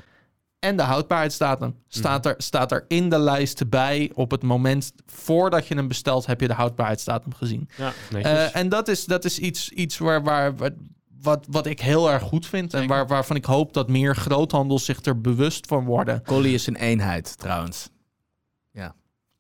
En 0.66 0.78
de 0.78 0.84
houdbaarheidsdatum 0.84 1.76
staat, 1.88 2.26
er, 2.26 2.36
staat 2.38 2.72
er 2.72 2.86
in 2.88 3.10
de 3.10 3.20
lijst 3.20 3.70
bij. 3.70 4.12
Op 4.14 4.32
het 4.32 4.44
moment 4.44 4.94
voordat 5.06 5.68
je 5.68 5.76
hem 5.76 5.88
bestelt, 5.88 6.26
heb 6.26 6.42
je 6.42 6.48
de 6.48 6.54
houdbaarheidsdatum 6.54 7.34
gezien. 7.34 7.70
Ja. 7.78 7.94
Eh, 8.12 8.56
en 8.56 8.70
dat 8.70 8.88
is, 8.88 9.06
dat 9.06 9.26
is 9.26 9.40
iets, 9.40 9.70
iets 9.70 9.98
waar, 9.98 10.24
waar, 10.24 10.56
waar- 10.56 10.76
wat, 11.22 11.46
wat 11.50 11.66
ik 11.66 11.80
heel 11.80 12.12
erg 12.12 12.24
goed 12.24 12.48
vind. 12.48 12.74
En 12.74 12.88
waar, 12.88 13.08
waarvan 13.08 13.36
ik 13.36 13.46
hoop 13.46 13.74
dat 13.74 13.90
meer 13.90 14.16
groothandels 14.16 14.86
zich 14.86 15.02
er 15.04 15.22
bewust 15.22 15.68
van 15.68 15.86
worden. 15.86 16.22
Collie 16.24 16.54
is 16.54 16.68
een 16.68 16.76
eenheid, 16.76 17.38
trouwens. 17.38 17.90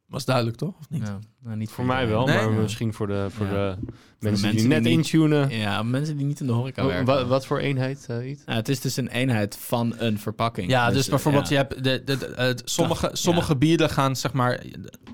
Was 0.07 0.25
duidelijk, 0.25 0.57
toch? 0.57 0.75
Of 0.79 0.89
niet? 0.89 1.07
Ja, 1.07 1.19
nou, 1.45 1.57
niet 1.57 1.69
voor 1.71 1.85
mij 1.85 2.07
wel, 2.07 2.25
Nee? 2.25 2.35
maar 2.37 2.51
misschien 2.51 2.93
voor 2.93 3.07
de, 3.07 3.27
voor 3.29 3.45
Ja. 3.45 3.51
de 3.51 3.57
mensen, 3.57 3.91
mensen 4.19 4.49
die 4.49 4.59
die 4.59 4.67
net 4.67 4.85
intunen. 4.85 5.49
Ja, 5.49 5.83
mensen 5.83 6.17
die 6.17 6.25
niet 6.25 6.39
in 6.39 6.45
de 6.45 6.51
horeca 6.51 6.85
werken. 6.85 7.05
wa- 7.05 7.25
wat 7.25 7.45
voor 7.45 7.59
eenheid, 7.59 8.05
eh 8.09 8.29
Iet? 8.29 8.43
Ja, 8.45 8.53
het 8.53 8.69
is 8.69 8.79
dus 8.79 8.97
een 8.97 9.07
eenheid 9.07 9.57
van 9.59 9.93
een 9.97 10.19
verpakking. 10.19 10.69
Ja, 10.69 10.91
dus, 10.91 11.03
eh, 11.03 11.09
bijvoorbeeld, 11.09 11.49
ja. 11.49 11.51
je 11.59 11.65
hebt 11.67 11.83
de, 11.83 12.01
de, 12.05 12.17
de- 12.17 12.31
het- 12.35 12.61
sommige, 12.65 13.05
Ja. 13.07 13.15
sommige 13.15 13.55
bieren 13.57 13.89
gaan, 13.89 14.15
zeg 14.15 14.33
maar, 14.33 14.63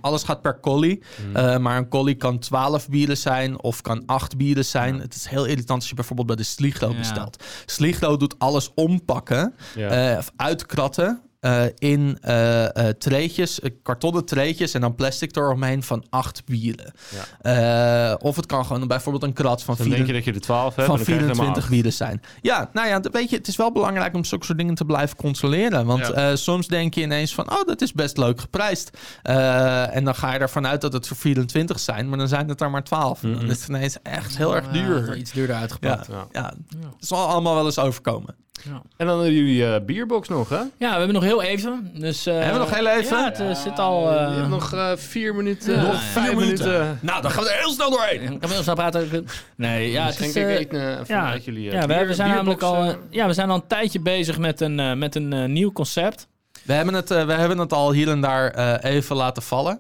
alles 0.02 0.24
gaat 0.24 0.42
per 0.42 0.60
collie. 0.60 1.02
Mhm. 1.28 1.36
Eh, 1.36 1.58
maar 1.58 1.78
een 1.78 1.88
collie 1.90 2.16
kan 2.16 2.40
12 2.40 2.90
bieren 2.90 3.18
zijn 3.18 3.62
of 3.64 3.82
kan 3.82 4.04
8 4.06 4.38
bieren 4.38 4.66
zijn. 4.66 5.00
Het 5.00 5.16
is 5.16 5.26
heel 5.26 5.46
irritant 5.46 5.80
als 5.80 5.90
je 5.90 5.96
bijvoorbeeld 5.96 6.28
bij 6.28 6.36
de 6.36 6.44
Sligro 6.44 6.90
Ja. 6.90 6.98
bestelt. 6.98 7.44
Sligro 7.66 8.18
doet 8.18 8.40
alles 8.40 8.72
ompakken, 8.76 9.54
ja. 9.76 10.12
eh, 10.12 10.18
of 10.18 10.32
uitkratten. 10.36 11.22
Eh, 11.42 11.64
in 11.78 12.18
eh 12.22 12.76
eh, 12.76 12.96
treetjes, 12.98 13.60
kartonnen 13.84 14.26
treetjes 14.26 14.74
en 14.74 14.82
dan 14.82 14.96
plastic 14.96 15.36
eromheen 15.36 15.84
van 15.84 16.06
acht 16.10 16.46
bieren. 16.46 16.94
Eh, 17.42 18.14
of 18.20 18.36
het 18.36 18.46
kan 18.46 18.66
gewoon 18.66 18.88
bijvoorbeeld 18.88 19.24
een 19.24 19.34
krat 19.34 19.64
van, 19.64 19.76
dan 19.78 19.86
denk 19.90 19.98
je 20.00 20.06
vier, 20.06 20.14
dat 20.14 20.24
je 20.24 20.32
er 20.34 20.40
12 20.42 20.76
hebt 20.76 20.88
van 20.88 21.00
en 21.00 21.06
dan 21.06 21.06
krijg 21.06 21.20
je 21.20 21.30
er 21.30 21.36
maar 21.36 21.36
24 21.36 21.64
acht. 21.64 21.72
bieren 21.72 21.94
zijn. 21.94 22.22
Ja, 22.42 22.70
nou 22.74 22.88
ja, 22.88 23.02
weet 23.12 23.30
je, 23.30 23.36
het 23.36 23.48
is 23.48 23.56
wel 23.56 23.72
belangrijk 23.72 24.16
om 24.16 24.24
zulke 24.26 24.46
soort 24.46 24.58
dingen 24.58 24.76
te 24.76 24.86
blijven 24.86 25.16
controleren. 25.18 25.86
Want 25.86 26.08
Ja. 26.08 26.14
eh, 26.14 26.36
soms 26.36 26.68
denk 26.68 26.94
je 26.94 27.02
ineens 27.02 27.34
van, 27.34 27.52
oh, 27.52 27.66
dat 27.66 27.82
is 27.82 27.94
best 27.94 28.18
leuk 28.18 28.40
geprijsd. 28.42 28.98
Eh, 29.24 29.96
en 29.96 30.04
dan 30.04 30.16
ga 30.16 30.34
je 30.34 30.40
ervan 30.40 30.68
uit 30.68 30.82
dat 30.82 30.94
het 30.94 31.08
voor 31.08 31.18
24 31.18 31.80
zijn, 31.80 32.10
maar 32.10 32.18
dan 32.18 32.28
zijn 32.28 32.50
het 32.50 32.62
er 32.62 32.70
maar 32.72 32.84
12. 32.84 33.24
En 33.24 33.34
dan 33.34 33.50
is 33.50 33.60
het 33.60 33.70
ineens 33.70 33.98
echt 34.04 34.38
heel 34.38 34.56
erg 34.56 34.66
Ja, 34.66 34.72
duur. 34.72 35.06
wel 35.06 35.16
iets 35.16 35.32
duurder 35.32 35.56
uitgepakt. 35.56 36.08
Ja. 36.08 36.14
Ja, 36.14 36.28
Ja. 36.32 36.54
het 36.90 37.02
is 37.04 37.12
al- 37.12 37.28
allemaal 37.28 37.56
wel 37.56 37.66
eens 37.66 37.80
overkomen. 37.80 38.36
Ja. 38.64 38.82
En 38.98 39.08
dan 39.08 39.16
hebben 39.20 39.34
jullie 39.34 39.66
eh, 39.66 39.86
bierbox 39.86 40.28
nog, 40.28 40.50
hè? 40.50 40.56
Ja, 40.56 40.70
we 40.78 40.86
hebben 40.88 41.14
nog 41.14 41.24
heel 41.24 41.31
even. 41.40 41.92
Dus, 41.94 42.26
eh, 42.26 42.34
Hebben 42.34 42.54
we 42.54 42.60
nog 42.60 42.76
heel 42.76 42.88
even? 42.88 43.18
Ja, 43.18 43.24
het 43.26 43.40
eh, 43.40 43.56
zit 43.56 43.80
al... 43.80 44.12
je 44.12 44.18
eh, 44.18 44.36
hebt 44.36 44.48
nog 44.48 44.74
eh, 44.74 44.92
vier 44.96 45.36
minuten. 45.36 45.76
Ja, 45.76 45.82
nog 45.82 45.94
ja. 45.94 46.00
vijf 46.00 46.36
minuten. 46.36 46.66
minuten. 46.72 47.00
Nou, 47.02 47.22
dan 47.22 47.32
gaan 47.32 47.44
we 47.44 47.50
er 47.50 47.60
heel 47.60 47.72
snel 47.72 47.90
doorheen. 47.90 48.22
Ik 48.22 48.40
kan 48.40 48.50
heel 48.50 48.64
snel 48.64 48.76
praten. 48.76 49.28
Nee, 49.56 49.92
ja, 49.92 50.06
het 50.06 50.20
Misschien 50.20 50.48
is... 50.48 50.56
kijk 50.56 50.74
eh, 50.74 50.92
ik 50.92 51.00
even 51.00 51.16
ja, 51.16 51.22
vanuit 51.22 51.46
jullie 51.46 51.70
eh, 51.70 51.82
ja, 51.82 51.88
we, 51.88 52.06
we 52.06 52.14
zijn 52.14 52.30
namelijk 52.30 52.62
al, 52.62 52.96
ja, 53.10 53.28
we 53.28 53.34
zijn 53.34 53.50
al 53.50 53.56
een 53.56 53.68
tijdje 53.68 54.00
bezig 54.00 54.38
met 54.38 54.62
een, 54.62 54.80
eh, 54.80 54.94
met 54.94 55.16
een 55.16 55.54
nieuw 55.54 55.72
concept. 55.72 56.28
We 56.64 56.74
hebben, 56.74 56.94
het, 56.94 57.12
eh, 57.12 57.26
we 57.26 57.34
hebben 57.34 57.58
het 57.58 57.74
al 57.74 57.92
hier 57.92 58.10
en 58.10 58.22
daar 58.22 58.52
eh, 58.52 58.92
even 58.92 59.16
laten 59.16 59.44
vallen. 59.44 59.80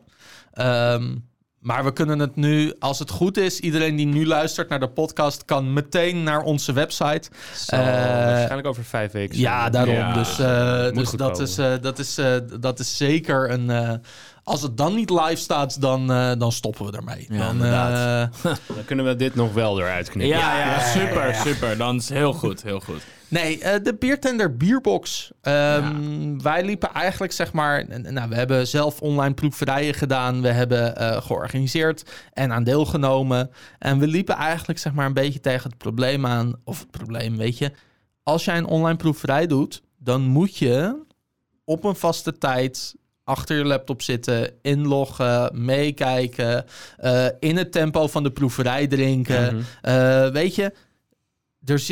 Ehm, 0.54 1.16
maar 1.62 1.84
we 1.84 1.93
kunnen 1.93 2.19
het 2.19 2.36
nu, 2.36 2.74
als 2.80 3.00
het 3.00 3.10
goed 3.10 3.38
is, 3.38 3.60
iedereen 3.60 3.95
die 3.95 4.06
nu 4.06 4.26
luistert 4.28 4.69
naar 4.69 4.80
de 4.80 4.89
podcast, 4.89 5.45
kan 5.45 5.74
meteen 5.74 6.24
naar 6.24 6.41
onze 6.41 6.74
website. 6.74 7.30
zal 7.56 7.80
eh, 7.80 7.86
waarschijnlijk 7.86 8.67
over 8.67 8.84
vijf 8.84 9.12
weken. 9.12 9.38
Ja, 9.39 9.69
daarom. 9.69 9.93
Ja, 9.95 10.13
dus 10.13 10.39
eh, 10.39 10.91
dus 10.91 11.10
goed 11.10 11.19
dat, 11.19 11.39
is, 11.39 11.58
eh, 11.58 11.74
dat, 11.82 12.00
is, 12.00 12.17
eh, 12.17 12.36
dat 12.60 12.80
is 12.80 12.97
zeker 12.97 13.52
een. 13.52 13.69
eh, 13.69 13.91
als 14.43 14.62
het 14.62 14.78
dan 14.78 14.95
niet 14.95 15.10
live 15.10 15.36
staat, 15.36 15.82
dan, 15.82 16.12
eh, 16.12 16.32
dan 16.38 16.52
stoppen 16.52 16.86
we 16.86 16.97
ermee. 16.97 17.26
Ja, 17.30 17.38
dan, 17.38 17.50
inderdaad. 17.52 18.30
eh, 18.43 18.52
Dan 18.76 18.86
kunnen 18.86 19.06
we 19.06 19.15
dit 19.15 19.36
nog 19.36 19.54
wel 19.54 19.80
eruit 19.80 20.10
knippen. 20.10 20.38
Ja, 20.38 20.60
ja, 20.60 20.80
super, 20.80 21.36
super. 21.36 21.78
Dan 21.78 21.95
is 21.95 22.10
heel 22.10 22.34
goed, 22.34 22.63
heel 22.63 22.80
goed. 22.80 23.02
Nee, 23.32 23.60
eh, 23.60 23.84
de 23.84 23.96
Biertender 23.96 24.58
Bierbox. 24.58 25.32
Ehm, 25.41 26.41
Wij 26.41 26.65
liepen 26.65 26.94
eigenlijk, 26.94 27.32
zeg 27.32 27.54
maar... 27.54 27.86
Nou, 28.12 28.30
we 28.30 28.36
hebben 28.36 28.67
zelf 28.67 29.02
online 29.02 29.34
proeverijen 29.34 29.94
gedaan. 29.94 30.41
We 30.41 30.48
hebben 30.48 30.96
eh, 30.98 31.22
georganiseerd 31.22 32.04
en 32.34 32.52
aan 32.52 32.63
deelgenomen. 32.63 33.52
En 33.80 34.00
we 34.00 34.08
liepen 34.08 34.36
eigenlijk, 34.36 34.80
zeg 34.80 34.94
maar, 34.94 35.06
een 35.06 35.13
beetje 35.13 35.39
tegen 35.39 35.70
het 35.70 35.78
probleem 35.78 36.26
aan. 36.26 36.54
Of 36.63 36.80
het 36.80 36.91
probleem, 36.91 37.38
weet 37.38 37.58
je. 37.58 37.72
Als 38.24 38.46
jij 38.46 38.58
een 38.58 38.65
online 38.65 38.98
proeverij 38.98 39.48
doet, 39.48 39.82
dan 39.98 40.22
moet 40.22 40.58
je 40.58 41.04
op 41.63 41.84
een 41.84 41.96
vaste 41.96 42.38
tijd 42.38 42.96
achter 43.24 43.58
je 43.58 43.65
laptop 43.65 44.02
zitten, 44.02 44.52
inloggen, 44.62 45.65
meekijken, 45.65 46.65
eh, 46.98 47.26
in 47.39 47.58
het 47.58 47.72
tempo 47.72 48.08
van 48.08 48.24
de 48.24 48.32
proeverij 48.32 48.88
drinken. 48.88 49.65
Mhm. 49.82 50.32
Weet 50.32 50.56
je, 50.56 50.74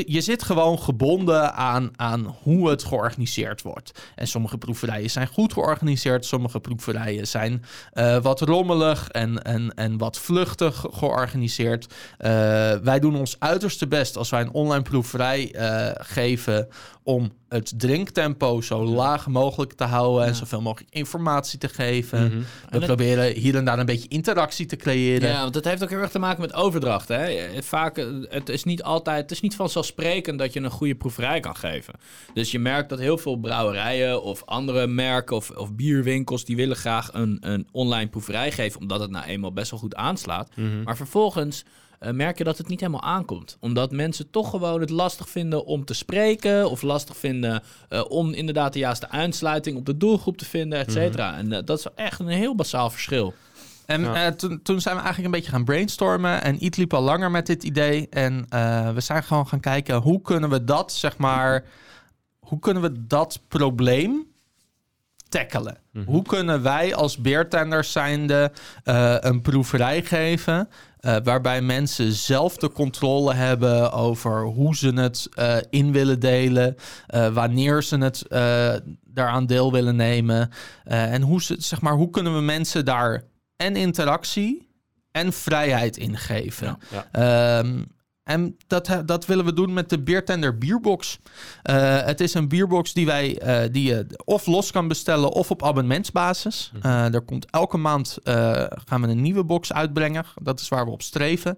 je 0.05 0.21
zit 0.21 0.43
gewoon 0.43 0.79
gebonden 0.79 1.53
aan, 1.53 1.89
aan 1.95 2.35
hoe 2.43 2.69
het 2.69 2.83
georganiseerd 2.83 3.61
wordt. 3.61 3.91
En 4.15 4.27
sommige 4.27 4.57
proeverijen 4.57 5.09
zijn 5.09 5.27
goed 5.27 5.53
georganiseerd, 5.53 6.25
sommige 6.25 6.59
proeverijen 6.59 7.27
zijn 7.27 7.63
eh, 7.91 8.17
wat 8.21 8.41
rommelig 8.41 9.09
en, 9.09 9.43
en, 9.43 9.73
en 9.73 9.97
wat 9.97 10.19
vluchtig 10.19 10.85
georganiseerd. 10.91 11.93
Eh, 12.17 12.29
wij 12.73 12.99
doen 12.99 13.15
ons 13.15 13.35
uiterste 13.39 13.87
best 13.87 14.17
als 14.17 14.29
wij 14.29 14.41
een 14.41 14.53
online 14.53 14.83
proeverij 14.83 15.53
eh, 15.53 15.89
geven 15.93 16.67
om 17.03 17.31
het 17.49 17.73
drinktempo 17.77 18.61
zo 18.61 18.85
laag 18.85 19.27
mogelijk 19.27 19.73
te 19.73 19.83
houden 19.83 20.25
en 20.27 20.35
zoveel 20.35 20.61
mogelijk 20.61 20.89
informatie 20.93 21.59
te 21.59 21.69
geven. 21.69 22.25
Mhm. 22.25 22.37
We 22.37 22.43
En 22.69 22.77
het- 22.77 22.85
proberen 22.85 23.33
hier 23.33 23.55
en 23.55 23.65
daar 23.65 23.79
een 23.79 23.85
beetje 23.85 24.07
interactie 24.07 24.65
te 24.65 24.75
creëren. 24.75 25.29
Ja, 25.29 25.41
want 25.41 25.55
het 25.55 25.65
heeft 25.65 25.83
ook 25.83 25.89
heel 25.89 25.99
erg 25.99 26.11
te 26.11 26.19
maken 26.19 26.41
met 26.41 26.53
overdracht. 26.53 27.07
Hè? 27.07 27.49
Vaak, 27.61 27.97
eh, 27.97 28.05
het 28.29 28.49
is 28.49 28.63
niet 28.63 28.83
altijd, 28.83 29.21
het 29.21 29.31
is 29.31 29.41
niet 29.41 29.55
vanzelfsprekend 29.55 30.39
dat 30.39 30.53
je 30.53 30.59
een 30.59 30.69
goede 30.71 30.95
proeverij 30.95 31.39
kan 31.39 31.55
geven. 31.55 31.93
Dus 32.33 32.51
je 32.51 32.59
merkt 32.59 32.89
dat 32.89 32.99
heel 32.99 33.17
veel 33.17 33.35
brouwerijen 33.35 34.23
of 34.23 34.45
andere 34.45 34.87
merken 34.87 35.35
of, 35.35 35.49
of 35.49 35.73
bierwinkels, 35.73 36.45
die 36.45 36.55
willen 36.55 36.75
graag 36.77 37.09
een, 37.13 37.37
een 37.41 37.67
online 37.71 38.09
proeverij 38.09 38.51
geven, 38.51 38.79
omdat 38.81 38.99
het 38.99 39.11
nou 39.11 39.25
eenmaal 39.25 39.53
best 39.53 39.71
wel 39.71 39.79
goed 39.79 39.95
aanslaat. 39.95 40.49
Mhm. 40.55 40.83
Maar 40.83 40.95
vervolgens 40.97 41.63
eh, 41.99 42.11
merk 42.11 42.37
je 42.37 42.43
dat 42.43 42.57
het 42.57 42.67
niet 42.67 42.79
helemaal 42.79 43.01
aankomt. 43.03 43.57
Omdat 43.59 43.91
mensen 43.91 44.29
toch 44.31 44.49
gewoon 44.49 44.81
het 44.81 44.89
lastig 44.89 45.29
vinden 45.29 45.65
om 45.65 45.85
te 45.85 45.93
spreken. 45.93 46.69
Of 46.69 46.81
lastig 46.81 47.17
vinden 47.17 47.63
eh, 47.89 48.03
om 48.09 48.33
inderdaad 48.33 48.73
de 48.73 48.79
juiste 48.79 49.09
aansluiting 49.09 49.77
op 49.77 49.85
de 49.85 49.97
doelgroep 49.97 50.37
te 50.37 50.45
vinden, 50.45 50.79
et 50.79 50.91
cetera. 50.91 51.37
En 51.37 51.53
eh, 51.53 51.59
dat 51.65 51.77
is 51.79 51.85
echt 51.95 52.19
een 52.19 52.27
heel 52.27 52.55
basaal 52.55 52.89
verschil. 52.89 53.33
En 53.85 54.01
Ja. 54.01 54.25
eh, 54.25 54.31
toen, 54.31 54.61
toen 54.61 54.81
zijn 54.81 54.95
we 54.95 55.01
eigenlijk 55.01 55.33
een 55.33 55.39
beetje 55.39 55.55
gaan 55.55 55.65
brainstormen. 55.65 56.41
En 56.43 56.63
Iet 56.63 56.77
liep 56.77 56.93
al 56.93 57.01
langer 57.01 57.31
met 57.31 57.45
dit 57.45 57.63
idee. 57.63 58.07
En 58.09 58.45
eh, 58.49 58.89
we 58.93 58.99
zijn 59.01 59.23
gewoon 59.23 59.47
gaan 59.47 59.59
kijken 59.59 59.95
hoe 59.95 60.21
kunnen 60.21 60.49
we 60.49 60.63
dat, 60.63 60.93
zeg 60.93 61.17
maar, 61.17 61.63
hoe 62.39 62.59
kunnen 62.59 62.83
we 62.83 63.07
dat 63.07 63.39
probleem 63.47 64.27
tackelen? 65.29 65.77
Mhm. 65.91 66.05
Hoe 66.05 66.23
kunnen 66.23 66.61
wij 66.63 66.95
als 66.95 67.17
beertenders 67.17 67.91
zijnde 67.91 68.51
eh, 68.83 69.15
een 69.19 69.41
proeverij 69.41 70.03
geven... 70.03 70.69
eh, 70.99 71.15
waarbij 71.23 71.61
mensen 71.61 72.11
zelf 72.11 72.57
de 72.57 72.71
controle 72.71 73.33
hebben 73.33 73.91
over 73.91 74.43
hoe 74.43 74.75
ze 74.75 74.89
het 74.89 75.27
eh, 75.33 75.57
in 75.69 75.91
willen 75.91 76.19
delen... 76.19 76.75
eh, 77.07 77.33
wanneer 77.33 77.83
ze 77.83 77.97
het 77.97 78.25
daaraan 79.03 79.45
deel 79.45 79.71
willen 79.71 79.95
nemen... 79.95 80.51
en 80.83 81.21
hoe, 81.21 81.41
ze, 81.41 81.55
zeg 81.59 81.81
maar, 81.81 81.93
hoe 81.93 82.09
kunnen 82.09 82.35
we 82.35 82.41
mensen 82.41 82.85
daar 82.85 83.23
en 83.55 83.75
interactie 83.75 84.67
en 85.11 85.33
vrijheid 85.33 85.97
in 85.97 86.17
geven... 86.17 86.77
Ja. 86.89 87.07
Ehm, 87.11 87.83
en 88.29 88.57
dat, 88.67 89.01
dat 89.05 89.25
willen 89.25 89.45
we 89.45 89.53
doen 89.53 89.73
met 89.73 89.89
de 89.89 89.99
Beertender 89.99 90.57
Bierbox. 90.57 91.19
Eh, 91.63 92.01
het 92.01 92.21
is 92.21 92.33
een 92.33 92.47
bierbox 92.47 92.93
die, 92.93 93.05
wij, 93.05 93.37
eh, 93.37 93.69
die 93.71 93.83
je 93.83 94.05
of 94.25 94.45
los 94.45 94.71
kan 94.71 94.87
bestellen 94.87 95.31
of 95.31 95.51
op 95.51 95.63
abonnementsbasis. 95.63 96.71
Eh, 96.81 97.13
er 97.13 97.21
komt 97.21 97.45
elke 97.49 97.77
maand 97.77 98.17
gaan 98.85 99.01
we 99.01 99.07
een 99.07 99.21
nieuwe 99.21 99.43
box 99.43 99.73
uitbrengen. 99.73 100.25
Dat 100.41 100.59
is 100.59 100.69
waar 100.69 100.85
we 100.85 100.91
op 100.91 101.01
streven. 101.01 101.57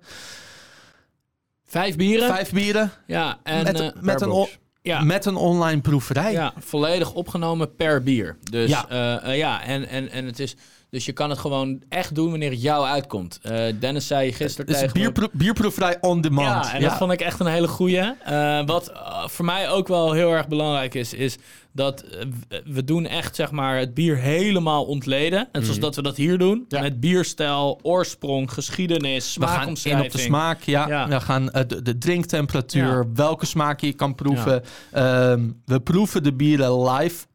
Vijf 1.66 1.96
bieren. 1.96 2.28
Vijf 2.28 2.52
bieren 2.52 2.92
Ja, 3.08 3.40
en 3.44 3.64
met, 3.64 4.02
met, 4.02 4.22
een, 4.22 4.48
ja, 4.82 5.02
met 5.02 5.26
een 5.26 5.36
online 5.36 5.82
proeverij. 5.82 6.32
ja, 6.32 6.54
volledig 6.58 7.14
opgenomen 7.14 7.76
per 7.76 8.04
bier. 8.04 8.38
Dus 8.50 8.70
Ja. 8.70 8.86
ja, 8.90 9.32
ja 9.32 9.64
en, 9.64 9.88
en, 9.88 10.10
en 10.10 10.26
het 10.26 10.40
is... 10.40 10.56
Dus 10.92 11.06
je 11.06 11.12
kan 11.12 11.30
het 11.30 11.40
gewoon 11.40 11.82
echt 11.90 12.16
doen 12.16 12.30
wanneer 12.30 12.50
het 12.52 12.62
jou 12.62 12.86
uitkomt. 12.86 13.40
Eh, 13.42 13.64
Dennis 13.80 14.08
zei 14.08 14.34
gisteren 14.34 14.66
Het 14.66 14.76
is 14.76 14.82
tegen 14.82 14.94
bierpro- 14.94 15.28
bierproeverij 15.32 15.98
on 16.02 16.22
demand. 16.22 16.66
Ja, 16.66 16.74
en 16.74 16.82
dat 16.82 16.94
vond 16.98 17.12
ik 17.12 17.22
echt 17.22 17.40
een 17.40 17.46
hele 17.46 17.68
goeie. 17.68 18.00
Eh, 18.24 18.66
wat 18.66 18.88
eh, 18.92 19.28
voor 19.28 19.46
mij 19.46 19.70
ook 19.70 19.88
wel 19.88 20.12
heel 20.12 20.32
erg 20.32 20.48
belangrijk 20.48 20.94
is, 20.94 21.14
is 21.14 21.38
dat 21.74 22.06
we 22.66 22.84
doen 22.84 23.06
echt 23.06 23.36
zeg 23.36 23.52
maar 23.52 23.78
het 23.78 23.94
bier 23.94 24.18
helemaal 24.18 24.84
ontleden. 24.86 25.48
Net 25.52 25.64
zoals 25.64 25.80
dat 25.80 25.96
we 25.96 26.02
dat 26.02 26.18
hier 26.18 26.38
doen. 26.38 26.66
Ja. 26.68 26.82
Met 26.82 27.00
bierstijl, 27.00 27.80
oorsprong, 27.82 28.52
geschiedenis, 28.54 29.36
We 29.36 29.42
gaan 29.42 29.50
in 29.52 29.56
smaakomschrijving. 29.58 30.06
op 30.06 30.12
de 30.12 30.18
smaak, 30.20 30.62
ja. 30.62 30.88
Ja. 30.88 31.08
We 31.08 31.20
gaan 31.22 31.46
de, 31.68 31.82
de 31.82 31.98
drinktemperatuur, 31.98 32.98
Ja. 32.98 33.06
welke 33.14 33.46
smaak 33.46 33.80
je 33.82 33.94
kan 33.94 34.16
proeven. 34.16 34.64
Ehm, 34.92 35.50
we 35.66 35.80
proeven 35.80 36.24
de 36.24 36.34
bieren 36.34 36.84
live 36.90 37.26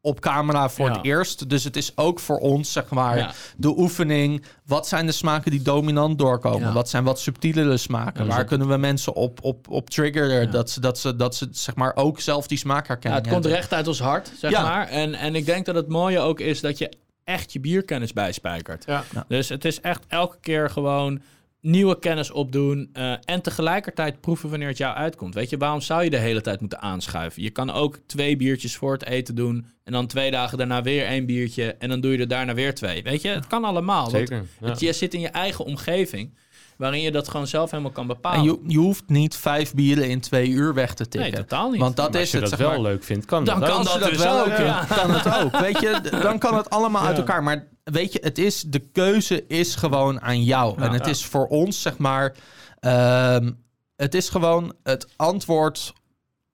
op 0.00 0.20
camera 0.20 0.68
voor 0.68 0.86
Ja. 0.88 0.92
het 0.96 1.04
eerst. 1.04 1.48
Dus 1.48 1.64
het 1.64 1.76
is 1.76 1.92
ook 1.96 2.20
voor 2.20 2.38
ons, 2.38 2.72
zeg 2.72 2.88
maar, 2.90 3.16
Ja. 3.18 3.32
de 3.56 3.78
oefening. 3.78 4.44
Wat 4.66 4.88
zijn 4.88 5.06
de 5.06 5.12
smaken 5.12 5.50
die 5.50 5.62
dominant 5.62 6.18
doorkomen? 6.18 6.68
Ja. 6.68 6.72
Wat 6.72 6.88
zijn 6.88 7.04
wat 7.04 7.20
subtielere 7.20 7.76
smaken? 7.76 8.24
Ja, 8.24 8.30
Waar 8.30 8.44
kunnen 8.44 8.68
we 8.68 8.76
mensen 8.76 9.14
op, 9.14 9.38
op, 9.44 9.68
op 9.70 9.90
triggeren? 9.90 10.40
Ja. 10.42 10.50
Dat, 10.50 10.70
ze, 10.70 10.80
dat, 10.80 10.98
ze, 10.98 11.16
dat 11.16 11.34
ze, 11.36 11.48
zeg 11.50 11.74
maar, 11.74 11.92
ook 11.96 12.20
zelf 12.20 12.46
die 12.46 12.58
smaak 12.58 12.82
Ja, 12.82 12.88
herkennen. 12.88 13.20
het 13.22 13.30
komt 13.32 13.46
recht 13.46 13.72
uit 13.72 13.86
ons 13.88 14.00
hart, 14.00 14.32
zeg 14.38 14.50
Ja. 14.50 14.62
maar. 14.62 14.88
En, 14.88 15.14
en 15.14 15.34
ik 15.34 15.46
denk 15.46 15.66
dat 15.66 15.74
het 15.74 15.88
mooie 15.88 16.18
ook 16.20 16.40
is 16.40 16.60
dat 16.60 16.78
je 16.78 16.92
echt 17.24 17.52
je 17.52 17.60
bierkennis 17.60 18.12
bijspijkert. 18.12 18.84
Ja. 18.86 19.04
Ja. 19.14 19.24
Dus 19.28 19.48
het 19.48 19.64
is 19.64 19.80
echt 19.80 20.04
elke 20.08 20.36
keer 20.40 20.70
gewoon 20.70 21.20
nieuwe 21.60 21.98
kennis 21.98 22.30
opdoen 22.30 22.90
eh, 22.92 23.12
en 23.24 23.42
tegelijkertijd 23.42 24.20
proeven 24.20 24.50
wanneer 24.50 24.68
het 24.68 24.78
jou 24.78 24.96
uitkomt. 24.96 25.34
Weet 25.34 25.50
je, 25.50 25.56
waarom 25.56 25.80
zou 25.80 26.04
je 26.04 26.10
de 26.10 26.16
hele 26.16 26.40
tijd 26.40 26.60
moeten 26.60 26.80
aanschuiven? 26.80 27.42
Je 27.42 27.50
kan 27.50 27.70
ook 27.72 27.98
twee 28.06 28.36
biertjes 28.36 28.76
voor 28.76 28.92
het 28.92 29.04
eten 29.04 29.34
doen 29.34 29.66
en 29.84 29.92
dan 29.92 30.06
twee 30.06 30.30
dagen 30.30 30.58
daarna 30.58 30.82
weer 30.82 31.06
één 31.06 31.26
biertje 31.26 31.74
en 31.74 31.88
dan 31.88 32.00
doe 32.00 32.12
je 32.12 32.18
er 32.18 32.28
daarna 32.28 32.54
weer 32.54 32.74
twee. 32.74 33.02
Weet 33.02 33.22
je, 33.22 33.28
het 33.28 33.46
kan 33.46 33.64
allemaal. 33.64 34.00
want 34.10 34.28
Zeker. 34.28 34.44
Ja. 34.60 34.68
het- 34.68 34.80
je 34.80 34.92
zit 34.92 35.14
in 35.14 35.20
je 35.20 35.28
eigen 35.28 35.64
omgeving 35.64 36.34
waarin 36.76 37.00
je 37.00 37.10
dat 37.10 37.28
gewoon 37.28 37.46
zelf 37.46 37.70
helemaal 37.70 37.92
kan 37.92 38.06
bepalen. 38.06 38.38
En 38.38 38.44
je, 38.44 38.58
je 38.66 38.78
hoeft 38.78 39.02
niet 39.06 39.36
vijf 39.36 39.74
bieren 39.74 40.08
in 40.08 40.20
twee 40.20 40.48
uur 40.48 40.74
weg 40.74 40.94
te 40.94 41.08
tikken. 41.08 41.30
nee, 41.30 41.40
totaal 41.40 41.70
niet. 41.70 41.80
Want 41.80 41.96
dat 41.96 42.12
Maar 42.12 42.20
is 42.20 42.22
als 42.22 42.30
je 42.30 42.38
het, 42.40 42.50
dat 42.50 42.58
zeg 42.58 42.68
wel 42.68 42.80
maar. 42.82 42.90
leuk 42.90 43.04
vindt, 43.04 43.24
kan 43.26 43.44
Dan 43.44 43.60
dat. 43.60 43.68
kan 43.68 43.84
dat 43.84 44.00
dat 44.00 44.08
dus 44.10 44.18
wel 44.18 44.40
ook, 44.40 44.46
ook, 44.46 44.56
ja. 44.58 44.84
kan 44.84 45.10
het 45.10 45.34
ook. 45.44 45.58
Weet 45.60 45.80
je, 45.80 46.00
dan 46.22 46.38
kan 46.38 46.56
het 46.56 46.70
allemaal 46.70 47.02
uit 47.06 47.16
elkaar. 47.18 47.42
Maar 47.42 47.66
weet 47.92 48.12
je, 48.12 48.18
het 48.22 48.38
is, 48.38 48.62
de 48.62 48.78
keuze 48.78 49.46
is 49.46 49.74
gewoon 49.74 50.20
aan 50.20 50.42
jou. 50.44 50.82
en 50.82 50.92
het 50.92 51.04
Ja. 51.04 51.10
is 51.10 51.24
voor 51.24 51.46
ons, 51.46 51.82
zeg 51.82 51.98
maar, 51.98 52.34
ehm, 52.80 53.52
het 53.96 54.14
is 54.14 54.28
gewoon 54.28 54.74
het 54.82 55.06
antwoord 55.16 55.92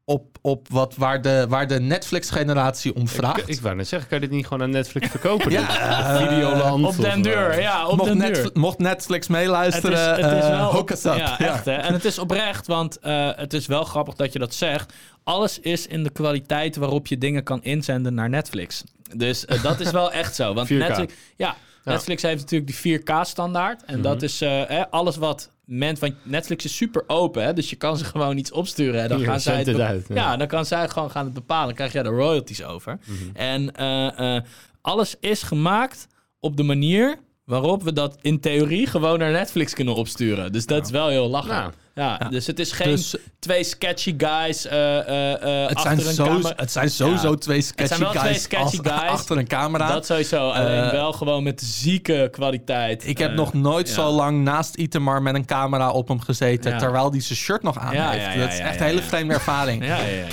op, 0.05 0.38
op 0.40 0.69
wat, 0.69 0.95
waar 0.97 1.23
de, 1.23 1.47
waar 1.49 1.67
de 1.67 1.81
Netflix-generatie 1.81 2.95
om 2.95 3.09
vraagt. 3.09 3.38
Ik, 3.38 3.49
ik 3.49 3.61
wou 3.61 3.75
net 3.75 3.88
zeggen, 3.88 4.09
kan 4.09 4.21
je 4.21 4.27
dit 4.27 4.37
niet 4.37 4.47
gewoon 4.47 4.62
aan 4.62 4.71
Netflix 4.71 5.09
verkopen? 5.09 5.51
Ja, 5.51 5.69
eh, 5.69 6.17
Videoland. 6.17 6.87
op 6.87 6.97
den 6.97 7.23
deur, 7.23 7.61
ja, 7.61 7.87
op 7.87 7.97
mocht, 7.97 8.09
den 8.09 8.19
Netflix, 8.19 8.53
deur. 8.53 8.61
mocht 8.61 8.79
Netflix 8.79 9.29
meeluisteren, 9.29 10.09
het 10.09 10.19
is, 10.19 10.25
het 10.25 10.33
is 10.33 10.49
eh, 10.49 11.03
wel. 11.03 11.17
Ja, 11.17 11.38
echt 11.38 11.64
hè. 11.64 11.73
En 11.73 11.93
het 11.93 12.05
is 12.05 12.19
oprecht, 12.19 12.67
want 12.67 12.99
eh, 12.99 13.31
het 13.37 13.53
is 13.53 13.67
wel 13.67 13.85
grappig 13.85 14.14
dat 14.14 14.33
je 14.33 14.38
dat 14.38 14.55
zegt. 14.55 14.93
Alles 15.25 15.61
is 15.61 15.87
in 15.87 16.03
de 16.03 16.11
kwaliteit 16.11 16.77
waarop 16.77 17.07
je 17.07 17.19
dingen 17.19 17.43
kan 17.43 17.62
inzenden 17.62 18.14
naar 18.14 18.29
Netflix. 18.29 18.85
Dus 19.17 19.45
dat 19.62 19.81
is 19.81 19.90
wel 19.90 20.12
echt 20.12 20.35
zo. 20.35 20.55
Want 20.55 20.69
4K. 20.73 20.77
Netflix, 20.77 21.14
Ja. 21.37 21.57
Netflix 21.85 22.23
heeft 22.23 22.40
natuurlijk 22.40 22.83
die 22.83 22.99
4K-standaard. 23.01 23.85
En 23.85 24.03
dat 24.03 24.23
is 24.23 24.40
eh, 24.40 24.62
hè, 24.66 24.90
alles 24.90 25.16
wat 25.16 25.51
men... 25.64 25.97
Want 26.01 26.14
Netflix 26.23 26.64
is 26.64 26.77
super 26.77 27.05
open, 27.07 27.44
hè, 27.44 27.53
dus 27.53 27.70
je 27.70 27.77
kan 27.77 27.97
ze 27.97 28.05
gewoon 28.05 28.37
iets 28.37 28.53
opsturen. 28.53 29.01
Hè, 29.01 29.09
dan 29.09 29.18
Hier, 29.18 29.27
gaan 29.27 29.40
zij 29.40 29.57
het, 29.57 29.66
het 29.66 29.77
be- 29.77 29.83
uit, 29.83 30.07
ja. 30.09 30.14
Ja, 30.14 30.37
dan 30.37 30.47
kan 30.47 30.66
zij 30.66 30.88
gewoon 30.88 31.11
gaan 31.11 31.25
het 31.25 31.35
bepalen. 31.35 31.66
Dan 31.66 31.75
krijg 31.75 31.92
jij 31.92 32.03
de 32.03 32.09
royalties 32.09 32.64
over. 32.64 32.99
En 33.33 33.75
eh, 33.75 34.37
eh, 34.37 34.42
alles 34.81 35.16
is 35.20 35.42
gemaakt 35.42 36.07
op 36.40 36.57
de 36.57 36.62
manier 36.62 37.16
waarop 37.44 37.83
we 37.83 37.92
dat 37.92 38.18
in 38.20 38.40
theorie 38.40 38.87
gewoon 38.87 39.18
naar 39.18 39.33
Netflix 39.33 39.75
kunnen 39.75 39.94
opsturen. 39.94 40.53
Dus 40.53 40.66
dat 40.66 40.85
is 40.85 40.90
wel 40.90 41.09
heel 41.09 41.29
lachen. 41.29 41.55
Nou. 41.55 41.73
Ja, 41.94 42.16
Ja. 42.18 42.28
dus 42.28 42.46
het 42.46 42.59
is 42.59 42.72
geen 42.72 42.88
Dus 42.90 43.14
twee 43.38 43.64
sketchy 43.64 44.14
guys 44.18 44.66
eh, 44.66 44.98
eh, 44.98 45.33
eh, 45.62 45.68
het, 45.68 45.76
achter 45.76 45.83
zijn 46.02 46.09
een 46.09 46.14
zo, 46.14 46.24
camera. 46.24 46.52
het 46.57 46.72
zijn 46.72 46.90
sowieso 46.90 47.30
Ja. 47.30 47.37
twee 47.37 47.61
sketchy 47.62 47.87
zijn 47.87 48.00
wel 48.00 48.11
guys, 48.11 48.22
twee 48.22 48.38
sketchy 48.38 48.78
als- 48.88 48.98
guys. 48.98 49.11
achter 49.11 49.37
een 49.38 49.46
camera. 49.46 49.92
Dat 49.92 50.07
sowieso, 50.07 50.48
alleen 50.50 50.90
wel 50.90 51.12
gewoon 51.12 51.42
met 51.42 51.61
zieke 51.64 52.28
kwaliteit. 52.33 53.07
Ik 53.07 53.18
heb 53.18 53.33
nog 53.33 53.52
nooit 53.52 53.88
ja. 53.88 53.94
zo 53.94 54.11
lang 54.11 54.42
naast 54.42 54.74
Itemar 54.74 55.22
met 55.22 55.35
een 55.35 55.44
camera 55.46 55.90
op 55.90 56.09
hem 56.09 56.20
gezeten, 56.20 56.70
Ja. 56.70 56.78
terwijl 56.78 57.11
hij 57.11 57.20
zijn 57.20 57.38
shirt 57.38 57.62
nog 57.62 57.78
aan 57.78 57.94
Ja, 57.94 58.11
heeft. 58.11 58.24
ja, 58.24 58.33
ja, 58.33 58.38
dat 58.38 58.52
is 58.52 58.59
ja, 58.59 58.64
echt 58.64 58.74
ja, 58.74 58.80
een 58.80 58.87
hele 58.87 59.00
ja. 59.00 59.07
vreemde 59.07 59.35
ervaring. 59.35 59.85
Ja, 59.85 59.96
ja, 59.96 60.04
ja. 60.04 60.14
Ja, 60.14 60.26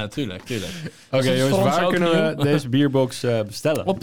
ja 0.00 0.08
tuurlijk, 0.08 0.42
tuurlijk. 0.44 0.72
Oké 1.10 1.22
Dus 1.22 1.32
is 1.32 1.48
jongens, 1.48 1.76
waar 1.76 1.86
kunnen 1.86 2.10
we 2.10 2.34
nieuw. 2.34 2.44
deze 2.52 2.68
bierbox 2.68 3.22
eh, 3.22 3.40
bestellen? 3.46 3.86
Op 3.86 4.00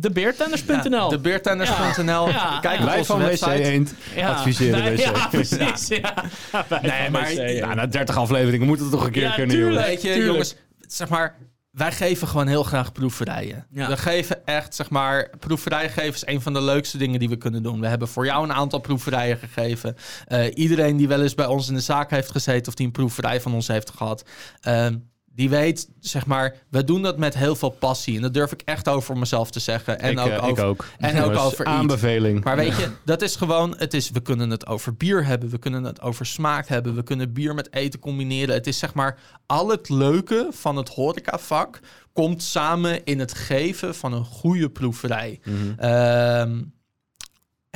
debeertenders.nl. 0.00 1.08
De 1.08 1.18
beertenders.nl. 1.18 2.28
Ja. 2.28 2.58
Kijk 2.60 2.78
op 2.80 2.84
Wij 2.86 2.98
onze 2.98 3.12
van 3.12 3.20
WC 3.20 3.26
website. 3.26 3.62
Eend 3.62 3.94
adviseren 4.24 4.92
WC. 4.92 4.98
Ja, 4.98 5.26
precies. 5.30 5.88
Ja. 5.88 6.14
Nee, 6.82 7.10
maar- 7.10 7.34
nou, 7.34 7.48
Ja, 7.48 7.74
na 7.74 7.86
30 7.86 8.16
afleveringen 8.16 8.66
moet 8.66 8.80
het 8.80 8.90
toch 8.90 9.04
een 9.04 9.10
keer 9.12 9.22
Ja, 9.22 9.34
kunnen, 9.34 9.56
tuurlijk. 9.56 9.74
jongen. 9.74 9.88
Weet 9.90 10.02
je, 10.02 10.08
Tuurlijk. 10.08 10.26
jongens, 10.30 10.54
zeg 10.80 11.08
maar, 11.08 11.36
wij 11.70 11.92
geven 11.92 12.28
gewoon 12.28 12.46
heel 12.46 12.62
graag 12.62 12.92
proeverijen. 12.92 13.66
Ja. 13.70 13.88
We 13.88 13.96
geven 13.96 14.46
echt, 14.46 14.74
zeg 14.74 14.90
maar, 14.90 15.30
proeverij 15.38 15.88
geven 15.88 16.14
is 16.14 16.26
een 16.26 16.40
van 16.40 16.52
de 16.52 16.62
leukste 16.62 16.98
dingen 16.98 17.18
die 17.18 17.28
we 17.28 17.36
kunnen 17.36 17.62
doen. 17.62 17.80
We 17.80 17.86
hebben 17.86 18.08
voor 18.08 18.24
jou 18.24 18.44
een 18.44 18.52
aantal 18.52 18.78
proeverijen 18.78 19.38
gegeven. 19.38 19.96
Eh, 20.26 20.44
iedereen 20.54 20.96
die 20.96 21.08
wel 21.08 21.22
eens 21.22 21.34
bij 21.34 21.46
ons 21.46 21.68
in 21.68 21.74
de 21.74 21.80
zaak 21.80 22.10
heeft 22.10 22.30
gezeten 22.30 22.68
of 22.68 22.74
die 22.74 22.86
een 22.86 22.92
proeverij 22.92 23.40
van 23.40 23.54
ons 23.54 23.68
heeft 23.68 23.90
gehad, 23.90 24.24
ehm, 24.60 24.96
die 25.36 25.50
weet, 25.50 25.88
zeg 26.00 26.26
maar, 26.26 26.54
we 26.68 26.84
doen 26.84 27.02
dat 27.02 27.18
met 27.18 27.34
heel 27.34 27.56
veel 27.56 27.70
passie. 27.70 28.16
En 28.16 28.22
dat 28.22 28.34
durf 28.34 28.52
ik 28.52 28.62
echt 28.64 28.88
over 28.88 29.18
mezelf 29.18 29.50
te 29.50 29.60
zeggen. 29.60 30.00
En 30.00 30.12
ik, 30.12 30.18
ook 30.18 30.26
eh, 30.26 30.44
over, 30.44 30.64
ook. 30.64 30.86
en 30.98 31.22
ook 31.22 31.32
Eat. 31.32 31.64
Aanbeveling. 31.64 32.44
Maar 32.44 32.56
weet 32.56 32.76
je, 32.76 32.88
dat 33.04 33.22
is 33.22 33.36
gewoon, 33.36 33.74
het 33.78 33.94
is, 33.94 34.10
we 34.10 34.20
kunnen 34.20 34.50
het 34.50 34.66
over 34.66 34.94
bier 34.94 35.24
hebben, 35.24 35.48
we 35.48 35.58
kunnen 35.58 35.84
het 35.84 36.00
over 36.00 36.26
smaak 36.26 36.68
hebben, 36.68 36.94
we 36.94 37.02
kunnen 37.02 37.32
bier 37.32 37.54
met 37.54 37.72
eten 37.72 38.00
combineren. 38.00 38.54
Het 38.54 38.66
is 38.66 38.78
zeg 38.78 38.94
maar, 38.94 39.18
al 39.46 39.68
het 39.68 39.88
leuke 39.88 40.48
van 40.50 40.76
het 40.76 40.88
horecavak 40.88 41.80
komt 42.12 42.42
samen 42.42 43.04
in 43.04 43.18
het 43.18 43.34
geven 43.34 43.94
van 43.94 44.12
een 44.12 44.24
goede 44.24 44.70
proeverij. 44.70 45.40
Ehm, 45.76 46.62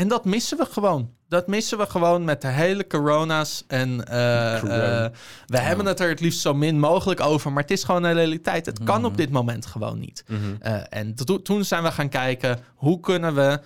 en 0.00 0.08
dat 0.08 0.24
missen 0.24 0.58
we 0.58 0.64
gewoon. 0.64 1.10
Dat 1.28 1.46
missen 1.46 1.78
we 1.78 1.86
gewoon 1.86 2.24
met 2.24 2.42
de 2.42 2.48
hele 2.48 2.86
corona's. 2.86 3.64
En 3.66 4.04
eh, 4.06 4.60
Corona. 4.60 5.04
eh, 5.04 5.10
we 5.46 5.58
hebben 5.58 5.86
het 5.86 6.00
er 6.00 6.08
het 6.08 6.20
liefst 6.20 6.40
zo 6.40 6.54
min 6.54 6.78
mogelijk 6.78 7.20
over. 7.20 7.52
Maar 7.52 7.62
het 7.62 7.70
is 7.72 7.84
gewoon 7.84 8.04
een 8.04 8.12
realiteit. 8.14 8.66
Het 8.66 8.82
kan 8.84 8.96
Mhm. 9.00 9.04
op 9.10 9.16
dit 9.16 9.30
moment 9.30 9.66
gewoon 9.66 9.98
niet. 9.98 10.24
Mhm. 10.28 10.38
Eh, 10.60 10.80
en 10.88 11.14
to- 11.14 11.42
toen 11.42 11.64
zijn 11.64 11.82
we 11.82 11.90
gaan 11.90 12.08
kijken 12.08 12.58
hoe 12.74 13.00
kunnen 13.00 13.34
we 13.34 13.60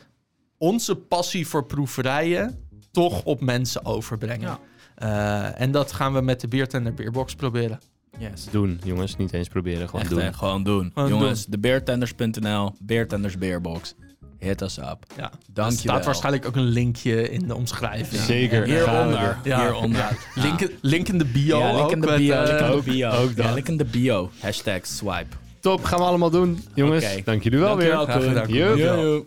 onze 0.59 0.95
passie 0.97 1.47
voor 1.47 1.65
proeverijen 1.67 2.67
toch 2.93 3.25
op 3.25 3.41
mensen 3.41 3.85
overbrengen. 3.85 4.59
Ja. 4.97 5.49
Eh, 5.55 5.61
en 5.61 5.71
dat 5.71 5.93
gaan 5.93 6.13
we 6.13 6.21
met 6.21 6.41
de 6.41 6.49
Beertender 6.49 6.95
Beerbox 6.95 7.35
proberen. 7.35 7.81
Yes. 8.19 8.45
Doen, 8.51 8.81
jongens. 8.85 9.17
Niet 9.17 9.33
eens 9.33 9.49
proberen, 9.49 9.87
gewoon 9.87 10.01
Echt, 10.01 10.11
doen. 10.11 10.21
hè, 10.21 10.33
gewoon 10.33 10.63
doen. 10.63 10.91
Gewoon 10.95 11.09
Jongens, 11.09 11.47
debeertenders.nl, 11.47 12.73
Beertenders 12.81 13.39
Beerbox. 13.39 13.95
Hit 14.45 14.63
us 14.63 14.79
up. 14.79 14.97
Ja. 15.17 15.31
Dank 15.53 15.71
er 15.73 15.77
je 15.83 15.89
wel. 15.89 15.95
staat 15.95 16.05
waarschijnlijk 16.05 16.47
ook 16.47 16.57
een 16.57 16.63
linkje 16.69 17.31
in 17.31 17.47
de 17.49 17.55
omschrijving. 17.55 18.23
Zeker. 18.23 18.65
Hieronder. 18.65 19.39
Ja. 19.45 19.61
Hieronder. 19.61 20.09
Link, 20.35 20.69
link 20.81 21.09
in 21.09 21.19
de 21.19 21.25
bio 21.25 21.59
Ja, 21.59 21.67
link 21.73 21.79
ook. 21.85 21.93
in 21.93 22.01
de 22.01 22.07
met, 22.07 22.17
bio. 22.17 22.33
eh, 22.35 22.47
link 22.47 22.59
in 22.61 22.67
de 22.67 22.73
ook- 22.73 22.85
bio. 22.85 23.11
ook 23.11 23.37
dat. 23.37 23.45
Ja, 23.47 23.53
link 23.53 23.69
in 23.69 23.77
de 23.77 23.85
bio. 23.85 24.31
Hashtag 24.41 24.87
swipe. 24.87 25.37
Top, 25.61 25.85
gaan 25.85 25.99
we 25.99 26.05
allemaal 26.05 26.31
doen. 26.31 26.65
Jongens, 26.75 27.05
Oké. 27.05 27.23
dank 27.25 27.43
jullie 27.43 27.59
wel 27.59 27.69
Dankjewel, 27.69 28.07
weer. 28.07 28.15
Graag 28.15 28.25
gedaan. 28.25 28.49
Yo. 28.49 28.77
Yo, 28.77 29.01
yo. 29.03 29.25